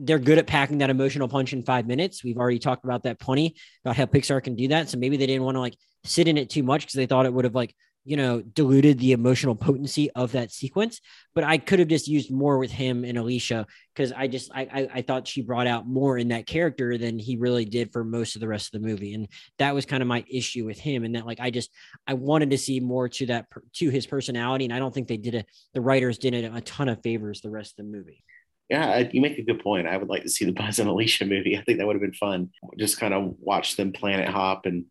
they're 0.00 0.18
good 0.18 0.38
at 0.38 0.46
packing 0.46 0.78
that 0.78 0.90
emotional 0.90 1.28
punch 1.28 1.52
in 1.52 1.62
five 1.62 1.86
minutes. 1.86 2.24
We've 2.24 2.38
already 2.38 2.58
talked 2.58 2.84
about 2.84 3.04
that 3.04 3.18
plenty 3.18 3.56
about 3.84 3.96
how 3.96 4.06
Pixar 4.06 4.42
can 4.42 4.56
do 4.56 4.68
that. 4.68 4.88
So 4.88 4.98
maybe 4.98 5.16
they 5.16 5.26
didn't 5.26 5.44
want 5.44 5.56
to 5.56 5.60
like 5.60 5.76
sit 6.04 6.28
in 6.28 6.38
it 6.38 6.50
too 6.50 6.62
much 6.62 6.82
because 6.82 6.94
they 6.94 7.06
thought 7.06 7.26
it 7.26 7.32
would 7.32 7.44
have 7.44 7.54
like 7.54 7.74
you 8.06 8.16
know, 8.16 8.40
diluted 8.40 9.00
the 9.00 9.10
emotional 9.10 9.56
potency 9.56 10.10
of 10.12 10.32
that 10.32 10.52
sequence. 10.52 11.00
But 11.34 11.42
I 11.42 11.58
could 11.58 11.80
have 11.80 11.88
just 11.88 12.06
used 12.06 12.30
more 12.30 12.56
with 12.56 12.70
him 12.70 13.04
and 13.04 13.18
Alicia 13.18 13.66
because 13.92 14.12
I 14.12 14.28
just 14.28 14.48
I, 14.54 14.60
I, 14.72 14.88
I 14.94 15.02
thought 15.02 15.26
she 15.26 15.42
brought 15.42 15.66
out 15.66 15.88
more 15.88 16.16
in 16.16 16.28
that 16.28 16.46
character 16.46 16.96
than 16.96 17.18
he 17.18 17.36
really 17.36 17.64
did 17.64 17.92
for 17.92 18.04
most 18.04 18.36
of 18.36 18.40
the 18.40 18.48
rest 18.48 18.72
of 18.72 18.80
the 18.80 18.86
movie, 18.88 19.12
and 19.12 19.26
that 19.58 19.74
was 19.74 19.86
kind 19.86 20.02
of 20.02 20.06
my 20.06 20.24
issue 20.30 20.64
with 20.64 20.78
him. 20.78 21.02
And 21.02 21.16
that 21.16 21.26
like 21.26 21.40
I 21.40 21.50
just 21.50 21.70
I 22.06 22.14
wanted 22.14 22.50
to 22.50 22.58
see 22.58 22.78
more 22.78 23.08
to 23.08 23.26
that 23.26 23.46
to 23.74 23.90
his 23.90 24.06
personality, 24.06 24.64
and 24.64 24.72
I 24.72 24.78
don't 24.78 24.94
think 24.94 25.08
they 25.08 25.16
did 25.16 25.34
it. 25.34 25.46
The 25.74 25.80
writers 25.80 26.16
did 26.16 26.32
it 26.32 26.50
a 26.54 26.60
ton 26.60 26.88
of 26.88 27.02
favors 27.02 27.40
the 27.40 27.50
rest 27.50 27.72
of 27.72 27.84
the 27.84 27.90
movie. 27.90 28.22
Yeah, 28.68 29.08
you 29.12 29.20
make 29.20 29.38
a 29.38 29.42
good 29.42 29.62
point. 29.62 29.86
I 29.86 29.96
would 29.96 30.08
like 30.08 30.22
to 30.22 30.28
see 30.28 30.44
the 30.44 30.52
Buzz 30.60 30.78
and 30.78 30.88
Alicia 30.88 31.24
movie. 31.24 31.56
I 31.56 31.62
think 31.62 31.78
that 31.78 31.86
would 31.86 31.96
have 31.96 32.02
been 32.02 32.12
fun. 32.12 32.50
Just 32.78 32.98
kind 32.98 33.14
of 33.14 33.34
watch 33.38 33.76
them 33.76 33.92
planet 33.92 34.28
hop 34.28 34.66
and 34.66 34.86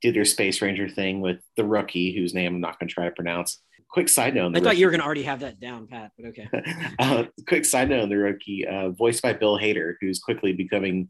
do 0.00 0.12
their 0.12 0.24
Space 0.24 0.62
Ranger 0.62 0.88
thing 0.88 1.20
with 1.20 1.38
the 1.56 1.64
rookie, 1.64 2.14
whose 2.14 2.34
name 2.34 2.54
I'm 2.54 2.60
not 2.60 2.78
going 2.78 2.88
to 2.88 2.94
try 2.94 3.04
to 3.04 3.10
pronounce. 3.10 3.60
Quick 3.90 4.08
side 4.08 4.34
note. 4.34 4.52
I 4.54 4.60
thought 4.60 4.66
rookie. 4.66 4.78
you 4.78 4.86
were 4.86 4.90
going 4.90 5.00
to 5.00 5.06
already 5.06 5.22
have 5.24 5.40
that 5.40 5.60
down, 5.60 5.86
Pat, 5.86 6.12
but 6.16 6.28
okay. 6.28 6.48
uh, 6.98 7.24
quick 7.46 7.64
side 7.64 7.88
note 7.88 8.02
on 8.02 8.08
the 8.08 8.16
rookie, 8.16 8.66
uh, 8.66 8.90
voiced 8.90 9.22
by 9.22 9.32
Bill 9.32 9.58
Hader, 9.58 9.94
who's 10.00 10.20
quickly 10.20 10.52
becoming 10.52 11.08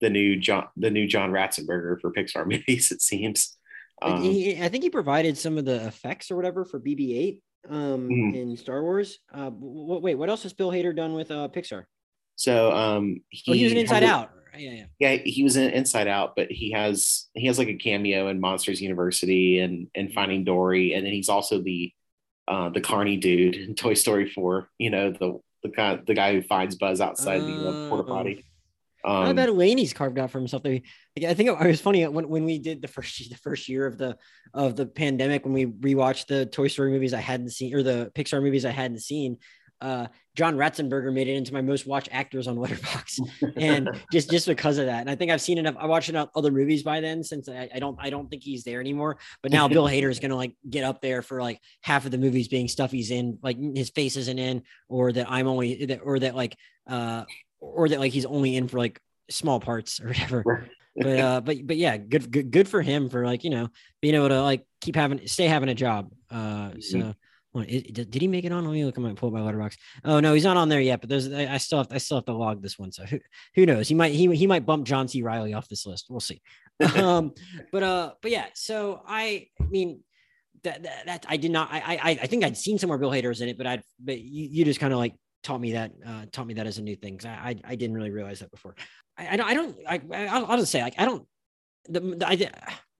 the 0.00 0.10
new 0.10 0.36
John, 0.36 0.66
the 0.76 0.90
new 0.90 1.06
John 1.06 1.30
Ratzenberger 1.30 2.00
for 2.00 2.12
Pixar 2.12 2.46
movies. 2.50 2.90
It 2.90 3.00
seems. 3.00 3.56
Um, 4.02 4.22
he, 4.22 4.60
I 4.60 4.68
think 4.68 4.84
he 4.84 4.90
provided 4.90 5.38
some 5.38 5.56
of 5.56 5.64
the 5.64 5.86
effects 5.86 6.30
or 6.30 6.36
whatever 6.36 6.64
for 6.64 6.78
BB-8 6.78 7.40
um, 7.68 8.08
mm-hmm. 8.08 8.34
in 8.34 8.56
Star 8.56 8.82
Wars. 8.82 9.18
Uh, 9.32 9.50
wait, 9.52 10.14
what 10.14 10.28
else 10.28 10.42
has 10.44 10.52
Bill 10.52 10.70
Hader 10.70 10.94
done 10.94 11.14
with 11.14 11.30
uh, 11.30 11.48
Pixar? 11.48 11.84
So 12.36 12.72
um, 12.72 13.20
he, 13.30 13.50
oh, 13.50 13.54
he 13.54 13.64
was 13.64 13.72
an 13.72 13.78
Inside 13.78 14.02
Out 14.02 14.30
yeah, 14.58 14.70
yeah. 14.70 14.84
Yeah, 14.98 15.22
he 15.24 15.42
was 15.42 15.56
in 15.56 15.70
Inside 15.70 16.08
Out, 16.08 16.34
but 16.36 16.50
he 16.50 16.72
has 16.72 17.28
he 17.34 17.46
has 17.46 17.58
like 17.58 17.68
a 17.68 17.74
cameo 17.74 18.28
in 18.28 18.40
Monsters 18.40 18.80
University 18.80 19.60
and 19.60 19.88
and 19.94 20.12
Finding 20.12 20.44
Dory, 20.44 20.94
and 20.94 21.04
then 21.04 21.12
he's 21.12 21.28
also 21.28 21.60
the 21.60 21.92
uh, 22.48 22.70
the 22.70 22.80
Carney 22.80 23.16
dude 23.16 23.56
in 23.56 23.74
Toy 23.74 23.94
Story 23.94 24.30
Four. 24.30 24.68
You 24.78 24.90
know 24.90 25.12
the 25.12 25.40
the 25.62 25.68
guy 25.70 25.98
the 26.06 26.14
guy 26.14 26.34
who 26.34 26.42
finds 26.42 26.76
Buzz 26.76 27.00
outside 27.00 27.40
uh, 27.40 27.46
the 27.46 27.68
uh, 27.68 27.88
porta 27.88 28.04
potty. 28.04 28.44
Um, 29.04 29.24
How 29.24 29.30
about 29.30 29.54
Laney's 29.54 29.92
carved 29.92 30.18
out 30.18 30.30
for 30.30 30.38
himself? 30.38 30.62
I 30.66 30.82
think 31.16 31.48
it 31.48 31.58
was 31.58 31.80
funny 31.80 32.06
when, 32.06 32.28
when 32.28 32.44
we 32.44 32.58
did 32.58 32.82
the 32.82 32.88
first 32.88 33.30
the 33.30 33.36
first 33.36 33.68
year 33.68 33.86
of 33.86 33.98
the 33.98 34.16
of 34.52 34.76
the 34.76 34.86
pandemic 34.86 35.44
when 35.44 35.54
we 35.54 35.66
rewatched 35.66 36.26
the 36.26 36.46
Toy 36.46 36.68
Story 36.68 36.90
movies 36.90 37.14
I 37.14 37.20
hadn't 37.20 37.50
seen 37.50 37.74
or 37.74 37.82
the 37.82 38.10
Pixar 38.14 38.42
movies 38.42 38.64
I 38.64 38.70
hadn't 38.70 39.00
seen 39.00 39.38
uh, 39.80 40.06
John 40.34 40.56
Ratzenberger 40.56 41.12
made 41.12 41.28
it 41.28 41.36
into 41.36 41.52
my 41.52 41.62
most 41.62 41.86
watched 41.86 42.08
actors 42.12 42.46
on 42.46 42.56
Letterboxd, 42.56 43.20
and 43.56 43.90
just 44.12 44.30
just 44.30 44.46
because 44.46 44.78
of 44.78 44.86
that. 44.86 45.00
And 45.00 45.10
I 45.10 45.14
think 45.14 45.30
I've 45.30 45.40
seen 45.40 45.58
enough. 45.58 45.76
I 45.78 45.86
watched 45.86 46.08
enough 46.08 46.30
other 46.34 46.50
movies 46.50 46.82
by 46.82 47.00
then 47.00 47.22
since 47.22 47.48
I, 47.48 47.68
I 47.74 47.78
don't 47.78 47.96
I 48.00 48.10
don't 48.10 48.28
think 48.28 48.42
he's 48.42 48.64
there 48.64 48.80
anymore. 48.80 49.18
But 49.42 49.52
now 49.52 49.68
Bill 49.68 49.84
Hader 49.88 50.10
is 50.10 50.18
gonna 50.18 50.36
like 50.36 50.54
get 50.68 50.84
up 50.84 51.00
there 51.00 51.22
for 51.22 51.40
like 51.42 51.60
half 51.82 52.04
of 52.04 52.10
the 52.10 52.18
movies 52.18 52.48
being 52.48 52.68
stuff 52.68 52.90
he's 52.90 53.10
in, 53.10 53.38
like 53.42 53.58
his 53.74 53.90
face 53.90 54.16
isn't 54.16 54.38
in, 54.38 54.62
or 54.88 55.12
that 55.12 55.30
I'm 55.30 55.46
only 55.46 55.86
that 55.86 56.00
or 56.02 56.18
that 56.20 56.34
like 56.34 56.56
uh 56.88 57.24
or 57.74 57.88
that 57.88 58.00
like 58.00 58.12
he's 58.12 58.26
only 58.26 58.56
in 58.56 58.68
for 58.68 58.78
like 58.78 59.00
small 59.30 59.60
parts 59.60 60.00
or 60.00 60.08
whatever. 60.08 60.68
but 60.96 61.18
uh 61.18 61.40
but 61.42 61.66
but 61.66 61.76
yeah 61.76 61.98
good 61.98 62.30
good 62.30 62.50
good 62.50 62.68
for 62.68 62.80
him 62.80 63.10
for 63.10 63.26
like 63.26 63.44
you 63.44 63.50
know 63.50 63.68
being 64.00 64.14
able 64.14 64.30
to 64.30 64.40
like 64.40 64.64
keep 64.80 64.96
having 64.96 65.26
stay 65.26 65.46
having 65.46 65.68
a 65.68 65.74
job 65.74 66.10
uh 66.30 66.70
so 66.80 66.98
mm-hmm. 66.98 67.10
Did 67.64 68.14
he 68.14 68.28
make 68.28 68.44
it 68.44 68.52
on? 68.52 68.64
Let 68.64 68.72
me 68.72 68.84
look 68.84 68.98
at 68.98 69.02
my 69.02 69.14
pull 69.14 69.30
by 69.30 69.40
Letterboxd. 69.40 69.78
Oh 70.04 70.20
no, 70.20 70.34
he's 70.34 70.44
not 70.44 70.56
on 70.56 70.68
there 70.68 70.80
yet. 70.80 71.00
But 71.00 71.08
there's 71.08 71.32
I 71.32 71.56
still 71.56 71.78
have 71.78 71.88
I 71.90 71.98
still 71.98 72.18
have 72.18 72.26
to 72.26 72.34
log 72.34 72.62
this 72.62 72.78
one. 72.78 72.92
So 72.92 73.04
who, 73.04 73.18
who 73.54 73.64
knows? 73.64 73.88
He 73.88 73.94
might 73.94 74.12
he 74.12 74.34
he 74.34 74.46
might 74.46 74.66
bump 74.66 74.86
John 74.86 75.08
C. 75.08 75.22
Reilly 75.22 75.54
off 75.54 75.68
this 75.68 75.86
list. 75.86 76.06
We'll 76.10 76.20
see. 76.20 76.42
um, 76.96 77.32
but 77.72 77.82
uh, 77.82 78.12
but 78.20 78.30
yeah. 78.30 78.46
So 78.54 79.00
I, 79.06 79.48
I 79.58 79.64
mean, 79.64 80.00
that, 80.64 80.82
that, 80.82 81.06
that 81.06 81.26
I 81.28 81.38
did 81.38 81.50
not. 81.50 81.70
I 81.72 81.80
I 81.80 82.10
I 82.22 82.26
think 82.26 82.44
I'd 82.44 82.58
seen 82.58 82.78
somewhere 82.78 82.98
Bill 82.98 83.10
Hader 83.10 83.28
was 83.28 83.40
in 83.40 83.48
it, 83.48 83.56
but 83.56 83.66
I'd, 83.66 83.82
but 83.98 84.20
you, 84.20 84.48
you 84.50 84.64
just 84.66 84.80
kind 84.80 84.92
of 84.92 84.98
like 84.98 85.14
taught 85.46 85.60
me 85.60 85.72
that 85.72 85.92
uh, 86.04 86.24
taught 86.32 86.46
me 86.46 86.54
that 86.54 86.66
as 86.66 86.78
a 86.78 86.82
new 86.82 86.96
thing 86.96 87.16
because 87.16 87.26
I, 87.26 87.50
I, 87.50 87.72
I 87.72 87.74
didn't 87.76 87.94
really 87.94 88.10
realize 88.10 88.40
that 88.40 88.50
before. 88.50 88.74
I 89.16 89.28
I 89.28 89.36
don't 89.36 89.46
I, 89.46 89.54
don't, 89.54 90.12
I 90.12 90.26
I'll, 90.26 90.46
I'll 90.46 90.58
just 90.58 90.72
say 90.72 90.82
like 90.82 90.94
I 90.98 91.04
don't 91.04 91.26
the, 91.88 92.00
the 92.00 92.26
I 92.28 92.50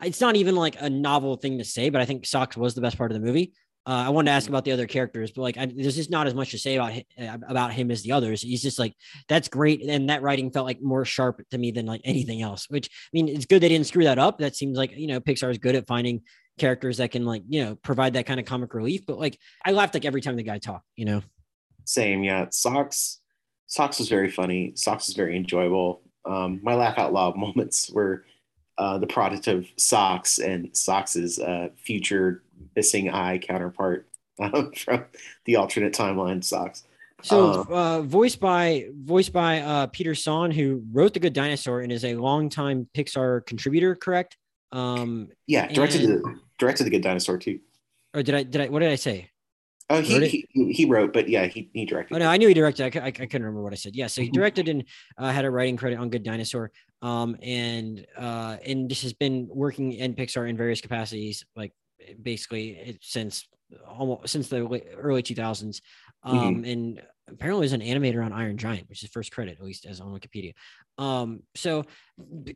it's 0.06 0.20
not 0.20 0.36
even 0.36 0.54
like 0.54 0.76
a 0.80 0.88
novel 0.88 1.36
thing 1.36 1.58
to 1.58 1.64
say, 1.64 1.90
but 1.90 2.00
I 2.00 2.04
think 2.04 2.24
Socks 2.24 2.56
was 2.56 2.74
the 2.74 2.80
best 2.80 2.96
part 2.96 3.10
of 3.10 3.18
the 3.18 3.26
movie. 3.26 3.52
Uh, 3.86 4.04
I 4.06 4.08
wanted 4.08 4.30
to 4.30 4.34
ask 4.34 4.48
about 4.48 4.64
the 4.64 4.72
other 4.72 4.86
characters, 4.86 5.30
but 5.30 5.42
like, 5.42 5.56
I, 5.56 5.66
there's 5.66 5.94
just 5.94 6.10
not 6.10 6.26
as 6.26 6.34
much 6.34 6.50
to 6.50 6.58
say 6.58 6.74
about 6.74 6.92
him, 6.92 7.04
uh, 7.20 7.38
about 7.48 7.72
him 7.72 7.90
as 7.92 8.02
the 8.02 8.12
others. 8.12 8.42
He's 8.42 8.62
just 8.62 8.80
like, 8.80 8.94
that's 9.28 9.46
great, 9.48 9.80
and 9.82 10.10
that 10.10 10.22
writing 10.22 10.50
felt 10.50 10.66
like 10.66 10.82
more 10.82 11.04
sharp 11.04 11.40
to 11.50 11.58
me 11.58 11.70
than 11.70 11.86
like 11.86 12.00
anything 12.04 12.42
else. 12.42 12.68
Which 12.68 12.88
I 12.88 13.10
mean, 13.12 13.28
it's 13.28 13.46
good 13.46 13.62
they 13.62 13.68
didn't 13.68 13.86
screw 13.86 14.04
that 14.04 14.18
up. 14.18 14.38
That 14.38 14.56
seems 14.56 14.76
like 14.76 14.92
you 14.96 15.06
know 15.06 15.20
Pixar 15.20 15.50
is 15.50 15.58
good 15.58 15.76
at 15.76 15.86
finding 15.86 16.22
characters 16.58 16.96
that 16.98 17.10
can 17.12 17.24
like 17.24 17.42
you 17.48 17.64
know 17.64 17.76
provide 17.76 18.14
that 18.14 18.26
kind 18.26 18.40
of 18.40 18.46
comic 18.46 18.74
relief. 18.74 19.06
But 19.06 19.18
like, 19.18 19.38
I 19.64 19.70
laughed 19.70 19.94
like 19.94 20.04
every 20.04 20.20
time 20.20 20.36
the 20.36 20.42
guy 20.42 20.58
talked. 20.58 20.86
You 20.96 21.06
know. 21.06 21.22
Same, 21.86 22.22
yeah. 22.22 22.46
Socks, 22.50 23.20
Socks 23.66 23.98
was 23.98 24.08
very 24.08 24.30
funny. 24.30 24.72
Socks 24.74 25.06
was 25.06 25.16
very 25.16 25.36
enjoyable. 25.36 26.02
Um, 26.24 26.60
my 26.62 26.74
laugh 26.74 26.98
out 26.98 27.12
loud 27.12 27.36
moments 27.38 27.90
were 27.90 28.24
uh, 28.78 28.98
the 28.98 29.06
product 29.06 29.46
of 29.46 29.66
Socks 29.76 30.38
and 30.38 30.76
Socks's 30.76 31.38
uh, 31.38 31.68
future 31.76 32.42
missing 32.74 33.10
eye 33.10 33.38
counterpart 33.38 34.08
um, 34.38 34.72
from 34.72 35.04
the 35.46 35.56
alternate 35.56 35.94
timeline 35.94 36.44
Socks. 36.44 36.84
So, 37.22 37.66
uh, 37.70 37.74
uh, 37.74 38.02
voiced 38.02 38.40
by 38.40 38.88
voiced 38.94 39.32
by 39.32 39.60
uh, 39.60 39.86
Peter 39.86 40.14
Sohn, 40.14 40.50
who 40.50 40.82
wrote 40.92 41.14
The 41.14 41.20
Good 41.20 41.32
Dinosaur 41.32 41.80
and 41.80 41.90
is 41.90 42.04
a 42.04 42.14
longtime 42.14 42.88
Pixar 42.94 43.46
contributor, 43.46 43.94
correct? 43.94 44.36
Um, 44.70 45.28
yeah, 45.46 45.66
directed 45.72 46.02
and, 46.02 46.22
the 46.22 46.40
directed 46.58 46.84
The 46.84 46.90
Good 46.90 47.02
Dinosaur 47.02 47.38
too. 47.38 47.60
Or 48.12 48.22
did 48.22 48.34
I 48.34 48.42
did 48.42 48.60
I 48.60 48.68
what 48.68 48.80
did 48.80 48.92
I 48.92 48.96
say? 48.96 49.30
Oh, 49.88 50.00
he, 50.00 50.46
he, 50.50 50.72
he 50.72 50.84
wrote, 50.84 51.12
but 51.12 51.28
yeah, 51.28 51.46
he, 51.46 51.70
he 51.72 51.84
directed. 51.84 52.16
Oh 52.16 52.18
no, 52.18 52.28
I 52.28 52.36
knew 52.36 52.48
he 52.48 52.54
directed. 52.54 52.96
I, 52.96 53.00
I, 53.00 53.06
I 53.06 53.10
couldn't 53.10 53.42
remember 53.42 53.62
what 53.62 53.72
I 53.72 53.76
said. 53.76 53.94
Yeah, 53.94 54.08
so 54.08 54.20
he 54.20 54.28
mm-hmm. 54.28 54.34
directed 54.34 54.68
and 54.68 54.84
uh, 55.16 55.30
had 55.30 55.44
a 55.44 55.50
writing 55.50 55.76
credit 55.76 55.98
on 55.98 56.10
Good 56.10 56.24
Dinosaur. 56.24 56.72
Um, 57.02 57.36
and 57.40 58.04
uh, 58.16 58.56
and 58.66 58.88
just 58.88 59.02
has 59.02 59.12
been 59.12 59.48
working 59.48 59.92
in 59.92 60.14
Pixar 60.14 60.48
in 60.48 60.56
various 60.56 60.80
capacities, 60.80 61.44
like 61.54 61.72
basically 62.20 62.98
since 63.00 63.46
almost 63.86 64.28
since 64.28 64.48
the 64.48 64.66
early 64.96 65.22
2000s. 65.22 65.80
Um, 66.22 66.38
mm-hmm. 66.38 66.64
and 66.64 67.02
apparently 67.28 67.64
was 67.64 67.72
an 67.72 67.80
animator 67.80 68.24
on 68.24 68.32
Iron 68.32 68.56
Giant, 68.56 68.88
which 68.88 69.02
is 69.02 69.10
first 69.10 69.32
credit, 69.32 69.58
at 69.58 69.64
least 69.64 69.86
as 69.86 70.00
on 70.00 70.08
Wikipedia. 70.12 70.52
Um, 70.98 71.40
so 71.54 71.84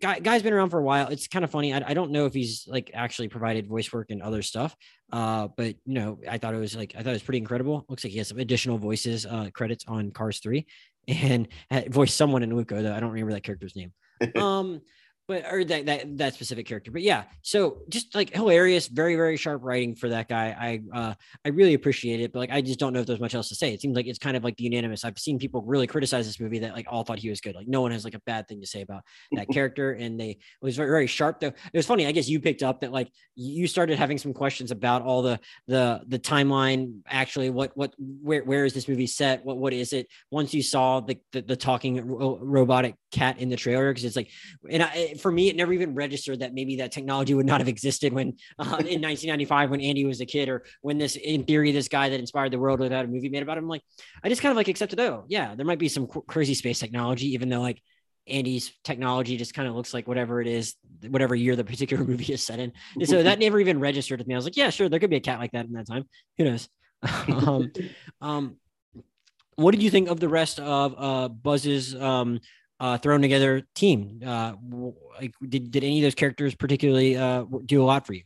guy, 0.00 0.20
guy's 0.20 0.42
been 0.42 0.52
around 0.52 0.70
for 0.70 0.78
a 0.78 0.82
while. 0.82 1.08
It's 1.08 1.28
kind 1.28 1.44
of 1.44 1.50
funny. 1.50 1.74
I, 1.74 1.82
I, 1.86 1.94
don't 1.94 2.10
know 2.10 2.26
if 2.26 2.32
he's 2.32 2.66
like 2.68 2.90
actually 2.94 3.28
provided 3.28 3.66
voice 3.66 3.92
work 3.92 4.10
and 4.10 4.22
other 4.22 4.42
stuff. 4.42 4.76
Uh, 5.12 5.48
but 5.56 5.74
you 5.84 5.94
know, 5.94 6.18
I 6.28 6.38
thought 6.38 6.54
it 6.54 6.58
was 6.58 6.76
like, 6.76 6.94
I 6.96 7.02
thought 7.02 7.10
it 7.10 7.14
was 7.14 7.22
pretty 7.22 7.38
incredible. 7.38 7.84
Looks 7.88 8.04
like 8.04 8.12
he 8.12 8.18
has 8.18 8.28
some 8.28 8.38
additional 8.38 8.78
voices, 8.78 9.26
uh, 9.26 9.50
credits 9.52 9.84
on 9.88 10.10
Cars 10.10 10.38
3 10.40 10.66
and 11.08 11.48
voiced 11.88 12.16
someone 12.16 12.42
in 12.42 12.54
Luca, 12.54 12.80
though 12.82 12.94
I 12.94 13.00
don't 13.00 13.10
remember 13.10 13.32
that 13.32 13.42
character's 13.42 13.76
name. 13.76 13.92
um, 14.36 14.80
but 15.30 15.44
or 15.48 15.62
that 15.62 15.86
that 15.86 16.18
that 16.18 16.34
specific 16.34 16.66
character. 16.66 16.90
But 16.90 17.02
yeah, 17.02 17.22
so 17.42 17.82
just 17.88 18.16
like 18.16 18.34
hilarious, 18.34 18.88
very 18.88 19.14
very 19.14 19.36
sharp 19.36 19.62
writing 19.62 19.94
for 19.94 20.08
that 20.08 20.28
guy. 20.28 20.48
I 20.58 20.80
uh 20.92 21.14
I 21.44 21.50
really 21.50 21.74
appreciate 21.74 22.20
it, 22.20 22.32
but 22.32 22.40
like 22.40 22.50
I 22.50 22.60
just 22.60 22.80
don't 22.80 22.92
know 22.92 22.98
if 22.98 23.06
there's 23.06 23.20
much 23.20 23.36
else 23.36 23.48
to 23.50 23.54
say. 23.54 23.72
It 23.72 23.80
seems 23.80 23.94
like 23.94 24.06
it's 24.06 24.18
kind 24.18 24.36
of 24.36 24.42
like 24.42 24.56
the 24.56 24.64
unanimous. 24.64 25.04
I've 25.04 25.20
seen 25.20 25.38
people 25.38 25.62
really 25.62 25.86
criticize 25.86 26.26
this 26.26 26.40
movie 26.40 26.58
that 26.58 26.72
like 26.72 26.86
all 26.90 27.04
thought 27.04 27.20
he 27.20 27.30
was 27.30 27.40
good. 27.40 27.54
Like 27.54 27.68
no 27.68 27.80
one 27.80 27.92
has 27.92 28.02
like 28.02 28.14
a 28.14 28.20
bad 28.26 28.48
thing 28.48 28.60
to 28.60 28.66
say 28.66 28.80
about 28.82 29.04
that 29.30 29.48
character, 29.52 29.92
and 29.92 30.18
they 30.18 30.30
it 30.30 30.38
was 30.62 30.74
very 30.74 30.90
very 30.90 31.06
sharp 31.06 31.38
though. 31.38 31.46
It 31.46 31.74
was 31.74 31.86
funny. 31.86 32.08
I 32.08 32.12
guess 32.12 32.28
you 32.28 32.40
picked 32.40 32.64
up 32.64 32.80
that 32.80 32.90
like 32.90 33.12
you 33.36 33.68
started 33.68 34.00
having 34.00 34.18
some 34.18 34.34
questions 34.34 34.72
about 34.72 35.02
all 35.02 35.22
the 35.22 35.38
the 35.68 36.00
the 36.08 36.18
timeline. 36.18 37.02
Actually, 37.06 37.50
what 37.50 37.70
what 37.76 37.94
where 37.98 38.42
where 38.42 38.64
is 38.64 38.74
this 38.74 38.88
movie 38.88 39.06
set? 39.06 39.44
What 39.44 39.58
what 39.58 39.72
is 39.72 39.92
it? 39.92 40.08
Once 40.32 40.52
you 40.52 40.64
saw 40.64 40.98
the 40.98 41.20
the, 41.30 41.42
the 41.42 41.56
talking 41.56 42.04
ro- 42.04 42.40
robotic 42.42 42.96
cat 43.12 43.38
in 43.38 43.48
the 43.48 43.56
trailer, 43.56 43.92
because 43.92 44.04
it's 44.04 44.16
like 44.16 44.30
and 44.68 44.82
I 44.82 45.14
for 45.20 45.30
me, 45.30 45.48
it 45.48 45.56
never 45.56 45.72
even 45.72 45.94
registered 45.94 46.40
that 46.40 46.54
maybe 46.54 46.76
that 46.76 46.92
technology 46.92 47.34
would 47.34 47.46
not 47.46 47.60
have 47.60 47.68
existed 47.68 48.12
when 48.12 48.36
uh, 48.58 48.76
in 48.80 49.00
1995 49.02 49.70
when 49.70 49.80
Andy 49.80 50.04
was 50.04 50.20
a 50.20 50.26
kid, 50.26 50.48
or 50.48 50.64
when 50.82 50.98
this, 50.98 51.16
in 51.16 51.44
theory, 51.44 51.72
this 51.72 51.88
guy 51.88 52.08
that 52.08 52.20
inspired 52.20 52.52
the 52.52 52.58
world 52.58 52.80
without 52.80 53.04
a 53.04 53.08
movie 53.08 53.28
made 53.28 53.42
about 53.42 53.58
him. 53.58 53.68
Like, 53.68 53.82
I 54.22 54.28
just 54.28 54.42
kind 54.42 54.50
of 54.50 54.56
like 54.56 54.68
accepted, 54.68 55.00
oh 55.00 55.24
yeah, 55.28 55.54
there 55.54 55.66
might 55.66 55.78
be 55.78 55.88
some 55.88 56.06
crazy 56.06 56.54
space 56.54 56.78
technology, 56.78 57.34
even 57.34 57.48
though 57.48 57.60
like 57.60 57.82
Andy's 58.26 58.72
technology 58.84 59.36
just 59.36 59.54
kind 59.54 59.68
of 59.68 59.74
looks 59.74 59.92
like 59.92 60.06
whatever 60.06 60.40
it 60.40 60.46
is, 60.46 60.74
whatever 61.08 61.34
year 61.34 61.56
the 61.56 61.64
particular 61.64 62.04
movie 62.06 62.32
is 62.32 62.42
set 62.42 62.58
in. 62.58 62.72
And 62.94 63.08
so 63.08 63.22
that 63.22 63.38
never 63.38 63.60
even 63.60 63.80
registered 63.80 64.18
with 64.18 64.26
me. 64.26 64.34
I 64.34 64.38
was 64.38 64.44
like, 64.44 64.56
yeah, 64.56 64.70
sure, 64.70 64.88
there 64.88 65.00
could 65.00 65.10
be 65.10 65.16
a 65.16 65.20
cat 65.20 65.38
like 65.38 65.52
that 65.52 65.66
in 65.66 65.72
that 65.72 65.86
time. 65.86 66.04
Who 66.38 66.44
knows? 66.44 66.68
um, 67.28 67.72
um, 68.20 68.56
what 69.56 69.72
did 69.72 69.82
you 69.82 69.90
think 69.90 70.08
of 70.08 70.20
the 70.20 70.28
rest 70.28 70.58
of 70.60 70.94
uh, 70.96 71.28
Buzz's 71.28 71.94
um, 71.94 72.40
uh, 72.80 72.98
thrown 72.98 73.22
together 73.22 73.62
team? 73.74 74.22
Uh, 74.26 74.54
like, 75.20 75.34
did 75.48 75.70
did 75.70 75.84
any 75.84 76.00
of 76.00 76.04
those 76.04 76.16
characters 76.16 76.54
particularly 76.56 77.16
uh, 77.16 77.44
do 77.66 77.82
a 77.82 77.86
lot 77.86 78.06
for 78.06 78.14
you? 78.14 78.24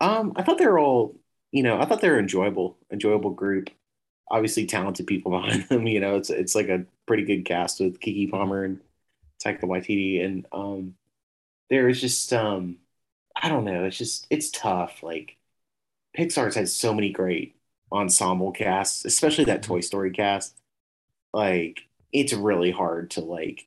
Um, 0.00 0.32
I 0.36 0.42
thought 0.42 0.58
they 0.58 0.66
were 0.66 0.78
all, 0.78 1.18
you 1.52 1.62
know, 1.62 1.80
I 1.80 1.86
thought 1.86 2.00
they 2.00 2.10
were 2.10 2.18
enjoyable, 2.18 2.78
enjoyable 2.92 3.30
group. 3.30 3.70
Obviously, 4.30 4.66
talented 4.66 5.06
people 5.06 5.32
behind 5.40 5.68
them. 5.68 5.86
You 5.86 6.00
know, 6.00 6.16
it's 6.16 6.30
it's 6.30 6.54
like 6.54 6.68
a 6.68 6.86
pretty 7.06 7.24
good 7.24 7.44
cast 7.44 7.80
with 7.80 8.00
Keke 8.00 8.30
Palmer 8.30 8.64
and 8.64 8.80
Taika 9.44 9.62
Waititi, 9.62 10.24
and 10.24 10.46
um, 10.52 10.96
there's 11.70 12.00
just 12.00 12.32
um, 12.34 12.78
I 13.40 13.48
don't 13.48 13.64
know. 13.64 13.84
It's 13.84 13.98
just 13.98 14.26
it's 14.30 14.50
tough. 14.50 15.02
Like 15.02 15.36
Pixar's 16.18 16.56
had 16.56 16.68
so 16.68 16.94
many 16.94 17.10
great 17.12 17.56
ensemble 17.92 18.52
casts, 18.52 19.04
especially 19.04 19.44
that 19.46 19.62
Toy 19.62 19.80
Story 19.80 20.10
cast. 20.12 20.56
Like 21.32 21.82
it's 22.16 22.32
really 22.32 22.70
hard 22.70 23.10
to 23.10 23.20
like, 23.20 23.66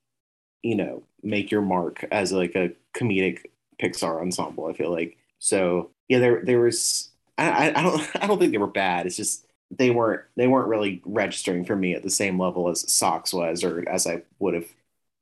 you 0.62 0.74
know, 0.74 1.04
make 1.22 1.52
your 1.52 1.62
mark 1.62 2.04
as 2.10 2.32
like 2.32 2.56
a 2.56 2.72
comedic 2.94 3.44
Pixar 3.80 4.20
ensemble. 4.20 4.66
I 4.66 4.72
feel 4.72 4.90
like 4.90 5.16
so. 5.38 5.90
Yeah, 6.08 6.18
there 6.18 6.44
there 6.44 6.60
was. 6.60 7.10
I 7.38 7.70
I 7.70 7.82
don't 7.82 8.10
I 8.22 8.26
don't 8.26 8.38
think 8.38 8.50
they 8.50 8.58
were 8.58 8.66
bad. 8.66 9.06
It's 9.06 9.16
just 9.16 9.46
they 9.70 9.90
weren't 9.90 10.22
they 10.36 10.48
weren't 10.48 10.68
really 10.68 11.00
registering 11.04 11.64
for 11.64 11.76
me 11.76 11.94
at 11.94 12.02
the 12.02 12.10
same 12.10 12.38
level 12.40 12.68
as 12.68 12.90
Sox 12.92 13.32
was, 13.32 13.62
or 13.62 13.88
as 13.88 14.06
I 14.06 14.22
would 14.40 14.54
have 14.54 14.66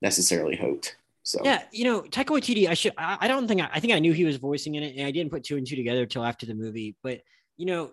necessarily 0.00 0.56
hoped. 0.56 0.96
So 1.22 1.42
yeah, 1.44 1.64
you 1.70 1.84
know, 1.84 2.00
Taika 2.00 2.28
Waititi. 2.28 2.66
I 2.66 2.74
should. 2.74 2.94
I, 2.96 3.18
I 3.20 3.28
don't 3.28 3.46
think. 3.46 3.60
I, 3.60 3.68
I, 3.74 3.80
think 3.80 3.92
I 3.92 3.98
knew 3.98 4.14
he 4.14 4.24
was 4.24 4.36
voicing 4.36 4.76
in 4.76 4.82
it, 4.82 4.96
and 4.96 5.06
I 5.06 5.10
didn't 5.10 5.30
put 5.30 5.44
two 5.44 5.58
and 5.58 5.66
two 5.66 5.76
together 5.76 6.02
until 6.02 6.24
after 6.24 6.46
the 6.46 6.54
movie. 6.54 6.96
But 7.02 7.20
you 7.58 7.66
know, 7.66 7.90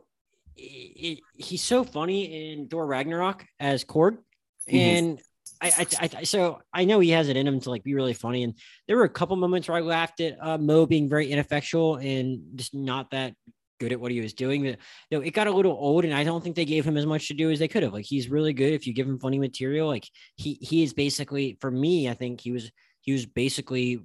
it, 0.55 0.61
it, 0.61 1.19
he's 1.35 1.61
so 1.61 1.83
funny 1.83 2.53
in 2.53 2.69
Thor 2.69 2.85
Ragnarok 2.85 3.45
as 3.59 3.83
Korg, 3.83 4.19
mm-hmm. 4.67 4.78
and 4.78 5.21
I, 5.62 5.88
I, 6.01 6.10
I, 6.17 6.23
so 6.23 6.60
I 6.73 6.86
know 6.86 6.99
he 6.99 7.12
has 7.12 7.30
it 7.30 7.38
in 7.38 7.47
him 7.47 7.60
to 7.62 7.69
like 7.69 7.84
be 7.84 7.95
really 7.95 8.13
funny. 8.13 8.43
And 8.43 8.56
there 8.88 8.97
were 8.97 9.04
a 9.04 9.10
couple 9.10 9.36
moments 9.36 9.67
where 9.67 9.78
I 9.78 9.82
laughed 9.82 10.19
at 10.19 10.38
uh, 10.41 10.58
Mo 10.58 10.86
being 10.86 11.10
very 11.10 11.32
ineffectual 11.32 11.95
and 11.95 12.41
just 12.56 12.73
not 12.73 13.12
that 13.12 13.34
good 13.80 13.91
at 13.91 13.99
what 13.99 14.12
he 14.12 14.21
was 14.21 14.34
doing. 14.34 14.63
But 14.63 14.78
you 15.10 15.17
know, 15.17 15.21
it 15.21 15.32
got 15.34 15.47
a 15.47 15.51
little 15.51 15.73
old, 15.73 16.06
and 16.06 16.13
I 16.13 16.23
don't 16.23 16.43
think 16.43 16.56
they 16.56 16.65
gave 16.65 16.86
him 16.86 16.97
as 16.97 17.06
much 17.06 17.28
to 17.28 17.34
do 17.34 17.51
as 17.51 17.60
they 17.60 17.67
could 17.67 17.84
have. 17.84 17.93
Like 17.93 18.06
he's 18.06 18.30
really 18.30 18.54
good 18.54 18.73
if 18.73 18.88
you 18.88 18.93
give 18.93 19.08
him 19.08 19.19
funny 19.19 19.39
material. 19.39 19.88
Like 19.88 20.08
he 20.36 20.58
he 20.62 20.84
is 20.84 20.93
basically 20.93 21.58
for 21.62 21.71
me, 21.71 22.10
I 22.10 22.13
think 22.13 22.41
he 22.41 22.51
was 22.51 22.71
he 23.01 23.13
was 23.13 23.25
basically 23.25 23.99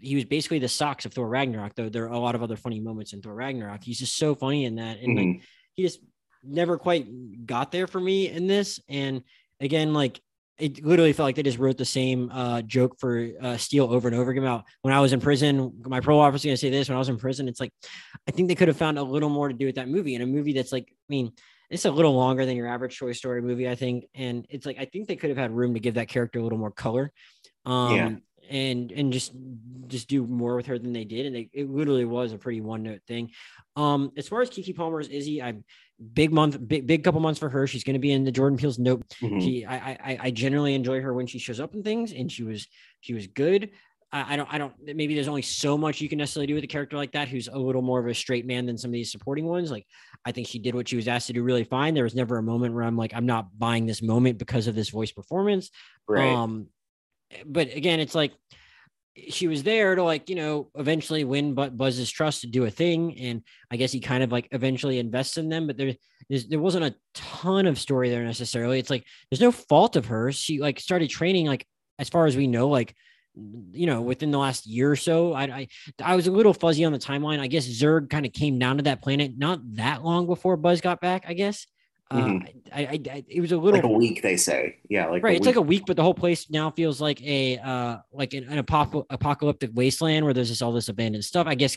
he 0.00 0.14
was 0.14 0.24
basically 0.24 0.58
the 0.58 0.68
Sox 0.68 1.04
of 1.04 1.12
Thor 1.12 1.28
Ragnarok. 1.28 1.74
Though 1.74 1.88
there 1.88 2.04
are 2.04 2.12
a 2.12 2.18
lot 2.18 2.34
of 2.34 2.42
other 2.42 2.56
funny 2.56 2.80
moments 2.80 3.12
in 3.12 3.22
Thor 3.22 3.34
Ragnarok. 3.34 3.82
He's 3.82 3.98
just 3.98 4.16
so 4.16 4.34
funny 4.34 4.64
in 4.64 4.76
that, 4.76 4.98
and 4.98 5.16
mm-hmm. 5.16 5.32
like 5.32 5.42
he 5.74 5.82
just 5.82 6.00
never 6.42 6.78
quite 6.78 7.46
got 7.46 7.72
there 7.72 7.86
for 7.86 8.00
me 8.00 8.28
in 8.28 8.46
this. 8.46 8.80
And 8.88 9.22
again, 9.60 9.94
like 9.94 10.20
it 10.58 10.84
literally 10.84 11.12
felt 11.12 11.26
like 11.26 11.36
they 11.36 11.42
just 11.42 11.58
wrote 11.58 11.76
the 11.76 11.84
same 11.84 12.30
uh, 12.32 12.62
joke 12.62 12.98
for 12.98 13.28
uh, 13.42 13.56
Steel 13.58 13.92
over 13.92 14.08
and 14.08 14.16
over 14.16 14.30
again 14.30 14.42
about 14.42 14.64
when 14.82 14.94
I 14.94 15.00
was 15.00 15.12
in 15.12 15.20
prison. 15.20 15.82
My 15.84 16.00
parole 16.00 16.20
officer 16.20 16.48
going 16.48 16.54
to 16.54 16.60
say 16.60 16.70
this 16.70 16.88
when 16.88 16.96
I 16.96 16.98
was 16.98 17.10
in 17.10 17.18
prison. 17.18 17.46
It's 17.46 17.60
like 17.60 17.72
I 18.26 18.30
think 18.30 18.48
they 18.48 18.54
could 18.54 18.68
have 18.68 18.76
found 18.76 18.98
a 18.98 19.02
little 19.02 19.28
more 19.28 19.48
to 19.48 19.54
do 19.54 19.66
with 19.66 19.74
that 19.74 19.88
movie, 19.88 20.14
and 20.14 20.24
a 20.24 20.26
movie 20.26 20.54
that's 20.54 20.72
like, 20.72 20.88
I 20.88 21.08
mean, 21.08 21.32
it's 21.68 21.84
a 21.84 21.90
little 21.90 22.14
longer 22.14 22.46
than 22.46 22.56
your 22.56 22.68
average 22.68 22.98
Toy 22.98 23.12
Story 23.12 23.42
movie, 23.42 23.68
I 23.68 23.74
think, 23.74 24.06
and 24.14 24.46
it's 24.48 24.64
like 24.64 24.78
I 24.78 24.86
think 24.86 25.08
they 25.08 25.16
could 25.16 25.30
have 25.30 25.38
had 25.38 25.50
room 25.50 25.74
to 25.74 25.80
give 25.80 25.94
that 25.94 26.08
character 26.08 26.38
a 26.38 26.42
little 26.42 26.58
more 26.58 26.70
color. 26.70 27.12
Um, 27.64 27.94
yeah. 27.94 28.10
And 28.48 28.92
and 28.92 29.12
just 29.12 29.32
just 29.96 30.08
do 30.08 30.26
more 30.26 30.56
with 30.56 30.66
her 30.66 30.78
than 30.78 30.92
they 30.92 31.04
did, 31.04 31.26
and 31.26 31.34
they, 31.34 31.48
it 31.52 31.70
literally 31.70 32.04
was 32.04 32.32
a 32.32 32.38
pretty 32.38 32.60
one 32.60 32.82
note 32.82 33.00
thing. 33.08 33.30
Um, 33.74 34.12
as 34.16 34.28
far 34.28 34.42
as 34.42 34.50
Keke 34.50 34.76
Palmer's 34.76 35.08
Izzy, 35.08 35.42
I'm 35.42 35.64
big 36.12 36.32
month, 36.32 36.56
big 36.68 36.86
big 36.86 37.02
couple 37.02 37.20
months 37.20 37.40
for 37.40 37.48
her. 37.48 37.66
She's 37.66 37.84
going 37.84 37.94
to 37.94 38.00
be 38.00 38.12
in 38.12 38.24
the 38.24 38.32
Jordan 38.32 38.58
Peele's 38.58 38.78
Nope. 38.78 39.04
Mm-hmm. 39.22 39.40
She, 39.40 39.64
I, 39.64 39.76
I, 39.76 40.18
I 40.24 40.30
generally 40.30 40.74
enjoy 40.74 41.00
her 41.00 41.12
when 41.14 41.26
she 41.26 41.38
shows 41.38 41.60
up 41.60 41.74
in 41.74 41.82
things, 41.82 42.12
and 42.12 42.30
she 42.30 42.42
was 42.42 42.68
she 43.00 43.14
was 43.14 43.26
good. 43.26 43.70
I, 44.12 44.34
I 44.34 44.36
don't, 44.36 44.54
I 44.54 44.58
don't. 44.58 44.74
Maybe 44.84 45.14
there's 45.14 45.28
only 45.28 45.42
so 45.42 45.76
much 45.76 46.00
you 46.00 46.08
can 46.08 46.18
necessarily 46.18 46.46
do 46.46 46.54
with 46.54 46.64
a 46.64 46.68
character 46.68 46.96
like 46.96 47.12
that, 47.12 47.28
who's 47.28 47.48
a 47.48 47.58
little 47.58 47.82
more 47.82 47.98
of 47.98 48.06
a 48.06 48.14
straight 48.14 48.46
man 48.46 48.66
than 48.66 48.78
some 48.78 48.90
of 48.90 48.92
these 48.92 49.10
supporting 49.10 49.46
ones. 49.46 49.70
Like, 49.70 49.86
I 50.24 50.32
think 50.32 50.46
she 50.46 50.58
did 50.58 50.74
what 50.74 50.88
she 50.88 50.96
was 50.96 51.08
asked 51.08 51.26
to 51.26 51.32
do 51.32 51.42
really 51.42 51.64
fine. 51.64 51.94
There 51.94 52.04
was 52.04 52.14
never 52.14 52.38
a 52.38 52.42
moment 52.42 52.74
where 52.74 52.84
I'm 52.84 52.96
like, 52.96 53.12
I'm 53.14 53.26
not 53.26 53.58
buying 53.58 53.86
this 53.86 54.02
moment 54.02 54.38
because 54.38 54.68
of 54.68 54.74
this 54.74 54.90
voice 54.90 55.12
performance. 55.12 55.70
Right. 56.06 56.32
Um, 56.32 56.68
but 57.44 57.74
again, 57.74 57.98
it's 57.98 58.14
like 58.14 58.32
she 59.28 59.48
was 59.48 59.62
there 59.62 59.94
to 59.94 60.02
like 60.02 60.28
you 60.28 60.36
know 60.36 60.68
eventually 60.74 61.24
win 61.24 61.54
but 61.54 61.76
buzz's 61.76 62.10
trust 62.10 62.42
to 62.42 62.46
do 62.46 62.64
a 62.64 62.70
thing 62.70 63.18
and 63.18 63.42
i 63.70 63.76
guess 63.76 63.90
he 63.90 63.98
kind 63.98 64.22
of 64.22 64.30
like 64.30 64.46
eventually 64.50 64.98
invests 64.98 65.38
in 65.38 65.48
them 65.48 65.66
but 65.66 65.76
there 65.76 65.94
there 66.28 66.60
wasn't 66.60 66.84
a 66.84 66.94
ton 67.14 67.66
of 67.66 67.78
story 67.78 68.10
there 68.10 68.24
necessarily. 68.24 68.78
It's 68.78 68.90
like 68.90 69.04
there's 69.30 69.40
no 69.40 69.52
fault 69.52 69.96
of 69.96 70.06
hers. 70.06 70.36
She 70.36 70.60
like 70.60 70.80
started 70.80 71.08
training 71.08 71.46
like 71.46 71.66
as 71.98 72.08
far 72.08 72.26
as 72.26 72.36
we 72.36 72.46
know 72.46 72.68
like 72.68 72.94
you 73.72 73.86
know 73.86 74.00
within 74.00 74.30
the 74.30 74.38
last 74.38 74.66
year 74.66 74.90
or 74.90 74.96
so. 74.96 75.32
I 75.32 75.44
i, 75.44 75.68
I 76.02 76.16
was 76.16 76.26
a 76.26 76.32
little 76.32 76.54
fuzzy 76.54 76.84
on 76.84 76.92
the 76.92 76.98
timeline. 76.98 77.38
I 77.38 77.46
guess 77.46 77.66
Zurg 77.66 78.10
kind 78.10 78.26
of 78.26 78.32
came 78.32 78.58
down 78.58 78.78
to 78.78 78.84
that 78.84 79.02
planet 79.02 79.34
not 79.36 79.60
that 79.76 80.02
long 80.02 80.26
before 80.26 80.56
buzz 80.56 80.80
got 80.80 81.00
back 81.00 81.24
i 81.28 81.32
guess 81.32 81.66
Mm-hmm. 82.12 82.46
Uh, 82.46 82.50
I, 82.72 82.80
I, 82.80 83.00
I, 83.10 83.24
it 83.26 83.40
was 83.40 83.50
a 83.50 83.56
little 83.56 83.80
like 83.80 83.82
a 83.82 83.88
week. 83.88 84.22
They 84.22 84.36
say, 84.36 84.78
yeah, 84.88 85.06
like 85.06 85.24
right. 85.24 85.36
It's 85.36 85.46
like 85.46 85.56
a 85.56 85.62
week, 85.62 85.84
but 85.86 85.96
the 85.96 86.04
whole 86.04 86.14
place 86.14 86.48
now 86.48 86.70
feels 86.70 87.00
like 87.00 87.20
a 87.22 87.58
uh, 87.58 87.96
like 88.12 88.32
an, 88.32 88.44
an 88.44 88.58
apocalyptic 88.58 89.70
wasteland 89.74 90.24
where 90.24 90.32
there's 90.32 90.48
just 90.48 90.62
all 90.62 90.70
this 90.70 90.88
abandoned 90.88 91.24
stuff. 91.24 91.48
I 91.48 91.56
guess 91.56 91.76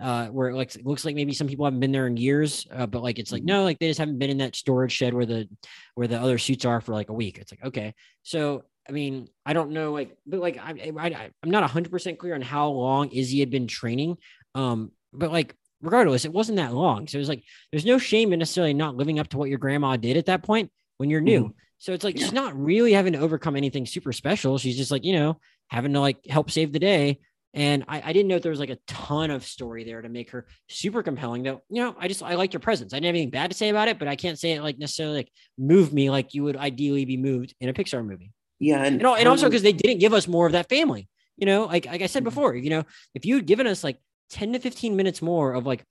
uh, 0.00 0.26
where 0.28 0.48
it 0.48 0.56
looks 0.56 0.76
looks 0.82 1.04
like 1.04 1.14
maybe 1.14 1.32
some 1.32 1.46
people 1.46 1.64
haven't 1.64 1.78
been 1.78 1.92
there 1.92 2.08
in 2.08 2.16
years, 2.16 2.66
uh, 2.72 2.86
but 2.86 3.04
like 3.04 3.20
it's 3.20 3.30
like 3.30 3.44
no, 3.44 3.62
like 3.62 3.78
they 3.78 3.86
just 3.86 4.00
haven't 4.00 4.18
been 4.18 4.30
in 4.30 4.38
that 4.38 4.56
storage 4.56 4.90
shed 4.90 5.14
where 5.14 5.26
the 5.26 5.48
where 5.94 6.08
the 6.08 6.20
other 6.20 6.38
suits 6.38 6.64
are 6.64 6.80
for 6.80 6.92
like 6.92 7.08
a 7.08 7.14
week. 7.14 7.38
It's 7.38 7.52
like 7.52 7.64
okay, 7.64 7.94
so 8.24 8.64
I 8.88 8.92
mean, 8.92 9.28
I 9.46 9.52
don't 9.52 9.70
know, 9.70 9.92
like, 9.92 10.16
but 10.26 10.40
like 10.40 10.58
I, 10.58 10.92
I 10.98 11.30
I'm 11.42 11.50
not 11.50 11.68
hundred 11.70 11.90
percent 11.92 12.18
clear 12.18 12.34
on 12.34 12.42
how 12.42 12.70
long 12.70 13.10
Izzy 13.10 13.38
had 13.38 13.50
been 13.50 13.68
training. 13.68 14.16
Um, 14.56 14.90
but 15.12 15.30
like 15.30 15.54
regardless, 15.80 16.24
it 16.24 16.32
wasn't 16.32 16.56
that 16.56 16.74
long. 16.74 17.06
So 17.06 17.16
it 17.16 17.20
was 17.20 17.28
like, 17.28 17.44
there's 17.70 17.86
no 17.86 17.98
shame 17.98 18.32
in 18.32 18.38
necessarily 18.38 18.74
not 18.74 18.96
living 18.96 19.18
up 19.18 19.28
to 19.28 19.38
what 19.38 19.48
your 19.48 19.58
grandma 19.58 19.96
did 19.96 20.16
at 20.16 20.26
that 20.26 20.42
point 20.42 20.70
when 20.98 21.10
you're 21.10 21.20
new. 21.20 21.44
Mm-hmm. 21.44 21.58
So 21.78 21.92
it's 21.92 22.04
like, 22.04 22.18
yeah. 22.18 22.24
she's 22.24 22.32
not 22.32 22.58
really 22.58 22.92
having 22.92 23.12
to 23.12 23.20
overcome 23.20 23.56
anything 23.56 23.86
super 23.86 24.12
special. 24.12 24.58
She's 24.58 24.76
just 24.76 24.90
like, 24.90 25.04
you 25.04 25.12
know, 25.12 25.38
having 25.68 25.92
to 25.92 26.00
like 26.00 26.18
help 26.26 26.50
save 26.50 26.72
the 26.72 26.80
day. 26.80 27.20
And 27.54 27.84
I, 27.88 28.02
I 28.04 28.12
didn't 28.12 28.28
know 28.28 28.38
there 28.38 28.50
was 28.50 28.60
like 28.60 28.70
a 28.70 28.78
ton 28.86 29.30
of 29.30 29.44
story 29.44 29.84
there 29.84 30.02
to 30.02 30.08
make 30.08 30.30
her 30.32 30.46
super 30.68 31.02
compelling 31.02 31.44
though. 31.44 31.62
You 31.70 31.82
know, 31.82 31.96
I 31.98 32.08
just, 32.08 32.22
I 32.22 32.34
liked 32.34 32.52
her 32.52 32.58
presence. 32.58 32.92
I 32.92 32.96
didn't 32.96 33.06
have 33.06 33.14
anything 33.14 33.30
bad 33.30 33.50
to 33.50 33.56
say 33.56 33.68
about 33.68 33.88
it, 33.88 33.98
but 33.98 34.08
I 34.08 34.16
can't 34.16 34.38
say 34.38 34.52
it 34.52 34.62
like 34.62 34.78
necessarily 34.78 35.16
like 35.18 35.32
move 35.56 35.92
me 35.92 36.10
like 36.10 36.34
you 36.34 36.44
would 36.44 36.56
ideally 36.56 37.04
be 37.04 37.16
moved 37.16 37.54
in 37.60 37.68
a 37.68 37.72
Pixar 37.72 38.04
movie. 38.04 38.32
Yeah. 38.58 38.82
And, 38.82 39.00
and, 39.00 39.18
and 39.18 39.28
also 39.28 39.46
because 39.46 39.62
they 39.62 39.72
didn't 39.72 40.00
give 40.00 40.12
us 40.12 40.28
more 40.28 40.46
of 40.46 40.52
that 40.52 40.68
family, 40.68 41.08
you 41.36 41.46
know, 41.46 41.66
like, 41.66 41.86
like 41.86 42.02
I 42.02 42.06
said 42.06 42.20
mm-hmm. 42.20 42.30
before, 42.30 42.54
you 42.54 42.70
know, 42.70 42.84
if 43.14 43.24
you 43.24 43.36
had 43.36 43.46
given 43.46 43.66
us 43.66 43.82
like 43.84 43.98
10 44.30 44.54
to 44.54 44.58
15 44.58 44.96
minutes 44.96 45.22
more 45.22 45.54
of 45.54 45.66
like 45.66 45.84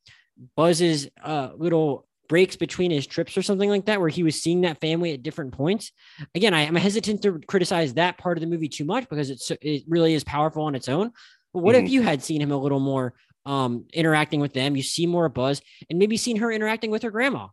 Buzz's 0.55 1.07
uh, 1.23 1.49
little 1.55 2.07
breaks 2.27 2.55
between 2.55 2.91
his 2.91 3.07
trips 3.07 3.37
or 3.37 3.41
something 3.41 3.69
like 3.69 3.85
that, 3.85 3.99
where 3.99 4.09
he 4.09 4.23
was 4.23 4.41
seeing 4.41 4.61
that 4.61 4.79
family 4.79 5.13
at 5.13 5.23
different 5.23 5.53
points. 5.53 5.91
Again, 6.35 6.53
I, 6.53 6.61
am 6.61 6.75
hesitant 6.75 7.21
to 7.23 7.39
criticize 7.47 7.93
that 7.93 8.17
part 8.17 8.37
of 8.37 8.41
the 8.41 8.47
movie 8.47 8.69
too 8.69 8.85
much 8.85 9.07
because 9.09 9.29
it's 9.29 9.51
it 9.61 9.83
really 9.87 10.13
is 10.13 10.23
powerful 10.23 10.63
on 10.63 10.75
its 10.75 10.89
own. 10.89 11.11
But 11.53 11.63
what 11.63 11.75
mm-hmm. 11.75 11.85
if 11.85 11.91
you 11.91 12.01
had 12.01 12.23
seen 12.23 12.41
him 12.41 12.51
a 12.51 12.57
little 12.57 12.79
more 12.79 13.13
um, 13.45 13.85
interacting 13.93 14.39
with 14.39 14.53
them? 14.53 14.75
You 14.75 14.83
see 14.83 15.07
more 15.07 15.29
Buzz, 15.29 15.61
and 15.89 15.99
maybe 15.99 16.17
seen 16.17 16.37
her 16.37 16.51
interacting 16.51 16.91
with 16.91 17.03
her 17.03 17.11
grandma. 17.11 17.47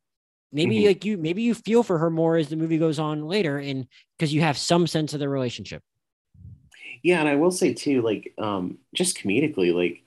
Maybe 0.53 0.79
mm-hmm. 0.79 0.87
like 0.87 1.05
you, 1.05 1.19
maybe 1.19 1.43
you 1.43 1.55
feel 1.55 1.83
for 1.83 1.99
her 1.99 2.11
more 2.11 2.37
as 2.37 2.49
the 2.49 2.57
movie 2.57 2.79
goes 2.79 2.99
on 2.99 3.27
later, 3.27 3.59
and 3.59 3.87
because 4.19 4.33
you 4.33 4.43
have 4.43 4.59
some 4.59 4.87
sense 4.87 5.15
of 5.15 5.21
the 5.21 5.29
relationship. 5.29 5.83
Yeah, 7.03 7.21
and 7.21 7.29
I 7.29 7.35
will 7.35 7.51
say 7.51 7.75
too, 7.75 8.03
like 8.03 8.33
um, 8.39 8.79
just 8.95 9.19
comedically, 9.19 9.75
like 9.75 10.04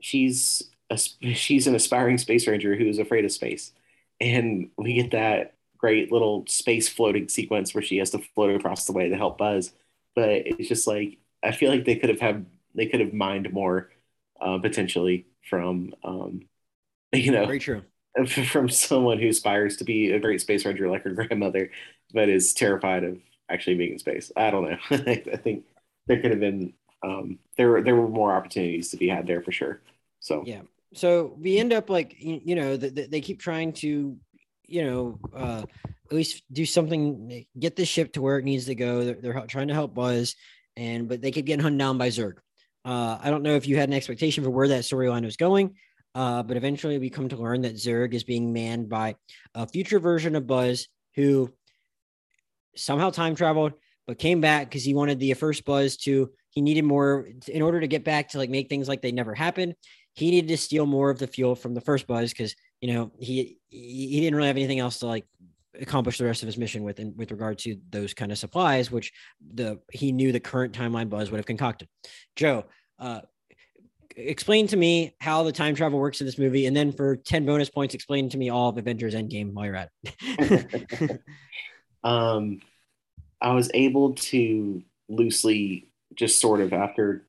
she's 0.00 0.62
a, 0.90 0.96
she's 0.96 1.66
an 1.66 1.74
aspiring 1.74 2.18
space 2.18 2.46
ranger 2.46 2.76
who's 2.76 2.98
afraid 2.98 3.24
of 3.24 3.32
space, 3.32 3.72
and 4.20 4.70
we 4.76 4.94
get 4.94 5.12
that 5.12 5.54
great 5.76 6.10
little 6.10 6.44
space 6.48 6.88
floating 6.88 7.28
sequence 7.28 7.74
where 7.74 7.82
she 7.82 7.98
has 7.98 8.10
to 8.10 8.18
float 8.34 8.54
across 8.56 8.86
the 8.86 8.92
way 8.92 9.08
to 9.08 9.16
help 9.16 9.38
Buzz. 9.38 9.72
But 10.14 10.30
it's 10.30 10.68
just 10.68 10.86
like 10.86 11.18
I 11.42 11.52
feel 11.52 11.70
like 11.70 11.84
they 11.84 11.96
could 11.96 12.10
have 12.10 12.20
had 12.20 12.46
they 12.74 12.86
could 12.86 13.00
have 13.00 13.12
mined 13.12 13.52
more 13.52 13.90
uh, 14.40 14.58
potentially 14.58 15.26
from 15.48 15.94
um, 16.04 16.42
you 17.12 17.32
know 17.32 17.46
very 17.46 17.58
true 17.58 17.82
from 18.26 18.68
someone 18.68 19.18
who 19.18 19.28
aspires 19.28 19.76
to 19.76 19.84
be 19.84 20.10
a 20.12 20.20
great 20.20 20.40
space 20.40 20.64
ranger 20.64 20.88
like 20.88 21.04
her 21.04 21.12
grandmother, 21.12 21.70
but 22.12 22.28
is 22.28 22.52
terrified 22.52 23.04
of 23.04 23.18
actually 23.48 23.76
being 23.76 23.92
in 23.92 23.98
space. 23.98 24.32
I 24.36 24.50
don't 24.50 24.70
know. 24.70 24.78
I 24.90 25.38
think 25.42 25.64
there 26.06 26.20
could 26.20 26.30
have 26.30 26.40
been 26.40 26.72
um, 27.02 27.38
there 27.56 27.68
were 27.70 27.82
there 27.82 27.96
were 27.96 28.08
more 28.08 28.32
opportunities 28.32 28.90
to 28.90 28.96
be 28.96 29.08
had 29.08 29.26
there 29.26 29.42
for 29.42 29.52
sure. 29.52 29.80
So 30.20 30.42
yeah. 30.46 30.62
So 30.94 31.36
we 31.38 31.58
end 31.58 31.72
up 31.72 31.90
like 31.90 32.16
you 32.18 32.54
know 32.54 32.76
the, 32.76 32.90
the, 32.90 33.06
they 33.06 33.20
keep 33.20 33.40
trying 33.40 33.72
to 33.74 34.16
you 34.66 34.84
know 34.84 35.18
uh, 35.34 35.62
at 36.10 36.16
least 36.16 36.42
do 36.52 36.64
something 36.64 37.46
get 37.58 37.76
the 37.76 37.84
ship 37.84 38.12
to 38.14 38.22
where 38.22 38.38
it 38.38 38.44
needs 38.44 38.66
to 38.66 38.74
go. 38.74 39.04
They're, 39.04 39.14
they're 39.14 39.46
trying 39.46 39.68
to 39.68 39.74
help 39.74 39.94
Buzz, 39.94 40.34
and 40.76 41.08
but 41.08 41.20
they 41.20 41.30
keep 41.30 41.46
getting 41.46 41.62
hunned 41.62 41.78
down 41.78 41.98
by 41.98 42.08
Zurg. 42.08 42.38
Uh, 42.84 43.18
I 43.20 43.30
don't 43.30 43.42
know 43.42 43.54
if 43.54 43.66
you 43.66 43.76
had 43.76 43.88
an 43.88 43.94
expectation 43.94 44.44
for 44.44 44.50
where 44.50 44.68
that 44.68 44.84
storyline 44.84 45.24
was 45.24 45.36
going, 45.36 45.74
uh, 46.14 46.42
but 46.42 46.56
eventually 46.56 46.98
we 46.98 47.10
come 47.10 47.28
to 47.28 47.36
learn 47.36 47.62
that 47.62 47.74
Zurg 47.74 48.14
is 48.14 48.24
being 48.24 48.52
manned 48.52 48.88
by 48.88 49.16
a 49.54 49.66
future 49.66 49.98
version 49.98 50.36
of 50.36 50.46
Buzz 50.46 50.88
who 51.14 51.52
somehow 52.76 53.10
time 53.10 53.34
traveled, 53.34 53.72
but 54.06 54.18
came 54.18 54.40
back 54.40 54.68
because 54.68 54.84
he 54.84 54.94
wanted 54.94 55.18
the 55.18 55.34
first 55.34 55.64
buzz 55.64 55.96
to, 55.98 56.30
he 56.50 56.60
needed 56.60 56.84
more 56.84 57.28
in 57.46 57.62
order 57.62 57.80
to 57.80 57.86
get 57.86 58.04
back 58.04 58.30
to 58.30 58.38
like 58.38 58.50
make 58.50 58.68
things 58.68 58.88
like 58.88 59.02
they 59.02 59.12
never 59.12 59.34
happened. 59.34 59.74
He 60.14 60.30
needed 60.30 60.48
to 60.48 60.56
steal 60.56 60.86
more 60.86 61.10
of 61.10 61.18
the 61.18 61.26
fuel 61.26 61.54
from 61.54 61.74
the 61.74 61.80
first 61.80 62.06
buzz 62.06 62.30
because, 62.30 62.54
you 62.80 62.92
know, 62.92 63.12
he, 63.20 63.58
he 63.68 64.20
didn't 64.20 64.34
really 64.34 64.48
have 64.48 64.56
anything 64.56 64.80
else 64.80 64.98
to 65.00 65.06
like 65.06 65.26
accomplish 65.80 66.18
the 66.18 66.24
rest 66.24 66.42
of 66.42 66.46
his 66.46 66.58
mission 66.58 66.82
with 66.82 66.98
in, 66.98 67.14
with 67.16 67.30
regard 67.30 67.58
to 67.58 67.76
those 67.90 68.14
kind 68.14 68.32
of 68.32 68.38
supplies, 68.38 68.90
which 68.90 69.12
the 69.54 69.78
he 69.92 70.12
knew 70.12 70.32
the 70.32 70.40
current 70.40 70.74
timeline 70.74 71.08
buzz 71.08 71.30
would 71.30 71.38
have 71.38 71.46
concocted. 71.46 71.88
Joe, 72.36 72.64
uh, 72.98 73.20
explain 74.16 74.66
to 74.68 74.76
me 74.76 75.14
how 75.20 75.42
the 75.42 75.52
time 75.52 75.74
travel 75.74 75.98
works 75.98 76.20
in 76.20 76.26
this 76.26 76.38
movie, 76.38 76.66
and 76.66 76.76
then 76.76 76.92
for 76.92 77.16
ten 77.16 77.46
bonus 77.46 77.70
points, 77.70 77.94
explain 77.94 78.28
to 78.30 78.38
me 78.38 78.50
all 78.50 78.70
of 78.70 78.78
Avengers 78.78 79.14
Endgame 79.14 79.52
while 79.52 79.66
you're 79.66 79.76
at 79.76 79.90
it. 80.02 81.20
um, 82.04 82.60
I 83.40 83.52
was 83.52 83.70
able 83.72 84.14
to 84.14 84.82
loosely, 85.08 85.88
just 86.14 86.40
sort 86.40 86.60
of 86.60 86.72
after 86.72 87.26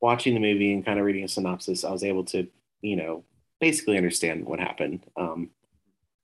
watching 0.00 0.34
the 0.34 0.40
movie 0.40 0.72
and 0.72 0.84
kind 0.84 0.98
of 0.98 1.04
reading 1.04 1.24
a 1.24 1.28
synopsis, 1.28 1.84
I 1.84 1.90
was 1.90 2.04
able 2.04 2.24
to, 2.26 2.46
you 2.82 2.96
know, 2.96 3.24
basically 3.60 3.96
understand 3.96 4.44
what 4.44 4.60
happened. 4.60 5.04
Um, 5.16 5.50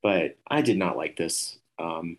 but 0.03 0.37
I 0.49 0.63
did 0.63 0.79
not 0.79 0.97
like 0.97 1.17
this. 1.17 1.59
Um, 1.79 2.19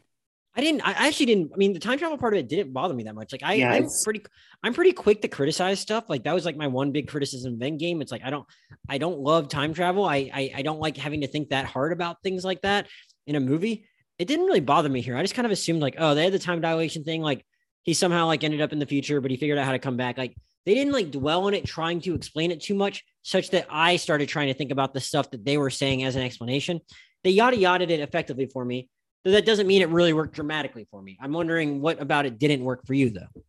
I 0.56 0.62
didn't. 0.62 0.82
I 0.82 0.92
actually 1.08 1.28
didn't. 1.28 1.52
I 1.54 1.58
mean, 1.58 1.72
the 1.72 1.80
time 1.80 1.98
travel 1.98 2.18
part 2.18 2.34
of 2.34 2.40
it 2.40 2.50
didn't 2.50 2.74
bother 2.74 2.94
me 2.94 3.04
that 3.04 3.16
much. 3.16 3.32
Like 3.32 3.44
I, 3.44 3.54
Yeah, 3.54 3.72
I'm 3.72 3.88
pretty. 4.04 4.24
I'm 4.62 4.74
pretty 4.74 4.92
quick 4.92 5.22
to 5.22 5.30
criticize 5.30 5.80
stuff. 5.80 6.10
Like 6.10 6.24
that 6.26 6.34
was 6.34 6.44
like 6.44 6.58
my 6.58 6.68
one 6.68 6.92
big 6.92 7.08
criticism 7.08 7.54
of 7.54 7.60
Endgame. 7.60 8.02
It's 8.02 8.12
like 8.12 8.24
I 8.24 8.30
don't. 8.30 8.46
I 8.90 8.98
don't 8.98 9.20
love 9.20 9.48
time 9.48 9.74
travel. 9.74 10.04
I, 10.04 10.30
I 10.34 10.52
I 10.56 10.62
don't 10.62 10.80
like 10.80 10.98
having 10.98 11.22
to 11.22 11.28
think 11.28 11.50
that 11.50 11.66
hard 11.66 11.94
about 11.94 12.22
things 12.22 12.44
like 12.44 12.62
that 12.64 12.88
in 13.28 13.36
a 13.36 13.40
movie. 13.40 13.86
It 14.20 14.28
didn't 14.28 14.46
really 14.46 14.60
bother 14.60 14.90
me 14.90 15.00
here. 15.00 15.16
I 15.16 15.22
just 15.22 15.36
kind 15.36 15.46
of 15.46 15.52
assumed 15.52 15.82
like, 15.82 15.96
oh, 15.98 16.16
they 16.16 16.26
had 16.26 16.34
the 16.34 16.40
time 16.40 16.60
dilation 16.60 17.06
thing. 17.06 17.22
Like 17.22 17.46
he 17.84 17.94
somehow 17.94 18.28
like 18.28 18.44
ended 18.44 18.62
up 18.62 18.74
in 18.74 18.80
the 18.80 18.86
future, 18.86 19.22
but 19.22 19.32
he 19.32 19.38
figured 19.38 19.58
out 19.58 19.66
how 19.66 19.72
to 19.72 19.80
come 19.80 19.98
back. 19.98 20.18
Like 20.18 20.36
they 20.66 20.74
didn't 20.76 20.94
like 20.94 21.12
dwell 21.12 21.46
on 21.46 21.54
it, 21.54 21.66
trying 21.66 22.02
to 22.02 22.14
explain 22.16 22.52
it 22.52 22.62
too 22.62 22.76
much, 22.76 23.04
such 23.24 23.50
that 23.52 23.68
I 23.70 23.96
started 23.96 24.30
trying 24.30 24.48
to 24.48 24.54
think 24.54 24.72
about 24.72 24.94
the 24.94 25.02
stuff 25.02 25.32
that 25.32 25.44
they 25.44 25.58
were 25.58 25.70
saying 25.70 26.04
as 26.04 26.16
an 26.16 26.22
explanation. 26.22 26.82
They 27.24 27.32
yada 27.32 27.58
yada 27.58 27.84
it 27.84 28.00
effectively 28.00 28.46
for 28.46 28.64
me. 28.64 28.90
though 29.24 29.32
that 29.32 29.46
doesn't 29.46 29.68
mean 29.68 29.82
it 29.82 29.90
really 29.90 30.14
worked 30.14 30.36
dramatically 30.36 30.88
for 30.92 31.02
me. 31.02 31.18
I'm 31.22 31.34
wondering 31.34 31.82
what 31.82 32.02
about 32.02 32.26
it 32.26 32.40
didn't 32.40 32.64
work 32.64 32.86
for 32.86 32.94
you 32.94 33.10
though. 33.10 33.44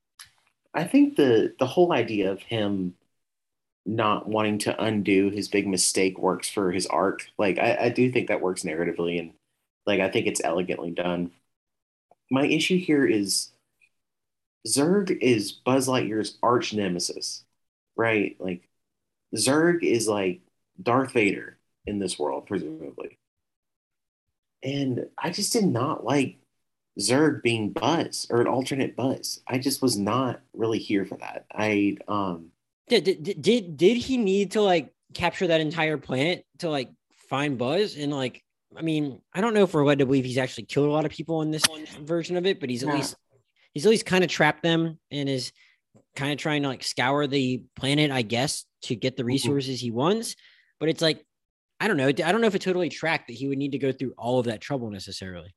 I 0.75 0.85
think 0.85 1.17
the 1.17 1.55
the 1.59 1.67
whole 1.67 1.93
idea 1.93 2.33
of 2.33 2.41
him 2.43 2.95
not 3.85 4.29
wanting 4.29 4.59
to 4.59 4.83
undo 4.83 5.29
his 5.29 5.49
big 5.49 5.67
mistake 5.67 6.19
works 6.19 6.49
for 6.49 6.71
his 6.73 6.87
arc. 6.87 7.27
Like 7.37 7.59
I, 7.59 7.77
I 7.83 7.89
do 7.91 8.11
think 8.11 8.29
that 8.29 8.41
works 8.41 8.63
narratively 8.63 9.19
and 9.19 9.33
like 9.87 10.01
I 10.01 10.09
think 10.09 10.27
it's 10.27 10.41
elegantly 10.43 10.93
done. 10.93 11.33
My 12.31 12.47
issue 12.47 12.79
here 12.79 13.05
is 13.05 13.52
Zurg 14.67 15.11
is 15.21 15.53
Buzz 15.53 15.89
Lightyear's 15.89 16.39
arch 16.43 16.73
nemesis, 16.73 17.45
right? 17.97 18.37
Like 18.39 18.69
Zurg 19.37 19.83
is 19.83 20.07
like 20.09 20.41
Darth 20.83 21.13
Vader 21.13 21.59
in 21.87 21.99
this 21.99 22.19
world, 22.19 22.47
presumably. 22.47 23.19
And 24.63 25.07
I 25.19 25.31
just 25.31 25.53
did 25.53 25.65
not 25.65 26.05
like 26.05 26.37
Zurg 27.01 27.43
being 27.43 27.71
Buzz 27.71 28.27
or 28.31 28.41
an 28.41 28.47
alternate 28.47 28.95
Buzz. 28.95 29.41
I 29.49 29.59
just 29.59 29.83
was 29.83 29.99
not 29.99 30.41
really 30.53 30.79
here 30.79 31.05
for 31.05 31.17
that. 31.19 31.47
I 31.53 31.97
um 32.07 32.53
Did, 32.89 33.05
did 33.05 33.43
did 33.43 33.77
did 33.77 33.97
he 33.97 34.17
need 34.17 34.53
to 34.53 34.63
like 34.63 34.93
capture 35.15 35.49
that 35.49 35.61
entire 35.61 35.99
planet 35.99 36.47
to 36.59 36.71
like 36.71 36.91
find 37.29 37.59
Buzz 37.59 37.97
and 37.97 38.13
like 38.13 38.45
I 38.77 38.83
mean 38.83 39.21
I 39.35 39.41
don't 39.41 39.55
know 39.55 39.65
if 39.65 39.75
we're 39.75 39.85
led 39.85 39.99
to 39.99 40.07
believe 40.07 40.25
he's 40.25 40.39
actually 40.39 40.65
killed 40.65 40.89
a 40.89 40.93
lot 40.93 41.05
of 41.05 41.11
people 41.11 41.43
in 41.43 41.51
this 41.51 41.65
version 42.01 42.37
of 42.37 42.47
it, 42.47 42.61
but 42.61 42.71
he's 42.71 42.83
at 42.85 42.89
Yeah. 42.91 42.97
least 42.97 43.17
he's 43.73 43.87
always 43.87 44.03
kind 44.03 44.25
of 44.25 44.31
trapped 44.31 44.63
them 44.63 44.99
and 45.11 45.29
is 45.29 45.53
kind 46.17 46.33
of 46.33 46.39
trying 46.39 46.63
to 46.63 46.69
like 46.69 46.83
scour 46.83 47.27
the 47.27 47.63
planet, 47.77 48.11
I 48.11 48.23
guess, 48.23 48.65
to 48.83 48.95
get 48.95 49.17
the 49.17 49.23
mm-hmm. 49.23 49.29
resources 49.29 49.81
he 49.81 49.91
wants. 49.91 50.37
But 50.79 50.89
it's 50.89 51.03
like 51.03 51.25
I 51.81 51.89
don't 51.89 51.97
know. 51.97 52.07
I 52.07 52.13
don't 52.13 52.41
know 52.41 52.47
if 52.47 52.55
it 52.55 52.63
totally 52.63 52.91
tracked 52.91 53.27
that 53.27 53.35
he 53.35 53.49
would 53.49 53.59
need 53.59 53.73
to 53.73 53.79
go 53.79 53.91
through 53.91 54.15
all 54.17 54.39
of 54.39 54.47
that 54.47 54.61
trouble 54.61 54.91
necessarily. 54.91 55.53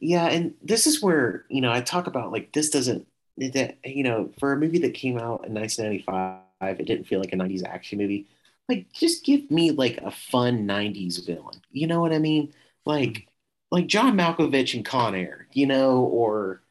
yeah, 0.00 0.26
and 0.26 0.54
this 0.62 0.86
is 0.86 1.02
where, 1.02 1.46
you 1.48 1.62
know, 1.62 1.72
I 1.72 1.80
talk 1.80 2.06
about 2.06 2.30
like 2.30 2.52
this 2.52 2.68
doesn't 2.68 3.06
that 3.38 3.78
you 3.84 4.02
know, 4.02 4.30
for 4.38 4.52
a 4.52 4.58
movie 4.58 4.80
that 4.80 4.92
came 4.94 5.16
out 5.16 5.46
in 5.46 5.54
1995, 5.54 6.80
it 6.80 6.86
didn't 6.86 7.06
feel 7.06 7.20
like 7.20 7.32
a 7.32 7.36
90s 7.36 7.64
action 7.64 7.98
movie. 7.98 8.28
Like 8.68 8.92
just 8.92 9.24
give 9.24 9.50
me 9.50 9.70
like 9.70 9.98
a 9.98 10.10
fun 10.10 10.66
90s 10.66 11.24
villain. 11.24 11.62
You 11.70 11.86
know 11.86 12.00
what 12.00 12.12
I 12.12 12.18
mean? 12.18 12.52
Like 12.84 13.10
mm-hmm. 13.10 13.28
like 13.70 13.86
John 13.86 14.14
Malkovich 14.16 14.74
and 14.74 14.84
Con 14.84 15.14
Air, 15.14 15.48
you 15.52 15.66
know, 15.66 16.00
or 16.00 16.62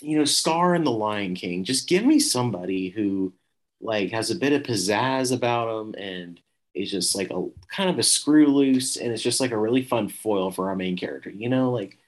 you 0.00 0.18
know, 0.18 0.24
Scar 0.24 0.74
in 0.74 0.84
The 0.84 0.90
Lion 0.90 1.34
King. 1.34 1.64
Just 1.64 1.88
give 1.88 2.04
me 2.04 2.18
somebody 2.20 2.88
who 2.90 3.32
like 3.80 4.10
has 4.10 4.30
a 4.30 4.36
bit 4.36 4.52
of 4.52 4.62
pizzazz 4.62 5.34
about 5.34 5.80
him 5.80 5.94
and 5.98 6.40
is 6.74 6.90
just 6.90 7.14
like 7.16 7.30
a 7.30 7.46
kind 7.68 7.90
of 7.90 7.98
a 7.98 8.02
screw 8.02 8.46
loose 8.46 8.96
and 8.96 9.12
it's 9.12 9.22
just 9.22 9.40
like 9.40 9.50
a 9.52 9.58
really 9.58 9.82
fun 9.82 10.08
foil 10.08 10.50
for 10.50 10.68
our 10.68 10.76
main 10.76 10.96
character. 10.96 11.30
You 11.30 11.48
know, 11.48 11.70
like 11.70 11.98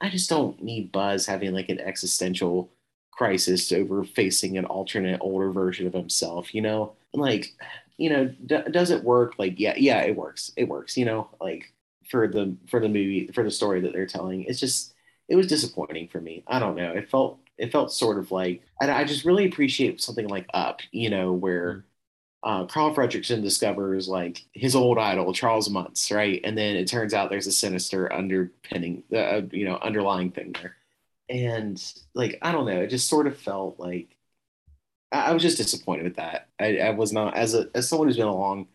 I 0.00 0.10
just 0.10 0.30
don't 0.30 0.62
need 0.62 0.92
Buzz 0.92 1.26
having 1.26 1.52
like 1.54 1.68
an 1.70 1.80
existential 1.80 2.70
crisis 3.10 3.72
over 3.72 4.04
facing 4.04 4.58
an 4.58 4.64
alternate 4.66 5.20
older 5.20 5.50
version 5.52 5.86
of 5.86 5.94
himself, 5.94 6.54
you 6.54 6.62
know? 6.62 6.94
And 7.12 7.22
like, 7.22 7.54
you 7.96 8.10
know, 8.10 8.26
d- 8.46 8.70
does 8.70 8.90
it 8.90 9.04
work? 9.04 9.34
Like, 9.38 9.58
yeah, 9.60 9.74
yeah, 9.76 10.00
it 10.02 10.16
works. 10.16 10.52
It 10.56 10.68
works, 10.68 10.96
you 10.96 11.04
know, 11.04 11.30
like 11.40 11.72
for 12.10 12.28
the 12.28 12.56
for 12.68 12.80
the 12.80 12.88
movie, 12.88 13.30
for 13.34 13.44
the 13.44 13.50
story 13.50 13.80
that 13.82 13.92
they're 13.92 14.06
telling. 14.06 14.44
It's 14.44 14.60
just 14.60 14.93
it 15.28 15.36
was 15.36 15.46
disappointing 15.46 16.08
for 16.08 16.20
me. 16.20 16.44
I 16.46 16.58
don't 16.58 16.76
know. 16.76 16.92
It 16.92 17.10
felt 17.10 17.40
it 17.58 17.72
felt 17.72 17.92
sort 17.92 18.18
of 18.18 18.30
like 18.32 18.62
and 18.80 18.90
I 18.90 19.04
just 19.04 19.24
really 19.24 19.46
appreciate 19.46 20.00
something 20.00 20.28
like 20.28 20.46
Up, 20.54 20.80
you 20.92 21.10
know, 21.10 21.32
where 21.32 21.84
uh, 22.42 22.66
Carl 22.66 22.94
Fredricksen 22.94 23.42
discovers 23.42 24.08
like 24.08 24.44
his 24.54 24.76
old 24.76 24.98
idol 24.98 25.32
Charles 25.34 25.70
Muntz, 25.70 26.10
right? 26.12 26.40
And 26.44 26.56
then 26.58 26.76
it 26.76 26.88
turns 26.88 27.14
out 27.14 27.30
there's 27.30 27.46
a 27.48 27.52
sinister 27.52 28.12
underpinning, 28.12 29.04
uh, 29.14 29.42
you 29.52 29.64
know, 29.66 29.78
underlying 29.82 30.30
thing 30.32 30.54
there. 30.54 30.76
And 31.30 31.82
like 32.14 32.38
I 32.42 32.52
don't 32.52 32.66
know, 32.66 32.82
it 32.82 32.88
just 32.90 33.08
sort 33.08 33.26
of 33.28 33.38
felt 33.38 33.80
like 33.80 34.16
I, 35.12 35.30
I 35.30 35.32
was 35.32 35.42
just 35.42 35.56
disappointed 35.58 36.04
with 36.04 36.16
that. 36.16 36.48
I, 36.60 36.78
I 36.78 36.90
was 36.90 37.12
not 37.12 37.36
as 37.36 37.54
a 37.54 37.68
as 37.74 37.88
someone 37.88 38.08
who's 38.08 38.16
been 38.16 38.26
a 38.26 38.34
long 38.36 38.68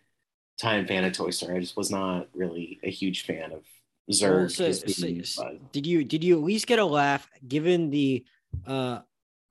time 0.62 0.88
fan 0.88 1.06
of 1.06 1.14
Toy 1.14 1.32
Story. 1.32 1.58
I 1.58 1.62
just 1.62 1.78
was 1.78 1.92
not 1.92 2.30
really 2.36 2.80
a 2.84 2.92
huge 2.92 3.26
fan 3.26 3.52
of 3.54 3.64
Well, 4.10 4.50
so- 4.50 4.72
so- 4.72 5.08
Buzz. 5.08 5.40
Did 5.72 5.86
you 5.86 6.04
did 6.04 6.24
you 6.24 6.38
at 6.38 6.44
least 6.44 6.68
get 6.68 6.80
a 6.80 6.86
laugh 6.86 7.28
given 7.48 7.90
the 7.90 8.26
uh 8.66 9.00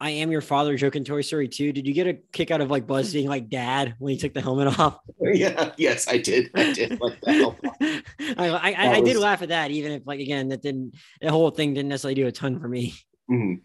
I 0.00 0.10
am 0.10 0.30
your 0.30 0.40
father 0.40 0.76
joke 0.76 0.94
in 0.94 1.02
Toy 1.04 1.22
Story 1.22 1.48
2? 1.48 1.72
Did 1.72 1.86
you 1.86 1.92
get 1.92 2.06
a 2.06 2.14
kick 2.32 2.52
out 2.52 2.60
of 2.60 2.70
like 2.70 2.86
Buzz 2.86 3.12
being 3.12 3.28
like 3.28 3.48
dad 3.48 3.94
when 3.98 4.12
he 4.12 4.18
took 4.18 4.32
the 4.32 4.40
helmet 4.40 4.78
off? 4.78 4.98
yeah, 5.20 5.72
yes, 5.76 6.06
I 6.06 6.18
did. 6.18 6.50
I 6.54 6.72
did 6.72 7.00
like 7.00 7.20
that. 7.22 8.02
I, 8.38 8.48
I, 8.48 8.72
I, 8.72 8.92
I 8.94 9.00
did 9.00 9.16
laugh 9.16 9.42
at 9.42 9.48
that, 9.48 9.70
even 9.72 9.92
if 9.92 10.06
like 10.06 10.20
again 10.20 10.48
that 10.50 10.62
didn't 10.62 10.94
the 11.20 11.30
whole 11.30 11.50
thing 11.50 11.74
didn't 11.74 11.88
necessarily 11.88 12.14
do 12.14 12.26
a 12.26 12.32
ton 12.32 12.60
for 12.60 12.68
me. 12.68 12.94
Mhm. 13.30 13.60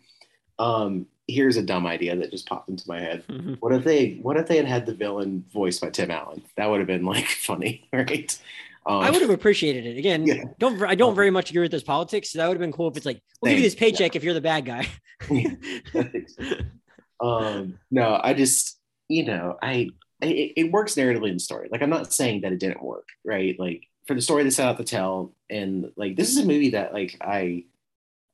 Um, 0.59 1.07
here's 1.27 1.57
a 1.57 1.63
dumb 1.63 1.85
idea 1.87 2.15
that 2.15 2.31
just 2.31 2.47
popped 2.47 2.69
into 2.69 2.83
my 2.87 2.99
head. 2.99 3.23
What 3.59 3.73
if 3.73 3.83
they 3.83 4.19
what 4.21 4.37
if 4.37 4.47
they 4.47 4.57
had 4.57 4.65
had 4.67 4.85
the 4.85 4.93
villain 4.93 5.45
voiced 5.53 5.81
by 5.81 5.89
Tim 5.89 6.11
Allen? 6.11 6.43
That 6.57 6.69
would 6.69 6.79
have 6.79 6.87
been 6.87 7.05
like 7.05 7.25
funny, 7.27 7.87
right? 7.93 8.39
Um, 8.85 8.97
I 9.01 9.09
would 9.11 9.21
have 9.21 9.29
appreciated 9.29 9.85
it. 9.85 9.97
Again, 9.97 10.25
Yeah. 10.25 10.43
don't 10.59 10.81
I 10.83 10.95
don't 10.95 11.15
very 11.15 11.29
much 11.31 11.49
agree 11.49 11.61
with 11.61 11.71
this 11.71 11.83
politics. 11.83 12.31
So 12.31 12.39
that 12.39 12.47
would 12.47 12.55
have 12.55 12.61
been 12.61 12.73
cool 12.73 12.89
if 12.89 12.97
it's 12.97 13.05
like 13.05 13.21
we'll 13.41 13.51
give 13.51 13.59
you 13.59 13.65
this 13.65 13.75
paycheck 13.75 14.15
if 14.15 14.23
you're 14.23 14.33
the 14.33 14.41
bad 14.41 14.65
guy. 14.65 14.87
um, 17.21 17.79
no, 17.91 18.19
I 18.21 18.33
just 18.33 18.79
you 19.07 19.25
know 19.25 19.57
I 19.61 19.89
it, 20.21 20.53
it 20.57 20.71
works 20.71 20.95
narratively 20.95 21.29
in 21.29 21.35
the 21.35 21.39
story. 21.39 21.69
Like 21.71 21.81
I'm 21.81 21.89
not 21.89 22.13
saying 22.13 22.41
that 22.41 22.51
it 22.51 22.59
didn't 22.59 22.83
work, 22.83 23.07
right? 23.23 23.57
Like 23.59 23.87
for 24.07 24.15
the 24.15 24.21
story 24.21 24.43
they 24.43 24.49
set 24.49 24.67
out 24.67 24.77
to 24.77 24.83
tell, 24.83 25.33
and 25.49 25.91
like 25.95 26.15
this 26.15 26.29
is 26.29 26.37
a 26.37 26.45
movie 26.45 26.71
that 26.71 26.93
like 26.93 27.17
I 27.21 27.65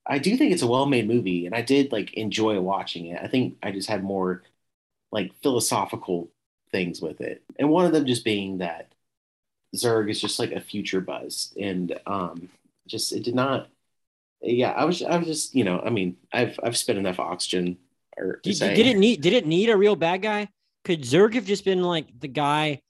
I 0.08 0.18
do 0.18 0.36
think 0.36 0.52
it's 0.52 0.64
a 0.64 0.68
well-made 0.68 1.08
movie, 1.08 1.46
and 1.46 1.54
I 1.54 1.62
did 1.62 1.92
like 1.92 2.14
enjoy 2.16 2.60
watching 2.60 3.08
it. 3.08 3.20
I 3.22 3.28
think 3.28 3.58
I 3.62 3.72
just 3.72 3.90
had 3.90 4.04
more 4.04 4.44
like 5.12 5.32
philosophical 5.44 6.32
things 6.72 7.02
with 7.02 7.22
it, 7.22 7.44
and 7.60 7.70
one 7.70 7.86
of 7.86 7.92
them 7.92 8.06
just 8.08 8.26
being 8.26 8.60
that 8.60 8.92
Zurg 9.76 10.10
is 10.10 10.20
just 10.20 10.40
like 10.40 10.52
a 10.52 10.60
future 10.60 11.02
Buzz, 11.02 11.54
and 11.60 11.98
um, 12.06 12.50
just 12.88 13.14
it 13.14 13.24
did 13.24 13.36
not. 13.36 13.68
Yeah, 14.42 14.72
I 14.72 14.86
was 14.86 15.02
I 15.04 15.18
was 15.18 15.28
just 15.28 15.56
you 15.56 15.64
know 15.64 15.82
I 15.86 15.90
mean 15.90 16.18
I've 16.32 16.60
I've 16.64 16.78
spent 16.78 16.98
enough 16.98 17.20
oxygen 17.20 17.78
or 18.18 18.40
Did, 18.44 18.58
say 18.58 18.74
did 18.74 18.88
it 18.88 18.98
need 18.98 19.22
did 19.22 19.34
it 19.34 19.46
need 19.46 19.70
a 19.70 19.78
real 19.78 19.96
bad 19.96 20.22
guy? 20.22 20.50
Could 20.86 21.04
Zurg 21.04 21.34
have 21.34 21.46
just 21.46 21.66
been 21.66 21.84
like 21.84 22.08
the 22.20 22.28
guy 22.28 22.82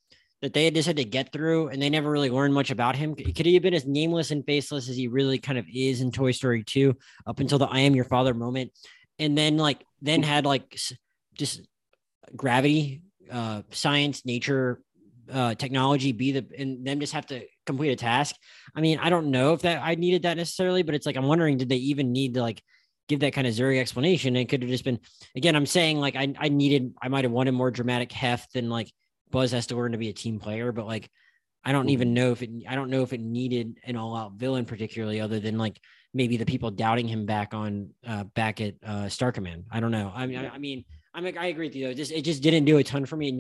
that 0.42 0.54
they 0.54 0.66
had 0.66 0.76
just 0.76 0.88
had 0.88 0.98
to 0.98 1.04
get 1.04 1.34
through 1.34 1.68
and 1.68 1.82
they 1.82 1.90
never 1.90 2.10
really 2.10 2.30
learned 2.30 2.54
much 2.54 2.72
about 2.72 2.96
him? 2.96 3.16
Could 3.16 3.46
he 3.46 3.56
have 3.56 3.64
been 3.64 3.74
as 3.74 3.86
nameless 3.86 4.32
and 4.32 4.46
faceless 4.46 4.88
as 4.90 4.96
he 4.96 5.08
really 5.08 5.38
kind 5.38 5.58
of 5.58 5.66
is 5.74 6.02
in 6.02 6.12
Toy 6.12 6.32
Story 6.32 6.64
2 6.64 6.96
up 7.28 7.40
until 7.40 7.58
the 7.58 7.68
I 7.68 7.80
am 7.80 7.96
your 7.96 8.06
father 8.06 8.34
moment? 8.34 8.72
And 9.18 9.38
then 9.38 9.58
like 9.58 9.84
then 10.02 10.24
had 10.24 10.46
like 10.46 10.80
just 11.34 11.62
gravity, 12.36 13.02
uh 13.30 13.64
science, 13.72 14.26
nature 14.26 14.82
uh, 15.32 15.56
technology 15.56 16.12
be 16.12 16.32
the 16.32 16.46
and 16.58 16.86
them 16.86 17.00
just 17.00 17.14
have 17.14 17.26
to 17.28 17.46
complete 17.66 17.92
a 17.92 17.96
task. 17.96 18.36
I 18.76 18.82
mean, 18.82 19.00
I 19.00 19.10
don't 19.10 19.32
know 19.32 19.54
if 19.54 19.62
that 19.62 19.82
I 19.84 19.96
needed 19.96 20.24
that 20.24 20.38
necessarily, 20.38 20.84
but 20.84 20.96
it's 20.96 21.06
like 21.06 21.16
I'm 21.16 21.28
wondering, 21.28 21.58
did 21.58 21.70
they 21.70 21.78
even 21.78 22.12
need 22.12 22.36
to 22.36 22.42
like 22.42 22.62
give 23.08 23.22
that 23.22 23.34
kind 23.34 23.48
of 23.48 23.54
Zuri 23.54 23.80
explanation? 23.80 24.36
It 24.36 24.46
could 24.46 24.62
have 24.62 24.70
just 24.70 24.84
been 24.84 25.00
again. 25.36 25.56
I'm 25.56 25.66
saying 25.66 26.00
like 26.00 26.16
I 26.16 26.34
I 26.38 26.50
needed 26.50 26.94
I 27.02 27.08
might 27.08 27.24
have 27.26 27.32
wanted 27.32 27.52
more 27.52 27.72
dramatic 27.72 28.12
heft 28.12 28.54
than 28.54 28.70
like 28.70 28.92
Buzz 29.32 29.52
has 29.52 29.68
to 29.68 29.76
learn 29.76 29.92
to 29.92 29.98
be 29.98 30.10
a 30.10 30.14
team 30.14 30.40
player, 30.40 30.72
but 30.72 30.88
like 30.88 31.10
I 31.64 31.72
don't 31.72 31.90
even 31.90 32.14
know 32.14 32.32
if 32.32 32.42
it 32.42 32.50
I 32.68 32.76
don't 32.76 32.90
know 32.90 33.04
if 33.04 33.14
it 33.14 33.22
needed 33.22 33.80
an 33.84 33.96
all 33.96 34.16
out 34.16 34.34
villain 34.34 34.66
particularly, 34.66 35.22
other 35.22 35.40
than 35.40 35.58
like 35.58 35.80
maybe 36.14 36.38
the 36.38 36.46
people 36.46 36.72
doubting 36.72 37.08
him 37.08 37.26
back 37.26 37.54
on 37.54 37.92
uh 38.08 38.24
back 38.24 38.62
at 38.62 38.76
uh 38.86 39.10
Star 39.10 39.32
Command. 39.32 39.66
I 39.72 39.80
don't 39.80 39.92
know. 39.92 40.12
I 40.16 40.26
mean, 40.26 40.40
I, 40.40 40.50
I 40.50 40.58
mean, 40.58 40.86
I'm 41.14 41.24
like 41.24 41.38
I 41.38 41.48
agree 41.48 41.68
with 41.68 41.76
you 41.76 41.88
though. 41.88 41.94
Just 41.94 42.12
it 42.12 42.24
just 42.24 42.42
didn't 42.42 42.66
do 42.66 42.78
a 42.78 42.84
ton 42.84 43.06
for 43.06 43.18
me. 43.18 43.32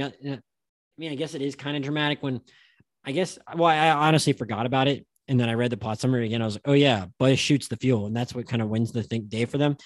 Mean, 1.00 1.12
I 1.14 1.16
guess 1.16 1.34
it 1.34 1.42
is 1.42 1.56
kind 1.56 1.78
of 1.78 1.84
dramatic 1.84 2.22
when 2.22 2.42
I 3.06 3.14
guess 3.14 3.40
well, 3.56 3.70
I 3.70 3.90
honestly 3.90 4.34
forgot 4.34 4.66
about 4.66 4.90
it. 4.90 5.06
And 5.30 5.40
then 5.40 5.48
I 5.48 5.54
read 5.54 5.72
the 5.72 5.78
plot 5.78 6.00
summary 6.00 6.26
again. 6.26 6.42
I 6.42 6.46
was 6.46 6.56
like, 6.56 6.64
oh 6.66 6.74
yeah, 6.74 7.06
Buzz 7.20 7.40
shoots 7.40 7.68
the 7.68 7.78
fuel, 7.78 8.06
and 8.08 8.16
that's 8.16 8.36
what 8.36 8.48
kind 8.48 8.62
of 8.62 8.68
wins 8.68 8.92
the 8.92 9.04
think 9.04 9.30
day 9.30 9.46
for 9.46 9.58
them. 9.58 9.78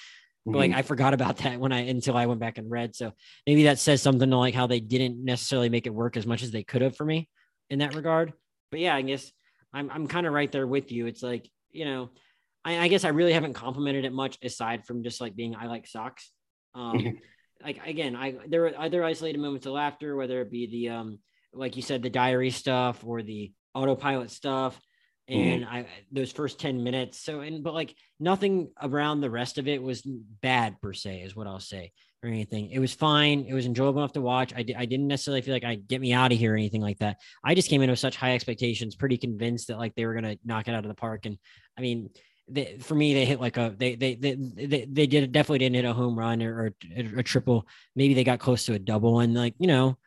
But 0.45 0.57
like. 0.57 0.71
I 0.73 0.81
forgot 0.81 1.13
about 1.13 1.37
that 1.37 1.59
when 1.59 1.71
I 1.71 1.81
until 1.81 2.17
I 2.17 2.25
went 2.25 2.39
back 2.39 2.57
and 2.57 2.69
read. 2.69 2.95
So 2.95 3.11
maybe 3.45 3.63
that 3.63 3.77
says 3.77 4.01
something 4.01 4.29
to 4.29 4.37
like 4.37 4.55
how 4.55 4.65
they 4.65 4.79
didn't 4.79 5.23
necessarily 5.23 5.69
make 5.69 5.85
it 5.85 5.93
work 5.93 6.17
as 6.17 6.25
much 6.25 6.41
as 6.41 6.49
they 6.49 6.63
could 6.63 6.81
have 6.81 6.95
for 6.95 7.05
me 7.05 7.29
in 7.69 7.79
that 7.79 7.93
regard. 7.93 8.33
But 8.71 8.79
yeah, 8.79 8.95
I 8.95 9.03
guess 9.03 9.31
I'm 9.71 9.91
I'm 9.91 10.07
kind 10.07 10.25
of 10.25 10.33
right 10.33 10.51
there 10.51 10.65
with 10.65 10.91
you. 10.91 11.05
It's 11.05 11.21
like, 11.21 11.47
you 11.71 11.85
know, 11.85 12.09
I, 12.65 12.79
I 12.79 12.87
guess 12.87 13.03
I 13.03 13.09
really 13.09 13.33
haven't 13.33 13.53
complimented 13.53 14.05
it 14.05 14.13
much 14.13 14.39
aside 14.41 14.87
from 14.87 15.03
just 15.03 15.21
like 15.21 15.35
being 15.35 15.55
I 15.55 15.67
like 15.67 15.85
Sox. 15.85 16.31
Um. 16.73 17.19
like 17.63 17.85
again, 17.85 18.15
I 18.15 18.35
there 18.47 18.65
are 18.65 18.77
other 18.77 19.03
isolated 19.03 19.39
moments 19.39 19.65
of 19.65 19.73
laughter, 19.73 20.15
whether 20.15 20.41
it 20.41 20.51
be 20.51 20.67
the 20.67 20.89
um 20.89 21.19
like 21.53 21.75
you 21.75 21.81
said, 21.81 22.01
the 22.01 22.09
diary 22.09 22.49
stuff 22.49 23.03
or 23.05 23.21
the 23.21 23.51
autopilot 23.73 24.31
stuff. 24.31 24.79
And 25.29 25.63
I 25.63 25.85
those 26.11 26.33
first 26.33 26.59
10 26.59 26.83
minutes. 26.83 27.17
So 27.17 27.39
and 27.39 27.63
but 27.63 27.73
like 27.73 27.95
nothing 28.19 28.71
around 28.81 29.21
the 29.21 29.29
rest 29.29 29.57
of 29.57 29.67
it 29.67 29.81
was 29.81 30.01
bad 30.01 30.81
per 30.81 30.91
se, 30.91 31.21
is 31.21 31.35
what 31.35 31.47
I'll 31.47 31.61
say, 31.61 31.93
or 32.21 32.29
anything. 32.29 32.71
It 32.71 32.79
was 32.79 32.93
fine. 32.93 33.45
It 33.47 33.53
was 33.53 33.65
enjoyable 33.65 33.99
enough 33.99 34.13
to 34.13 34.21
watch. 34.21 34.53
I, 34.53 34.65
I 34.77 34.85
didn't 34.85 35.07
necessarily 35.07 35.41
feel 35.41 35.53
like 35.53 35.63
I 35.63 35.75
get 35.75 36.01
me 36.01 36.11
out 36.11 36.33
of 36.33 36.37
here 36.37 36.53
or 36.53 36.57
anything 36.57 36.81
like 36.81 36.99
that. 36.99 37.21
I 37.43 37.55
just 37.55 37.69
came 37.69 37.81
in 37.81 37.89
with 37.89 37.99
such 37.99 38.17
high 38.17 38.33
expectations, 38.33 38.95
pretty 38.95 39.17
convinced 39.17 39.69
that 39.69 39.77
like 39.77 39.95
they 39.95 40.05
were 40.05 40.13
gonna 40.13 40.37
knock 40.43 40.67
it 40.67 40.75
out 40.75 40.83
of 40.83 40.89
the 40.89 40.95
park. 40.95 41.25
And 41.25 41.37
I 41.77 41.81
mean, 41.81 42.09
they, 42.47 42.77
for 42.79 42.95
me, 42.95 43.13
they 43.13 43.25
hit 43.25 43.39
like 43.39 43.57
a 43.57 43.73
they 43.77 43.95
they 43.95 44.15
they 44.15 44.35
they, 44.35 44.85
they 44.85 45.07
did 45.07 45.31
definitely 45.31 45.59
didn't 45.59 45.75
hit 45.75 45.85
a 45.85 45.93
home 45.93 46.17
run 46.17 46.41
or, 46.41 46.55
or 46.55 47.19
a, 47.19 47.23
triple. 47.23 47.67
Maybe 47.95 48.13
they 48.13 48.23
got 48.23 48.39
close 48.39 48.65
to 48.65 48.73
a 48.73 48.79
double, 48.79 49.19
and 49.19 49.33
like 49.33 49.55
you 49.59 49.67
know, 49.67 49.97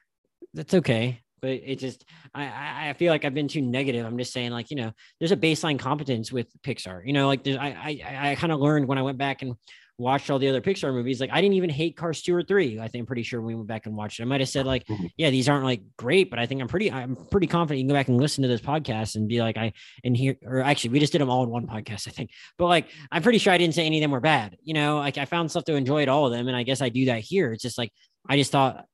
that's 0.52 0.74
okay. 0.74 1.22
But 1.40 1.50
it 1.50 1.78
just 1.78 2.04
I 2.34 2.44
I 2.44 2.88
I 2.90 2.92
feel 2.94 3.12
like 3.12 3.24
I've 3.24 3.34
been 3.34 3.48
too 3.48 3.62
negative. 3.62 4.04
I'm 4.04 4.18
just 4.18 4.32
saying 4.32 4.50
like 4.50 4.70
you 4.70 4.76
know, 4.76 4.92
there's 5.18 5.32
a 5.32 5.36
baseline 5.36 5.78
competence 5.78 6.30
with 6.30 6.48
Pixar. 6.62 7.06
You 7.06 7.12
know, 7.14 7.26
like 7.26 7.42
there's 7.42 7.56
I 7.56 7.68
I 8.04 8.30
I 8.30 8.34
kind 8.34 8.52
of 8.52 8.60
learned 8.60 8.86
when 8.86 8.98
I 8.98 9.02
went 9.02 9.18
back 9.18 9.42
and 9.42 9.54
watched 9.98 10.28
all 10.30 10.38
the 10.38 10.48
other 10.48 10.60
Pixar 10.60 10.92
movies. 10.92 11.20
Like 11.20 11.30
I 11.32 11.40
didn't 11.40 11.54
even 11.54 11.70
hate 11.70 11.96
Cars 11.96 12.20
two 12.22 12.34
or 12.34 12.42
three. 12.42 12.78
I 12.78 12.88
think 12.88 13.02
I'm 13.02 13.06
pretty 13.06 13.22
sure 13.22 13.40
we 13.40 13.54
went 13.54 13.66
back 13.66 13.86
and 13.86 13.96
watched 13.96 14.20
it. 14.20 14.24
I 14.24 14.26
might 14.26 14.40
have 14.40 14.48
said 14.48 14.66
like, 14.66 14.86
Mhm. 14.86 15.10
yeah, 15.16 15.30
these 15.30 15.48
aren't 15.48 15.64
like 15.64 15.80
great, 15.96 16.28
but 16.28 16.38
I 16.38 16.44
think 16.46 16.60
I'm 16.60 16.68
pretty 16.68 16.92
I'm 16.92 17.16
pretty 17.30 17.46
confident 17.46 17.78
you 17.78 17.84
can 17.84 17.88
go 17.88 17.94
back 17.94 18.08
and 18.08 18.18
listen 18.18 18.42
to 18.42 18.48
this 18.48 18.60
podcast 18.60 19.16
and 19.16 19.26
be 19.28 19.40
like 19.40 19.56
I 19.56 19.72
and 20.04 20.16
here 20.16 20.36
or 20.44 20.60
actually 20.60 20.90
we 20.90 20.98
just 21.00 21.12
did 21.12 21.20
them 21.20 21.30
all 21.30 21.42
in 21.44 21.50
one 21.50 21.66
podcast 21.66 22.06
I 22.08 22.10
think. 22.10 22.30
But 22.58 22.66
like 22.66 22.88
I'm 23.10 23.22
pretty 23.22 23.38
sure 23.38 23.52
I 23.52 23.58
didn't 23.58 23.74
say 23.74 23.86
any 23.86 23.98
of 23.98 24.02
them 24.02 24.10
were 24.10 24.20
bad. 24.20 24.56
You 24.62 24.74
know, 24.74 24.98
like 24.98 25.16
I 25.18 25.24
found 25.24 25.50
stuff 25.50 25.64
to 25.64 25.74
enjoy 25.74 26.02
at 26.02 26.08
all 26.08 26.26
of 26.26 26.32
them, 26.32 26.48
and 26.48 26.56
I 26.56 26.62
guess 26.62 26.82
I 26.82 26.88
do 26.90 27.06
that 27.06 27.20
here. 27.20 27.52
It's 27.52 27.62
just 27.62 27.78
like 27.78 27.92
I 28.28 28.36
just 28.36 28.52
thought 28.52 28.86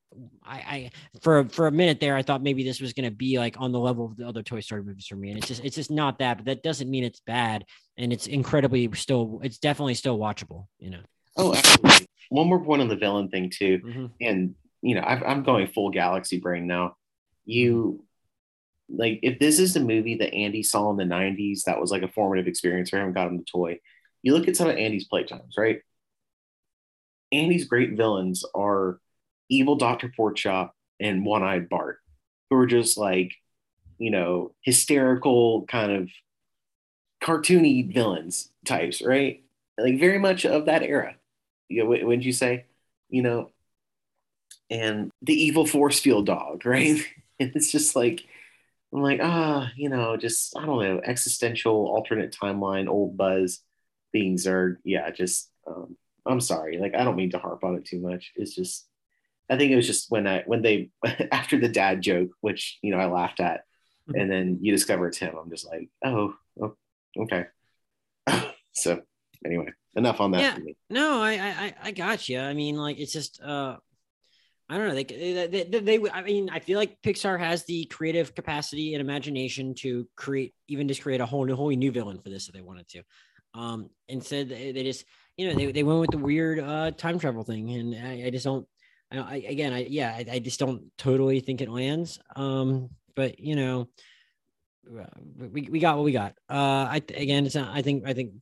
I, 0.43 0.55
I 0.55 0.91
for 1.21 1.45
for 1.49 1.67
a 1.67 1.71
minute 1.71 1.99
there 1.99 2.15
I 2.15 2.21
thought 2.21 2.43
maybe 2.43 2.63
this 2.63 2.79
was 2.79 2.93
gonna 2.93 3.11
be 3.11 3.39
like 3.39 3.55
on 3.59 3.71
the 3.71 3.79
level 3.79 4.05
of 4.05 4.15
the 4.17 4.27
other 4.27 4.43
Toy 4.43 4.59
Story 4.59 4.83
movies 4.83 5.07
for 5.07 5.15
me, 5.15 5.29
and 5.29 5.37
it's 5.37 5.47
just 5.47 5.63
it's 5.63 5.75
just 5.75 5.91
not 5.91 6.19
that. 6.19 6.37
But 6.37 6.45
that 6.45 6.63
doesn't 6.63 6.89
mean 6.89 7.03
it's 7.03 7.21
bad, 7.21 7.65
and 7.97 8.13
it's 8.13 8.27
incredibly 8.27 8.89
still 8.93 9.39
it's 9.43 9.57
definitely 9.57 9.95
still 9.95 10.17
watchable. 10.17 10.67
You 10.79 10.91
know. 10.91 11.01
Oh, 11.35 11.55
absolutely. 11.55 12.07
One 12.29 12.47
more 12.47 12.63
point 12.63 12.81
on 12.81 12.87
the 12.89 12.95
villain 12.95 13.29
thing 13.29 13.49
too, 13.49 13.79
Mhm. 13.79 14.11
and 14.21 14.55
you 14.81 14.95
know, 14.95 15.03
I've, 15.05 15.23
I'm 15.23 15.43
going 15.43 15.67
full 15.67 15.89
galaxy 15.91 16.39
brain 16.39 16.67
now. 16.67 16.95
You 17.45 18.03
like 18.89 19.19
if 19.23 19.39
this 19.39 19.59
is 19.59 19.73
the 19.73 19.79
movie 19.79 20.15
that 20.17 20.33
Andy 20.33 20.61
saw 20.61 20.91
in 20.91 20.97
the 20.97 21.05
'90s, 21.05 21.63
that 21.63 21.79
was 21.79 21.89
like 21.89 22.03
a 22.03 22.07
formative 22.07 22.47
experience 22.47 22.89
for 22.89 22.99
him. 22.99 23.13
Got 23.13 23.27
him 23.29 23.37
the 23.37 23.45
toy. 23.45 23.79
You 24.21 24.33
look 24.33 24.47
at 24.47 24.55
some 24.55 24.69
of 24.69 24.77
Andy's 24.77 25.07
playtimes, 25.09 25.57
right? 25.57 25.79
Andy's 27.31 27.65
great 27.65 27.93
villains 27.97 28.45
are 28.53 28.99
evil 29.49 29.75
Doctor 29.75 30.11
Porkchop 30.17 30.71
and 30.99 31.25
One 31.25 31.43
Eyed 31.43 31.69
Bart, 31.69 31.99
who 32.49 32.57
are 32.57 32.67
just 32.67 32.97
like, 32.97 33.33
you 33.97 34.11
know, 34.11 34.53
hysterical 34.61 35.65
kind 35.65 35.91
of 35.91 36.09
cartoony 37.21 37.91
villains 37.91 38.49
types, 38.65 39.01
right? 39.01 39.43
Like 39.77 39.99
very 39.99 40.19
much 40.19 40.45
of 40.45 40.65
that 40.65 40.83
era. 40.83 41.15
You 41.69 41.83
know, 41.83 41.89
wou- 41.89 42.05
wouldn't 42.05 42.25
you 42.25 42.33
say? 42.33 42.65
You 43.09 43.21
know, 43.21 43.51
and 44.69 45.11
the 45.21 45.33
evil 45.33 45.65
force 45.65 45.99
field 45.99 46.25
dog, 46.25 46.65
right? 46.65 46.99
It's 47.39 47.71
just 47.71 47.95
like 47.95 48.25
I'm 48.93 49.01
like, 49.01 49.19
ah, 49.23 49.71
you 49.75 49.89
know, 49.89 50.17
just 50.17 50.55
I 50.55 50.65
don't 50.65 50.83
know, 50.83 51.01
existential 51.03 51.87
alternate 51.87 52.35
timeline, 52.39 52.87
old 52.87 53.17
Buzz 53.17 53.59
being 54.11 54.37
Zurg. 54.37 54.77
Yeah, 54.83 55.09
just 55.09 55.49
um, 55.67 55.97
I'm 56.25 56.39
sorry. 56.41 56.77
Like 56.77 56.93
I 56.93 57.03
don't 57.03 57.15
mean 57.15 57.31
to 57.31 57.39
harp 57.39 57.63
on 57.63 57.75
it 57.75 57.85
too 57.85 57.99
much. 57.99 58.33
It's 58.35 58.53
just 58.53 58.85
I 59.49 59.57
think 59.57 59.71
it 59.71 59.75
was 59.75 59.87
just 59.87 60.09
when 60.09 60.25
I 60.27 60.43
when 60.45 60.61
they 60.61 60.89
after 61.31 61.59
the 61.59 61.69
dad 61.69 62.01
joke, 62.01 62.29
which 62.41 62.79
you 62.81 62.91
know 62.91 62.97
I 62.99 63.05
laughed 63.05 63.39
at, 63.39 63.61
and 64.13 64.31
then 64.31 64.59
you 64.61 64.71
discover 64.71 65.07
it's 65.07 65.17
him. 65.17 65.35
I'm 65.39 65.49
just 65.49 65.67
like, 65.67 65.89
oh, 66.03 66.33
oh 66.61 66.75
okay. 67.19 67.45
so 68.73 69.01
anyway, 69.45 69.67
enough 69.95 70.21
on 70.21 70.31
that 70.31 70.41
Yeah. 70.41 70.55
for 70.55 70.61
me. 70.61 70.75
No, 70.89 71.21
I 71.21 71.33
I 71.33 71.49
I- 71.65 71.75
I 71.83 71.91
got 71.91 72.29
you. 72.29 72.39
I 72.39 72.53
mean, 72.53 72.75
like 72.75 72.99
it's 72.99 73.13
just 73.13 73.41
uh, 73.41 73.77
I 74.69 74.77
don't 74.77 74.87
know. 74.87 74.95
They, 74.95 75.03
they 75.03 75.63
they 75.63 75.79
they 75.79 76.09
I 76.09 76.21
mean, 76.23 76.49
I 76.49 76.59
feel 76.59 76.79
like 76.79 77.01
Pixar 77.01 77.37
has 77.37 77.65
the 77.65 77.85
creative 77.85 78.33
capacity 78.33 78.93
and 78.93 79.01
imagination 79.01 79.75
to 79.79 80.07
create 80.15 80.53
even 80.67 80.87
just 80.87 81.01
create 81.01 81.21
a 81.21 81.25
whole 81.25 81.45
new 81.45 81.55
wholly 81.55 81.75
new 81.75 81.91
villain 81.91 82.19
for 82.19 82.29
this 82.29 82.47
if 82.47 82.53
they 82.53 82.61
wanted 82.61 82.87
to. 82.89 83.03
Um, 83.53 83.89
instead 84.07 84.49
they, 84.49 84.71
they 84.71 84.83
just 84.83 85.05
you 85.37 85.47
know 85.49 85.55
they, 85.55 85.71
they 85.71 85.83
went 85.83 85.99
with 85.99 86.11
the 86.11 86.17
weird 86.17 86.59
uh 86.59 86.91
time 86.91 87.19
travel 87.19 87.43
thing, 87.43 87.69
and 87.71 87.95
I, 87.95 88.27
I 88.27 88.29
just 88.29 88.45
don't. 88.45 88.65
I, 89.21 89.35
again, 89.47 89.73
I 89.73 89.85
yeah, 89.89 90.11
I, 90.11 90.25
I 90.33 90.39
just 90.39 90.59
don't 90.59 90.85
totally 90.97 91.39
think 91.39 91.61
it 91.61 91.69
lands. 91.69 92.19
Um, 92.35 92.89
but 93.15 93.39
you 93.39 93.55
know, 93.55 93.87
uh, 94.99 95.05
we, 95.51 95.69
we 95.69 95.79
got 95.79 95.95
what 95.95 96.05
we 96.05 96.11
got. 96.11 96.33
Uh, 96.49 96.87
I 96.89 97.01
again, 97.15 97.45
it's 97.45 97.55
not, 97.55 97.75
I 97.75 97.81
think 97.81 98.03
I 98.07 98.13
think 98.13 98.33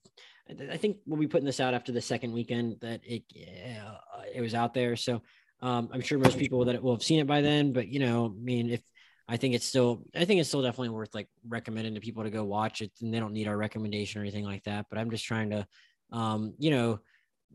I 0.70 0.78
think 0.78 0.98
we'll 1.06 1.20
be 1.20 1.28
putting 1.28 1.46
this 1.46 1.60
out 1.60 1.74
after 1.74 1.92
the 1.92 2.02
second 2.02 2.34
weekend 2.34 2.78
that 2.82 3.02
it 3.04 3.24
uh, 3.36 4.22
it 4.34 4.42
was 4.42 4.56
out 4.56 4.74
there. 4.74 4.96
So 4.96 5.22
um, 5.62 5.90
I'm 5.94 6.02
sure 6.02 6.18
most 6.18 6.38
people 6.38 6.66
that 6.66 6.82
will 6.82 6.96
have 6.96 7.04
seen 7.04 7.20
it 7.20 7.28
by 7.28 7.42
then. 7.42 7.74
But 7.74 7.88
you 7.88 8.00
know, 8.00 8.26
I 8.26 8.44
mean, 8.44 8.70
if 8.70 8.82
I 9.28 9.38
think 9.38 9.56
it's 9.56 9.66
still, 9.66 10.04
I 10.16 10.26
think 10.26 10.40
it's 10.40 10.50
still 10.50 10.62
definitely 10.62 10.90
worth 10.90 11.14
like 11.14 11.30
recommending 11.48 11.96
to 11.96 12.02
people 12.02 12.24
to 12.24 12.30
go 12.30 12.44
watch 12.44 12.82
it, 12.82 12.92
and 13.02 13.14
they 13.14 13.20
don't 13.20 13.34
need 13.34 13.48
our 13.48 13.58
recommendation 13.58 14.20
or 14.20 14.24
anything 14.24 14.46
like 14.46 14.64
that. 14.64 14.88
But 14.90 15.00
I'm 15.00 15.10
just 15.10 15.26
trying 15.26 15.52
to, 15.52 15.68
um, 16.12 16.54
you 16.58 16.72
know, 16.72 17.00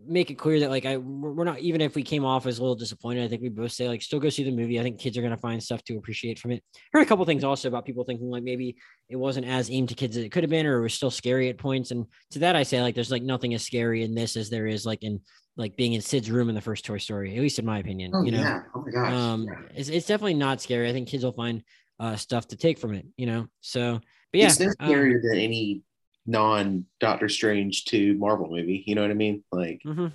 make 0.05 0.31
it 0.31 0.35
clear 0.35 0.61
that 0.61 0.71
like 0.71 0.85
I 0.85 0.97
we're 0.99 1.45
not 1.45 1.59
even 1.61 1.81
if 1.81 1.95
we 1.95 2.03
came 2.03 2.25
off 2.25 2.47
as 2.47 2.59
a 2.59 2.63
little 2.63 2.75
disappointed. 2.75 3.25
I 3.25 3.29
think 3.29 3.43
we 3.43 3.49
both 3.49 3.73
say 3.73 3.89
like 3.89 4.03
still 4.03 4.21
go 4.21 4.29
see 4.29 4.45
the 4.45 4.51
movie. 4.51 4.79
I 4.79 4.83
think 4.83 5.01
kids 5.01 5.17
are 5.17 5.23
gonna 5.23 5.37
find 5.37 5.63
stuff 5.63 5.83
to 5.85 5.97
appreciate 5.97 6.39
from 6.39 6.53
it. 6.53 6.63
Heard 6.93 7.03
a 7.03 7.07
couple 7.07 7.25
things 7.25 7.45
also 7.45 7.69
about 7.69 7.85
people 7.85 8.05
thinking 8.05 8.31
like 8.31 8.43
maybe 8.43 8.77
it 9.09 9.17
wasn't 9.17 9.47
as 9.47 9.71
aimed 9.71 9.89
to 9.91 9.95
kids 9.95 10.17
as 10.17 10.25
it 10.25 10.31
could 10.31 10.43
have 10.45 10.51
been, 10.51 10.67
or 10.67 10.79
it 10.79 10.83
was 10.83 10.95
still 10.95 11.11
scary 11.11 11.49
at 11.49 11.59
points. 11.59 11.91
And 11.91 12.07
to 12.33 12.41
that, 12.41 12.57
I 12.57 12.63
say 12.63 12.83
like 12.83 12.95
there's 12.95 13.11
like 13.11 13.23
nothing 13.23 13.55
as 13.55 13.65
scary 13.65 14.03
in 14.03 14.15
this 14.15 14.37
as 14.37 14.51
there 14.51 14.67
is 14.67 14.85
like 14.87 15.03
in 15.03 15.21
like 15.57 15.77
being 15.77 15.95
in 15.95 16.03
Sid's 16.03 16.31
room 16.31 16.49
in 16.49 16.55
the 16.55 16.61
first 16.61 16.85
Toy 16.85 16.99
Story, 16.99 17.35
at 17.35 17.41
least 17.41 17.59
in 17.59 17.65
my 17.65 17.79
opinion. 17.79 18.13
Oh 18.15 18.23
you 18.23 18.33
know, 18.33 18.41
yeah. 18.41 18.63
Oh 18.75 18.83
my 18.83 18.91
gosh. 18.91 19.13
um, 19.13 19.45
Yeah. 19.45 19.61
it's 19.75 19.89
it's 19.89 20.07
definitely 20.07 20.35
not 20.35 20.61
scary. 20.61 20.89
I 20.89 20.93
think 20.93 21.09
kids 21.09 21.25
will 21.25 21.33
find 21.33 21.63
uh 21.99 22.17
stuff 22.17 22.47
to 22.49 22.57
take 22.57 22.79
from 22.79 22.95
it. 22.95 23.07
You 23.17 23.27
know, 23.27 23.47
so 23.61 24.01
but 24.33 24.41
yeah, 24.41 24.47
it's 24.49 24.61
no 24.61 24.69
um, 24.69 24.75
scarier 24.91 25.23
than 25.23 25.39
any 25.39 25.83
non 26.27 26.87
Doctor 27.01 27.29
Strange 27.29 27.85
to 27.87 28.15
Marvel 28.15 28.49
movie. 28.49 28.83
You 28.87 28.95
know 28.95 29.03
what 29.03 29.11
I 29.11 29.15
mean? 29.15 29.45
Like, 29.53 29.81
mhm. 29.85 30.13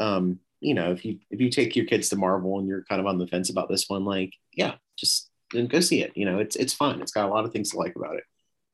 um, 0.00 0.38
you 0.60 0.74
know, 0.74 0.92
if 0.92 1.04
you 1.04 1.18
if 1.30 1.40
you 1.40 1.50
take 1.50 1.76
your 1.76 1.86
kids 1.86 2.08
to 2.10 2.16
Marvel 2.16 2.58
and 2.58 2.68
you're 2.68 2.84
kind 2.84 3.00
of 3.00 3.06
on 3.06 3.18
the 3.18 3.26
fence 3.26 3.50
about 3.50 3.68
this 3.68 3.88
one, 3.88 4.04
like, 4.04 4.32
yeah, 4.52 4.74
just 4.96 5.30
then 5.52 5.66
go 5.66 5.80
see 5.80 6.02
it. 6.02 6.12
You 6.16 6.24
know, 6.24 6.38
it's 6.38 6.56
it's 6.56 6.72
fun. 6.72 7.00
It's 7.00 7.12
got 7.12 7.28
a 7.28 7.32
lot 7.32 7.44
of 7.44 7.52
things 7.52 7.70
to 7.70 7.78
like 7.78 7.96
about 7.96 8.16
it, 8.16 8.24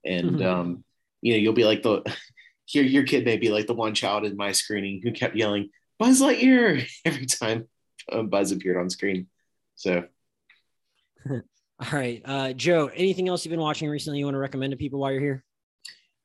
and 0.04 0.36
Mhm. 0.36 0.44
um, 0.44 0.84
you 1.22 1.32
know, 1.32 1.38
you'll 1.38 1.52
be 1.54 1.64
like 1.64 1.82
the 1.82 2.02
your 2.68 2.84
your 2.84 3.04
kid 3.04 3.24
may 3.24 3.36
be 3.36 3.48
like 3.50 3.66
the 3.66 3.74
one 3.74 3.94
child 3.94 4.24
in 4.24 4.36
my 4.36 4.52
screening 4.52 5.00
who 5.02 5.12
kept 5.12 5.36
yelling 5.36 5.70
Buzz 5.98 6.20
Lightyear 6.20 6.88
every 7.04 7.26
time 7.26 7.68
um, 8.12 8.28
Buzz 8.28 8.52
appeared 8.52 8.76
on 8.76 8.90
screen. 8.90 9.28
So 9.76 10.04
All 11.80 11.90
right, 11.92 12.20
uh, 12.24 12.52
Joe. 12.54 12.88
Anything 12.88 13.28
else 13.28 13.44
you've 13.44 13.50
been 13.50 13.60
watching 13.60 13.88
recently 13.88 14.18
you 14.18 14.24
want 14.24 14.34
to 14.34 14.40
recommend 14.40 14.72
to 14.72 14.76
people 14.76 14.98
while 14.98 15.12
you're 15.12 15.20
here? 15.20 15.44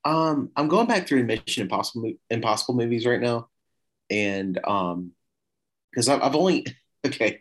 Um, 0.05 0.49
I'm 0.55 0.67
going 0.67 0.87
back 0.87 1.07
through 1.07 1.23
Mission 1.23 1.63
Impossible 1.63 2.13
Impossible 2.29 2.75
movies 2.75 3.05
right 3.05 3.21
now, 3.21 3.47
and 4.09 4.59
um, 4.65 5.11
because 5.91 6.09
I've, 6.09 6.21
I've 6.21 6.35
only 6.35 6.65
okay, 7.05 7.39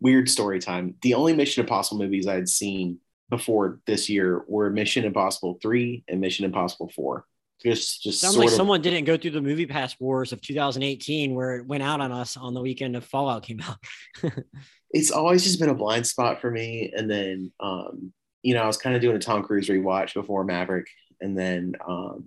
weird 0.00 0.28
story 0.28 0.58
time. 0.58 0.94
The 1.02 1.14
only 1.14 1.34
Mission 1.34 1.62
Impossible 1.62 1.98
movies 1.98 2.26
I 2.26 2.34
had 2.34 2.48
seen 2.48 2.98
before 3.30 3.80
this 3.86 4.08
year 4.08 4.44
were 4.46 4.70
Mission 4.70 5.04
Impossible 5.04 5.58
3 5.60 6.04
and 6.08 6.20
Mission 6.20 6.44
Impossible 6.44 6.90
4. 6.94 7.24
Just 7.64 8.02
just 8.02 8.20
Sounds 8.20 8.36
like 8.36 8.48
of- 8.48 8.54
someone 8.54 8.82
didn't 8.82 9.04
go 9.04 9.16
through 9.16 9.30
the 9.30 9.40
MoviePass 9.40 9.98
wars 9.98 10.32
of 10.32 10.40
2018 10.42 11.34
where 11.34 11.56
it 11.56 11.66
went 11.66 11.82
out 11.82 12.00
on 12.00 12.12
us 12.12 12.36
on 12.36 12.52
the 12.52 12.60
weekend 12.60 12.96
of 12.96 13.04
Fallout 13.04 13.42
came 13.42 13.60
out. 13.60 13.78
it's 14.90 15.10
always 15.10 15.44
just 15.44 15.58
been 15.58 15.70
a 15.70 15.74
blind 15.74 16.06
spot 16.06 16.40
for 16.40 16.50
me. 16.50 16.92
And 16.94 17.10
then, 17.10 17.52
um, 17.60 18.12
you 18.42 18.54
know, 18.54 18.62
I 18.62 18.66
was 18.66 18.76
kind 18.76 18.94
of 18.94 19.00
doing 19.00 19.16
a 19.16 19.20
Tom 19.20 19.42
Cruise 19.42 19.68
rewatch 19.68 20.12
before 20.14 20.44
Maverick, 20.44 20.86
and 21.24 21.38
then 21.38 21.74
um, 21.88 22.26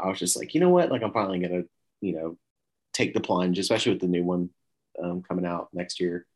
I 0.00 0.08
was 0.08 0.18
just 0.18 0.36
like, 0.36 0.54
you 0.54 0.60
know 0.60 0.70
what? 0.70 0.90
Like, 0.90 1.02
I'm 1.02 1.12
finally 1.12 1.38
gonna, 1.38 1.64
you 2.00 2.14
know, 2.14 2.38
take 2.94 3.12
the 3.12 3.20
plunge, 3.20 3.58
especially 3.58 3.92
with 3.92 4.00
the 4.00 4.08
new 4.08 4.24
one 4.24 4.48
um, 5.00 5.22
coming 5.22 5.44
out 5.44 5.68
next 5.74 6.00
year. 6.00 6.26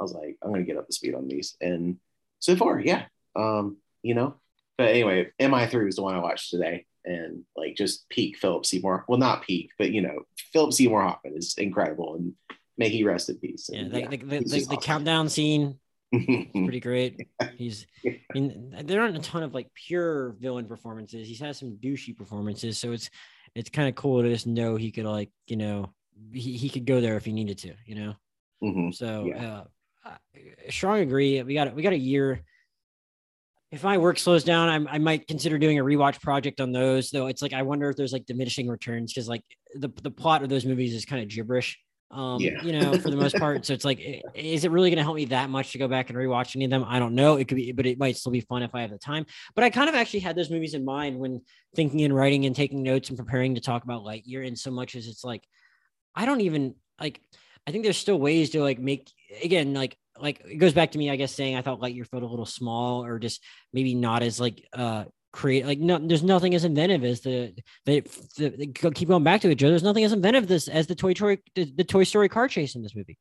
I 0.00 0.04
was 0.04 0.12
like, 0.12 0.36
I'm 0.42 0.52
gonna 0.52 0.62
get 0.62 0.76
up 0.76 0.86
to 0.86 0.92
speed 0.92 1.14
on 1.14 1.26
these, 1.26 1.56
and 1.60 1.96
so 2.38 2.54
far, 2.54 2.78
yeah, 2.78 3.06
um, 3.34 3.78
you 4.02 4.14
know. 4.14 4.36
But 4.78 4.90
anyway, 4.90 5.32
MI3 5.40 5.86
was 5.86 5.96
the 5.96 6.02
one 6.02 6.14
I 6.14 6.20
watched 6.20 6.50
today, 6.50 6.86
and 7.04 7.42
like 7.56 7.74
just 7.74 8.08
peak 8.10 8.36
Philip 8.36 8.64
Seymour. 8.64 9.04
Well, 9.08 9.18
not 9.18 9.42
peak, 9.42 9.70
but 9.76 9.90
you 9.90 10.02
know, 10.02 10.20
Philip 10.52 10.72
Seymour 10.72 11.02
Hoffman 11.02 11.36
is 11.36 11.56
incredible, 11.58 12.14
and 12.14 12.34
may 12.78 12.90
he 12.90 13.02
rest 13.02 13.28
in 13.28 13.38
peace. 13.38 13.70
Yeah, 13.72 13.80
And, 13.80 13.92
the, 13.92 14.06
the, 14.06 14.16
the, 14.18 14.38
the, 14.38 14.40
just 14.40 14.70
the 14.70 14.76
awesome. 14.76 14.86
countdown 14.86 15.28
scene 15.28 15.80
pretty 16.12 16.80
great. 16.80 17.26
He's 17.56 17.86
I 18.06 18.18
mean 18.34 18.74
there 18.84 19.00
aren't 19.00 19.16
a 19.16 19.20
ton 19.20 19.42
of 19.42 19.54
like 19.54 19.68
pure 19.74 20.36
villain 20.40 20.66
performances. 20.66 21.26
He's 21.28 21.40
had 21.40 21.56
some 21.56 21.78
douchey 21.82 22.16
performances, 22.16 22.78
so 22.78 22.92
it's 22.92 23.10
it's 23.54 23.70
kind 23.70 23.88
of 23.88 23.94
cool 23.94 24.22
to 24.22 24.28
just 24.28 24.46
know 24.46 24.76
he 24.76 24.90
could 24.92 25.04
like 25.06 25.30
you 25.46 25.56
know 25.56 25.92
he, 26.32 26.56
he 26.56 26.68
could 26.68 26.86
go 26.86 27.00
there 27.00 27.16
if 27.16 27.24
he 27.24 27.32
needed 27.32 27.58
to, 27.58 27.74
you 27.84 27.94
know. 27.94 28.14
Mhm. 28.62 28.94
So 28.94 29.26
Yeah. 29.26 29.64
uh, 30.04 30.16
strong 30.70 31.00
agree. 31.00 31.42
We 31.42 31.54
got 31.54 31.74
we 31.74 31.82
got 31.82 31.92
a 31.92 31.98
year. 31.98 32.42
If 33.72 33.82
my 33.82 33.98
work 33.98 34.18
slows 34.18 34.44
down, 34.44 34.68
I, 34.86 34.94
I 34.94 34.98
might 34.98 35.26
consider 35.26 35.58
doing 35.58 35.78
a 35.78 35.84
rewatch 35.84 36.20
project 36.22 36.60
on 36.60 36.70
those. 36.72 37.10
Though 37.10 37.26
it's 37.26 37.42
like 37.42 37.52
I 37.52 37.62
wonder 37.62 37.90
if 37.90 37.96
there's 37.96 38.12
like 38.12 38.24
diminishing 38.24 38.68
returns 38.68 39.12
because 39.12 39.28
like 39.28 39.42
the 39.74 39.88
the 40.02 40.10
plot 40.10 40.42
of 40.42 40.48
those 40.48 40.64
movies 40.64 40.94
is 40.94 41.04
kind 41.04 41.22
of 41.22 41.28
gibberish. 41.28 41.78
Um, 42.10 42.40
Yeah. 42.40 42.62
you 42.62 42.72
know, 42.72 42.96
for 42.98 43.10
the 43.10 43.16
most 43.16 43.36
part. 43.38 43.66
So 43.66 43.74
it's 43.74 43.84
like, 43.84 44.00
is 44.34 44.64
it 44.64 44.70
really 44.70 44.90
going 44.90 44.98
to 44.98 45.02
help 45.02 45.16
me 45.16 45.24
that 45.26 45.50
much 45.50 45.72
to 45.72 45.78
go 45.78 45.88
back 45.88 46.08
and 46.08 46.18
rewatch 46.18 46.54
any 46.54 46.64
of 46.64 46.70
them? 46.70 46.84
I 46.86 46.98
don't 46.98 47.14
know. 47.14 47.36
It 47.36 47.48
could 47.48 47.56
be, 47.56 47.72
but 47.72 47.84
it 47.86 47.98
might 47.98 48.16
still 48.16 48.32
be 48.32 48.40
fun 48.40 48.62
if 48.62 48.74
I 48.74 48.82
have 48.82 48.90
the 48.90 48.98
time. 48.98 49.26
But 49.54 49.64
I 49.64 49.70
kind 49.70 49.88
of 49.88 49.94
actually 49.94 50.20
had 50.20 50.36
those 50.36 50.50
movies 50.50 50.74
in 50.74 50.84
mind 50.84 51.18
when 51.18 51.42
thinking 51.74 52.02
and 52.02 52.14
writing 52.14 52.46
and 52.46 52.54
taking 52.54 52.82
notes 52.82 53.08
and 53.08 53.18
preparing 53.18 53.56
to 53.56 53.60
talk 53.60 53.82
about 53.84 54.04
Lightyear. 54.04 54.46
In 54.46 54.54
so 54.56 54.70
much 54.70 54.94
as 54.94 55.08
it's 55.08 55.24
like, 55.24 55.42
I 56.14 56.26
don't 56.26 56.42
even 56.42 56.74
like. 57.00 57.20
I 57.68 57.72
think 57.72 57.82
there's 57.82 57.96
still 57.98 58.18
ways 58.20 58.50
to 58.50 58.62
like 58.62 58.78
make 58.78 59.10
again 59.42 59.74
like 59.74 59.96
like 60.20 60.40
it 60.48 60.58
goes 60.58 60.72
back 60.72 60.92
to 60.92 60.98
me 60.98 61.10
I 61.10 61.16
guess 61.16 61.34
saying 61.34 61.56
I 61.56 61.62
thought 61.62 61.80
Lightyear 61.80 62.06
felt 62.06 62.22
a 62.22 62.26
little 62.26 62.46
small 62.46 63.04
or 63.04 63.18
just 63.18 63.42
maybe 63.72 63.92
not 63.92 64.22
as 64.22 64.38
like 64.38 64.64
uh 64.72 65.06
create 65.36 65.66
like 65.66 65.78
no 65.78 65.98
there's 65.98 66.22
nothing 66.22 66.54
as 66.54 66.64
inventive 66.64 67.04
as 67.04 67.20
the 67.20 67.54
they, 67.84 68.00
the, 68.38 68.48
the 68.48 68.66
go- 68.66 68.90
keep 68.90 69.08
going 69.08 69.22
back 69.22 69.42
to 69.42 69.50
it 69.50 69.56
Joe 69.56 69.68
there's 69.68 69.82
nothing 69.82 70.02
as 70.02 70.14
inventive 70.14 70.48
this 70.48 70.66
as 70.66 70.86
the 70.86 70.94
toy 70.94 71.12
story 71.12 71.42
the, 71.54 71.64
the 71.64 71.84
Toy 71.84 72.04
Story 72.04 72.30
car 72.30 72.48
chase 72.48 72.74
in 72.74 72.82
this 72.82 72.96
movie 72.96 73.18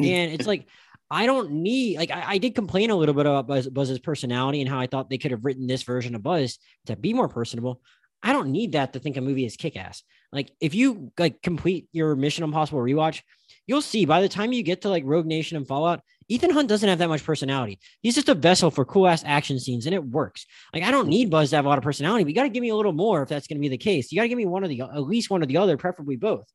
mm. 0.00 0.08
and 0.08 0.32
it's 0.32 0.46
like 0.46 0.66
I 1.10 1.26
don't 1.26 1.50
need 1.50 1.98
like 1.98 2.12
I, 2.12 2.24
I 2.26 2.38
did 2.38 2.54
complain 2.54 2.90
a 2.90 2.94
little 2.94 3.14
bit 3.14 3.26
about 3.26 3.48
Buzz, 3.48 3.68
Buzz's 3.68 3.98
personality 3.98 4.60
and 4.60 4.70
how 4.70 4.78
I 4.78 4.86
thought 4.86 5.10
they 5.10 5.18
could 5.18 5.32
have 5.32 5.44
written 5.44 5.66
this 5.66 5.82
version 5.82 6.14
of 6.14 6.22
Buzz 6.22 6.58
to 6.86 6.96
be 6.96 7.12
more 7.12 7.28
personable. 7.28 7.80
I 8.22 8.32
don't 8.32 8.50
need 8.50 8.72
that 8.72 8.92
to 8.92 9.00
think 9.00 9.16
a 9.16 9.20
movie 9.20 9.44
is 9.44 9.56
kick 9.56 9.76
ass. 9.76 10.02
Like 10.32 10.50
if 10.60 10.74
you 10.74 11.12
like 11.18 11.42
complete 11.42 11.88
your 11.92 12.16
Mission 12.16 12.44
Impossible 12.44 12.80
rewatch, 12.80 13.22
you'll 13.66 13.82
see 13.82 14.04
by 14.04 14.20
the 14.20 14.28
time 14.28 14.52
you 14.52 14.62
get 14.62 14.82
to 14.82 14.88
like 14.88 15.04
Rogue 15.04 15.26
Nation 15.26 15.56
and 15.56 15.66
Fallout, 15.66 16.00
Ethan 16.28 16.50
Hunt 16.50 16.68
doesn't 16.68 16.88
have 16.88 16.98
that 16.98 17.08
much 17.08 17.24
personality. 17.24 17.78
He's 18.02 18.14
just 18.16 18.28
a 18.28 18.34
vessel 18.34 18.70
for 18.70 18.84
cool 18.84 19.06
ass 19.06 19.22
action 19.24 19.58
scenes, 19.60 19.86
and 19.86 19.94
it 19.94 20.04
works. 20.04 20.44
Like 20.74 20.82
I 20.82 20.90
don't 20.90 21.08
need 21.08 21.30
Buzz 21.30 21.50
to 21.50 21.56
have 21.56 21.64
a 21.64 21.68
lot 21.68 21.78
of 21.78 21.84
personality, 21.84 22.24
but 22.24 22.28
you 22.30 22.34
got 22.34 22.42
to 22.44 22.48
give 22.48 22.62
me 22.62 22.70
a 22.70 22.74
little 22.76 22.92
more 22.92 23.22
if 23.22 23.28
that's 23.28 23.46
going 23.46 23.58
to 23.58 23.60
be 23.60 23.68
the 23.68 23.78
case. 23.78 24.10
You 24.10 24.16
got 24.16 24.22
to 24.22 24.28
give 24.28 24.38
me 24.38 24.46
one 24.46 24.64
of 24.64 24.70
the 24.70 24.80
at 24.80 25.02
least 25.02 25.30
one 25.30 25.42
or 25.42 25.46
the 25.46 25.58
other, 25.58 25.76
preferably 25.76 26.16
both. 26.16 26.46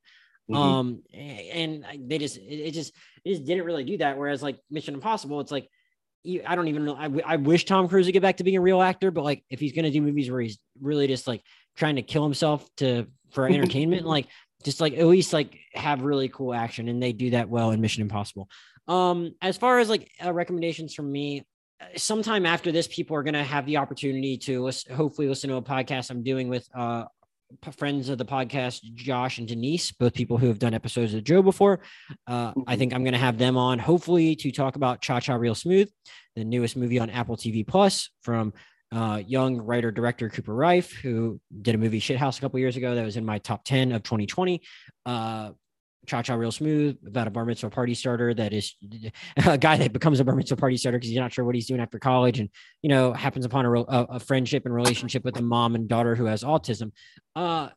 Mhm. 0.49 0.55
Um, 0.57 1.03
and 1.13 1.85
they 2.09 2.17
just 2.17 2.37
it, 2.37 2.41
it 2.41 2.71
just 2.71 2.93
it 3.23 3.29
just 3.31 3.45
didn't 3.45 3.63
really 3.65 3.83
do 3.85 3.97
that. 3.99 4.17
Whereas 4.17 4.43
like 4.43 4.59
Mission 4.69 4.93
Impossible, 4.95 5.39
it's 5.39 5.51
like 5.51 5.69
you- 6.23 6.43
I 6.45 6.55
don't 6.55 6.67
even 6.67 6.83
know. 6.85 6.95
I, 6.95 7.09
I 7.25 7.35
wish 7.37 7.65
Tom 7.65 7.87
Cruise 7.87 8.05
would 8.07 8.11
get 8.13 8.21
back 8.21 8.37
to 8.37 8.43
being 8.43 8.57
a 8.57 8.61
real 8.61 8.81
actor, 8.81 9.09
but 9.11 9.23
like 9.23 9.43
if 9.49 9.59
he's 9.59 9.71
gonna 9.73 9.91
do 9.91 10.01
movies 10.01 10.29
where 10.29 10.41
he's 10.41 10.59
really 10.81 11.07
just 11.07 11.27
like 11.27 11.41
trying 11.77 11.95
to 11.95 12.01
kill 12.01 12.23
himself 12.23 12.67
to 12.77 13.07
for 13.31 13.47
entertainment, 13.49 14.05
like 14.05 14.27
just 14.63 14.81
like 14.81 14.93
at 14.93 15.05
least 15.07 15.31
like 15.31 15.57
have 15.73 16.01
really 16.01 16.27
cool 16.27 16.53
action, 16.53 16.87
and 16.89 17.01
they 17.01 17.13
do 17.13 17.29
that 17.31 17.47
well 17.49 17.71
in 17.71 17.79
Mission 17.79 18.01
Impossible. 18.01 18.49
Um, 18.87 19.33
as 19.41 19.57
far 19.57 19.79
as 19.79 19.89
like 19.89 20.09
uh, 20.23 20.33
recommendations 20.33 20.93
from 20.93 21.11
me, 21.11 21.45
uh, 21.81 21.85
sometime 21.97 22.45
after 22.45 22.71
this, 22.71 22.87
people 22.87 23.15
are 23.15 23.23
gonna 23.23 23.43
have 23.43 23.65
the 23.65 23.77
opportunity 23.77 24.37
to 24.39 24.63
listen, 24.63 24.93
hopefully 24.95 25.27
listen 25.27 25.49
to 25.49 25.55
a 25.57 25.61
podcast 25.61 26.09
I'm 26.11 26.23
doing 26.23 26.47
with 26.49 26.67
uh 26.75 27.05
friends 27.77 28.07
of 28.07 28.17
the 28.17 28.23
podcast, 28.23 28.81
Josh 28.93 29.37
and 29.37 29.45
Denise, 29.45 29.91
both 29.91 30.13
people 30.13 30.37
who 30.37 30.47
have 30.47 30.57
done 30.57 30.73
episodes 30.73 31.13
of 31.13 31.25
Joe 31.25 31.41
before. 31.41 31.81
Uh, 32.25 32.53
I 32.65 32.75
Mhm. 32.75 32.77
think 32.79 32.93
I'm 32.93 33.03
going 33.03 33.11
to 33.11 33.19
have 33.19 33.37
them 33.37 33.57
on, 33.57 33.77
hopefully, 33.77 34.37
to 34.37 34.51
talk 34.53 34.77
about 34.77 35.01
Cha 35.01 35.19
Cha 35.19 35.35
Real 35.35 35.53
Smooth, 35.53 35.89
the 36.37 36.45
newest 36.45 36.77
movie 36.77 36.97
on 36.97 37.09
Apple 37.09 37.35
TV 37.35 37.67
Plus 37.67 38.09
from 38.21 38.53
uh, 38.93 39.21
young 39.27 39.57
writer 39.57 39.91
director 39.91 40.29
Cooper 40.29 40.53
Raiff, 40.55 40.93
who 40.93 41.41
did 41.61 41.75
a 41.75 41.77
movie 41.77 41.99
Shithouse 41.99 42.37
a 42.37 42.41
couple 42.41 42.57
years 42.59 42.77
ago 42.77 42.95
that 42.95 43.03
was 43.03 43.17
in 43.17 43.25
my 43.25 43.37
top 43.39 43.65
10 43.65 43.91
of 43.91 44.03
2020. 44.03 44.61
Uh, 45.05 45.51
Cha 46.07 46.21
Cha 46.21 46.33
Real 46.35 46.51
Smooth 46.51 46.97
about 47.05 47.27
a 47.27 47.31
bar 47.31 47.45
mitzvah 47.45 47.69
party 47.69 47.93
starter 47.93 48.33
that 48.33 48.53
is 48.53 48.75
a 49.45 49.57
guy 49.57 49.77
that 49.77 49.93
becomes 49.93 50.19
a 50.19 50.25
bar 50.25 50.35
mitzvah 50.35 50.55
party 50.55 50.77
starter 50.77 50.97
because 50.97 51.09
he's 51.09 51.19
not 51.19 51.31
sure 51.31 51.45
what 51.45 51.55
he's 51.55 51.67
doing 51.67 51.79
after 51.79 51.99
college 51.99 52.39
and, 52.39 52.49
you 52.81 52.89
know, 52.89 53.13
happens 53.13 53.45
upon 53.45 53.65
a, 53.65 53.71
a, 53.71 53.83
a 53.83 54.19
friendship 54.19 54.65
and 54.65 54.73
relationship 54.73 55.23
with 55.23 55.37
a 55.37 55.41
mom 55.41 55.75
and 55.75 55.87
daughter 55.87 56.15
who 56.15 56.25
has 56.25 56.43
autism. 56.43 56.91
Uh, 57.35 57.69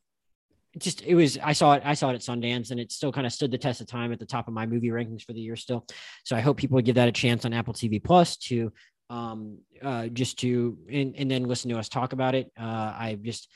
just 0.78 1.02
it 1.02 1.14
was 1.14 1.38
I 1.38 1.52
saw 1.52 1.74
it 1.74 1.82
I 1.84 1.94
saw 1.94 2.10
it 2.10 2.14
at 2.14 2.20
Sundance 2.20 2.70
and 2.70 2.80
it 2.80 2.90
still 2.90 3.12
kind 3.12 3.26
of 3.26 3.32
stood 3.32 3.52
the 3.52 3.58
test 3.58 3.80
of 3.80 3.86
time 3.86 4.12
at 4.12 4.18
the 4.18 4.26
top 4.26 4.48
of 4.48 4.54
my 4.54 4.66
movie 4.66 4.88
rankings 4.88 5.22
for 5.22 5.32
the 5.32 5.40
year 5.40 5.54
still. 5.56 5.86
So 6.24 6.34
I 6.34 6.40
hope 6.40 6.56
people 6.56 6.80
give 6.80 6.96
that 6.96 7.08
a 7.08 7.12
chance 7.12 7.44
on 7.44 7.52
Apple 7.52 7.74
TV 7.74 8.02
Plus 8.02 8.36
to 8.48 8.72
um 9.10 9.58
uh 9.82 10.08
just 10.08 10.38
to 10.40 10.78
and, 10.90 11.14
and 11.16 11.30
then 11.30 11.44
listen 11.44 11.70
to 11.70 11.78
us 11.78 11.88
talk 11.88 12.12
about 12.12 12.34
it. 12.34 12.50
Uh 12.58 12.64
I 12.64 13.18
just 13.22 13.48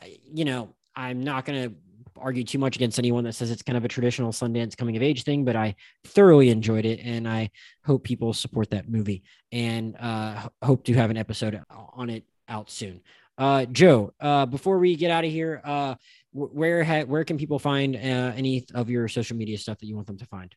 I, 0.00 0.18
you 0.32 0.44
know, 0.44 0.74
I'm 0.96 1.22
not 1.22 1.44
going 1.44 1.68
to 1.68 1.76
argue 2.20 2.44
too 2.44 2.58
much 2.58 2.76
against 2.76 2.98
anyone 2.98 3.24
that 3.24 3.34
says 3.34 3.50
it's 3.50 3.62
kind 3.62 3.76
of 3.76 3.84
a 3.84 3.88
traditional 3.88 4.32
Sundance 4.32 4.76
coming 4.76 4.96
of 4.96 5.02
age 5.02 5.24
thing, 5.24 5.44
but 5.44 5.56
I 5.56 5.76
thoroughly 6.04 6.50
enjoyed 6.50 6.84
it 6.84 7.00
and 7.02 7.28
I 7.28 7.50
hope 7.84 8.04
people 8.04 8.32
support 8.32 8.70
that 8.70 8.88
movie 8.88 9.22
and 9.52 9.96
uh 9.96 10.48
hope 10.62 10.84
to 10.84 10.94
have 10.94 11.10
an 11.10 11.16
episode 11.16 11.62
on 11.70 12.10
it 12.10 12.24
out 12.48 12.70
soon. 12.70 13.00
Uh, 13.38 13.66
Joe, 13.66 14.14
uh, 14.20 14.46
before 14.46 14.78
we 14.78 14.96
get 14.96 15.10
out 15.10 15.24
of 15.24 15.30
here, 15.30 15.60
uh, 15.62 15.94
where 16.32 16.82
ha- 16.84 17.04
where 17.04 17.24
can 17.24 17.36
people 17.36 17.58
find 17.58 17.94
uh, 17.94 17.98
any 17.98 18.64
of 18.74 18.88
your 18.88 19.08
social 19.08 19.36
media 19.36 19.58
stuff 19.58 19.78
that 19.78 19.86
you 19.86 19.94
want 19.94 20.06
them 20.06 20.18
to 20.18 20.26
find? 20.26 20.54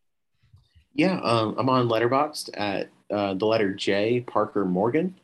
Yeah, 0.93 1.19
um, 1.19 1.55
I'm 1.57 1.69
on 1.69 1.87
Letterboxd 1.87 2.49
at 2.53 2.89
uh, 3.11 3.33
the 3.33 3.45
letter 3.45 3.73
J 3.73 4.21
Parker 4.21 4.65
Morgan. 4.65 5.15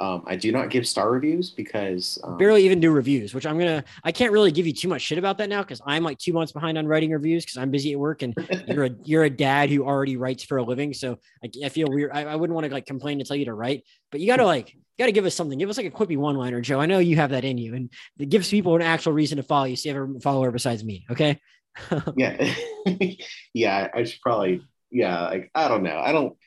Um, 0.00 0.22
I 0.26 0.34
do 0.34 0.50
not 0.50 0.70
give 0.70 0.88
star 0.88 1.10
reviews 1.10 1.50
because 1.50 2.18
um, 2.24 2.38
Barely 2.38 2.64
even 2.64 2.80
do 2.80 2.90
reviews, 2.90 3.34
which 3.34 3.44
I'm 3.44 3.58
gonna. 3.58 3.84
I 4.02 4.12
can't 4.12 4.32
really 4.32 4.50
give 4.50 4.66
you 4.66 4.72
too 4.72 4.88
much 4.88 5.02
shit 5.02 5.18
about 5.18 5.36
that 5.38 5.50
now 5.50 5.60
because 5.60 5.82
I'm 5.84 6.02
like 6.02 6.16
two 6.16 6.32
months 6.32 6.52
behind 6.52 6.78
on 6.78 6.86
writing 6.86 7.10
reviews 7.10 7.44
because 7.44 7.58
I'm 7.58 7.70
busy 7.70 7.92
at 7.92 7.98
work 7.98 8.22
and 8.22 8.34
you're 8.66 8.84
a 8.84 8.90
you're 9.04 9.24
a 9.24 9.30
dad 9.30 9.68
who 9.68 9.84
already 9.84 10.16
writes 10.16 10.42
for 10.42 10.56
a 10.56 10.62
living. 10.62 10.94
So 10.94 11.18
I, 11.44 11.50
I 11.66 11.68
feel 11.68 11.86
weird. 11.90 12.12
I, 12.14 12.22
I 12.24 12.36
wouldn't 12.36 12.54
want 12.54 12.66
to 12.66 12.72
like 12.72 12.86
complain 12.86 13.18
to 13.18 13.24
tell 13.24 13.36
you 13.36 13.44
to 13.44 13.52
write, 13.52 13.84
but 14.10 14.22
you 14.22 14.26
gotta 14.26 14.46
like 14.46 14.72
you 14.72 14.80
gotta 14.98 15.12
give 15.12 15.26
us 15.26 15.34
something. 15.34 15.58
Give 15.58 15.68
us 15.68 15.76
like 15.76 15.84
a 15.84 15.90
quippy 15.90 16.16
one 16.16 16.36
liner, 16.36 16.62
Joe. 16.62 16.80
I 16.80 16.86
know 16.86 16.98
you 16.98 17.16
have 17.16 17.30
that 17.30 17.44
in 17.44 17.58
you, 17.58 17.74
and 17.74 17.90
it 18.18 18.30
gives 18.30 18.48
people 18.48 18.76
an 18.76 18.82
actual 18.82 19.12
reason 19.12 19.36
to 19.36 19.42
follow 19.42 19.66
you. 19.66 19.76
So 19.76 19.90
you 19.90 19.94
have 19.94 20.16
a 20.16 20.20
follower 20.20 20.50
besides 20.50 20.82
me, 20.82 21.04
okay? 21.10 21.38
yeah, 22.16 22.54
yeah, 23.52 23.88
I 23.94 24.04
should 24.04 24.22
probably 24.22 24.62
yeah, 24.90 25.26
like 25.26 25.50
I 25.54 25.68
don't 25.68 25.82
know, 25.82 25.98
I 25.98 26.12
don't 26.12 26.38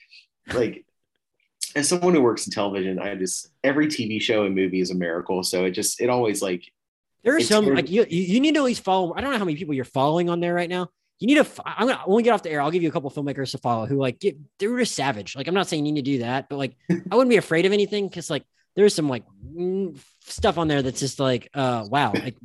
like 0.52 0.86
as 1.76 1.90
someone 1.90 2.14
who 2.14 2.22
works 2.22 2.46
in 2.46 2.54
television, 2.54 3.00
I 3.00 3.16
just 3.16 3.50
every 3.64 3.88
TV 3.88 4.22
show 4.22 4.46
and 4.46 4.56
movie 4.56 4.80
is 4.80 4.92
a 4.92 4.96
miracle. 4.96 5.44
So 5.44 5.66
it 5.66 5.72
just 5.72 6.02
it 6.02 6.10
always 6.10 6.42
like 6.42 6.64
There 7.24 7.36
are 7.36 7.40
some 7.40 7.66
weird. 7.66 7.78
like 7.78 7.90
you, 7.90 8.06
you 8.10 8.40
need 8.40 8.54
to 8.56 8.60
at 8.60 8.66
least 8.66 8.84
follow. 8.84 9.14
I 9.16 9.22
don't 9.22 9.32
know 9.32 9.38
how 9.38 9.46
many 9.46 9.58
people 9.58 9.74
you're 9.74 9.86
following 9.86 10.30
on 10.30 10.40
there 10.40 10.54
right 10.54 10.70
now. 10.70 10.90
You 11.20 11.28
need 11.28 11.44
to. 11.44 11.48
I'm 11.66 11.88
gonna 11.88 12.02
when 12.06 12.18
we 12.18 12.24
get 12.24 12.32
off 12.34 12.44
the 12.44 12.52
air. 12.52 12.62
I'll 12.62 12.72
give 12.72 12.84
you 12.84 12.90
a 12.90 12.92
couple 12.92 13.10
filmmakers 13.12 13.52
to 13.52 13.58
follow 13.58 13.86
who 13.86 13.98
like 13.98 14.20
get 14.20 14.38
they're 14.60 14.78
just 14.78 14.96
savage. 14.96 15.36
Like 15.36 15.48
I'm 15.48 15.54
not 15.54 15.68
saying 15.68 15.86
you 15.86 15.92
need 15.92 16.06
to 16.06 16.12
do 16.12 16.20
that, 16.20 16.50
but 16.50 16.58
like 16.58 16.76
I 16.92 17.16
wouldn't 17.16 17.30
be 17.30 17.38
afraid 17.38 17.66
of 17.66 17.72
anything 17.72 18.08
because 18.08 18.30
like 18.30 18.44
there's 18.76 18.94
some 18.94 19.08
like 19.08 19.24
stuff 20.26 20.58
on 20.58 20.68
there 20.68 20.82
that's 20.82 21.00
just 21.00 21.20
like 21.20 21.50
uh 21.54 21.86
wow 21.88 22.12
like 22.14 22.36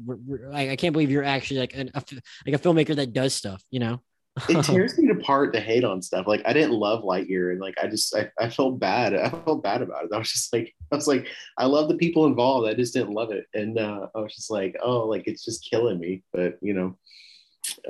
I, 0.53 0.71
I 0.71 0.77
can't 0.77 0.93
believe 0.93 1.11
you're 1.11 1.25
actually 1.25 1.61
like 1.61 1.75
an, 1.75 1.91
a, 1.95 2.03
like 2.47 2.55
a 2.55 2.59
filmmaker 2.59 2.95
that 2.97 3.13
does 3.13 3.35
stuff. 3.35 3.63
You 3.71 3.81
know. 3.81 4.03
It 4.49 4.63
tears 4.65 4.97
me 4.99 5.11
apart 5.11 5.53
to 5.55 5.61
hate 5.61 5.85
on 5.85 6.03
stuff. 6.03 6.27
Like 6.27 6.43
I 6.45 6.53
didn't 6.53 6.73
love 6.73 7.03
Lightyear, 7.05 7.53
and 7.53 7.61
like 7.61 7.75
I 7.83 7.87
just 7.89 8.15
I, 8.15 8.31
I 8.39 8.51
felt 8.51 8.79
bad. 8.79 9.15
I 9.15 9.29
felt 9.31 9.63
bad 9.63 9.83
about 9.83 10.05
it. 10.05 10.11
I 10.15 10.19
was 10.19 10.31
just 10.31 10.53
like 10.53 10.75
I 10.93 10.97
was 10.97 11.07
like 11.09 11.27
I 11.57 11.67
love 11.67 11.89
the 11.89 11.97
people 11.97 12.27
involved. 12.27 12.69
I 12.69 12.75
just 12.75 12.95
didn't 12.95 13.15
love 13.15 13.31
it, 13.33 13.47
and 13.55 13.79
uh, 13.79 14.07
I 14.15 14.21
was 14.21 14.35
just 14.35 14.51
like 14.51 14.77
oh 14.83 15.07
like 15.07 15.25
it's 15.27 15.45
just 15.45 15.69
killing 15.71 15.99
me. 15.99 16.23
But 16.33 16.59
you 16.63 16.75
know, 16.75 16.97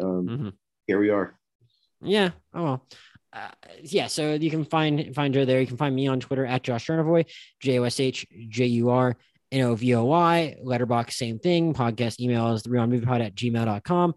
um, 0.00 0.26
Mhm. 0.28 0.52
here 0.86 1.00
we 1.00 1.10
are. 1.10 1.38
Yeah. 2.02 2.30
Oh 2.54 2.62
well. 2.64 2.86
uh, 3.32 3.48
yeah, 3.82 4.06
so 4.06 4.34
you 4.34 4.50
can 4.50 4.64
find 4.64 5.14
find 5.14 5.34
Joe 5.34 5.44
there. 5.44 5.60
You 5.60 5.66
can 5.66 5.76
find 5.76 5.94
me 5.94 6.06
on 6.06 6.20
Twitter 6.20 6.46
at 6.46 6.62
Josh 6.62 6.86
Jurnovoy, 6.86 7.26
J 7.60 7.78
O 7.78 7.82
S 7.84 8.00
H 8.00 8.26
J 8.48 8.66
U 8.66 8.90
R 8.90 9.16
N 9.52 9.62
O 9.62 9.74
V 9.74 9.94
O 9.96 10.04
Y. 10.04 10.56
Letterboxd, 10.64 11.12
same 11.12 11.38
thing. 11.38 11.74
Podcast 11.74 12.20
email 12.20 12.52
is 12.52 12.62
the 12.62 13.00
pod 13.04 13.20
at 13.20 13.34
gmail.com. 13.34 14.14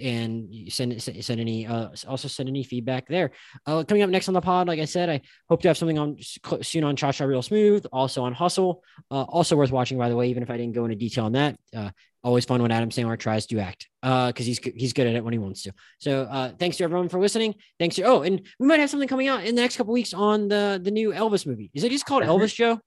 And 0.00 0.72
send 0.72 1.02
send 1.02 1.40
any 1.40 1.66
uh, 1.66 1.88
also 2.08 2.28
send 2.28 2.48
any 2.48 2.64
feedback 2.64 3.08
there. 3.08 3.32
Uh, 3.66 3.84
coming 3.84 4.02
up 4.02 4.10
next 4.10 4.28
on 4.28 4.34
the 4.34 4.40
pod, 4.40 4.66
like 4.66 4.80
I 4.80 4.86
said, 4.86 5.10
I 5.10 5.20
hope 5.48 5.60
to 5.62 5.68
have 5.68 5.76
something 5.76 5.98
on 5.98 6.16
soon 6.62 6.84
on 6.84 6.96
Cha 6.96 7.12
Cha 7.12 7.24
Real 7.24 7.42
Smooth, 7.42 7.84
also 7.92 8.22
on 8.22 8.32
Hustle, 8.32 8.82
uh, 9.10 9.22
also 9.22 9.54
worth 9.54 9.70
watching 9.70 9.98
by 9.98 10.08
the 10.08 10.16
way. 10.16 10.28
Even 10.30 10.42
if 10.42 10.50
I 10.50 10.56
didn't 10.56 10.74
go 10.74 10.84
into 10.84 10.96
detail 10.96 11.26
on 11.26 11.32
that, 11.32 11.56
uh, 11.76 11.90
always 12.24 12.44
fun 12.44 12.62
when 12.62 12.70
Adam 12.70 12.88
Sandler 12.88 13.18
tries 13.18 13.46
to 13.46 13.58
act 13.58 13.88
uh, 14.02 14.28
because 14.28 14.46
uh, 14.46 14.48
he's 14.48 14.58
he's 14.76 14.92
good 14.92 15.06
at 15.06 15.14
it 15.14 15.24
when 15.24 15.32
he 15.32 15.38
wants 15.38 15.62
to. 15.64 15.72
So 15.98 16.22
uh, 16.22 16.52
thanks 16.58 16.76
to 16.78 16.84
everyone 16.84 17.08
for 17.08 17.20
listening. 17.20 17.54
Thanks 17.78 17.96
to 17.96 18.02
oh, 18.02 18.22
and 18.22 18.40
we 18.58 18.66
might 18.66 18.80
have 18.80 18.90
something 18.90 19.08
coming 19.08 19.28
out 19.28 19.44
in 19.44 19.54
the 19.54 19.60
next 19.60 19.76
couple 19.76 19.92
weeks 19.92 20.14
on 20.14 20.48
the 20.48 20.80
the 20.82 20.90
new 20.90 21.10
Elvis 21.10 21.46
movie. 21.46 21.70
Is 21.74 21.84
it 21.84 21.90
just 21.90 22.06
called 22.06 22.22
Elvis, 22.22 22.54
Joe? 22.54 22.80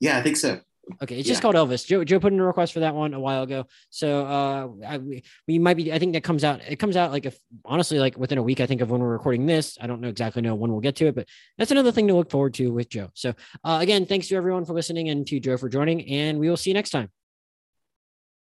Yeah, 0.00 0.18
I 0.18 0.22
think 0.22 0.36
so. 0.36 0.60
Okay, 1.02 1.18
it's 1.18 1.28
yeah. 1.28 1.32
just 1.32 1.42
called 1.42 1.54
Elvis. 1.54 1.86
Joe 1.86 2.02
Joe 2.04 2.18
put 2.18 2.32
in 2.32 2.40
a 2.40 2.44
request 2.44 2.72
for 2.72 2.80
that 2.80 2.94
one 2.94 3.14
a 3.14 3.20
while 3.20 3.44
ago, 3.44 3.66
so 3.90 4.26
uh, 4.26 4.68
I, 4.86 4.98
we 5.46 5.58
might 5.58 5.76
be. 5.76 5.92
I 5.92 5.98
think 5.98 6.14
that 6.14 6.24
comes 6.24 6.42
out. 6.42 6.60
It 6.66 6.76
comes 6.76 6.96
out 6.96 7.12
like 7.12 7.24
if 7.24 7.38
honestly, 7.64 7.98
like 8.00 8.18
within 8.18 8.38
a 8.38 8.42
week. 8.42 8.60
I 8.60 8.66
think 8.66 8.80
of 8.80 8.90
when 8.90 9.00
we're 9.00 9.12
recording 9.12 9.46
this. 9.46 9.78
I 9.80 9.86
don't 9.86 10.00
know 10.00 10.08
exactly 10.08 10.42
know 10.42 10.54
when 10.54 10.72
we'll 10.72 10.80
get 10.80 10.96
to 10.96 11.06
it, 11.06 11.14
but 11.14 11.28
that's 11.56 11.70
another 11.70 11.92
thing 11.92 12.08
to 12.08 12.14
look 12.14 12.30
forward 12.30 12.54
to 12.54 12.72
with 12.72 12.88
Joe. 12.88 13.10
So 13.14 13.32
uh, 13.64 13.78
again, 13.80 14.06
thanks 14.06 14.28
to 14.28 14.34
everyone 14.34 14.64
for 14.64 14.72
listening 14.72 15.08
and 15.08 15.26
to 15.28 15.38
Joe 15.38 15.56
for 15.56 15.68
joining, 15.68 16.04
and 16.08 16.38
we 16.38 16.48
will 16.48 16.56
see 16.56 16.70
you 16.70 16.74
next 16.74 16.90
time. 16.90 17.10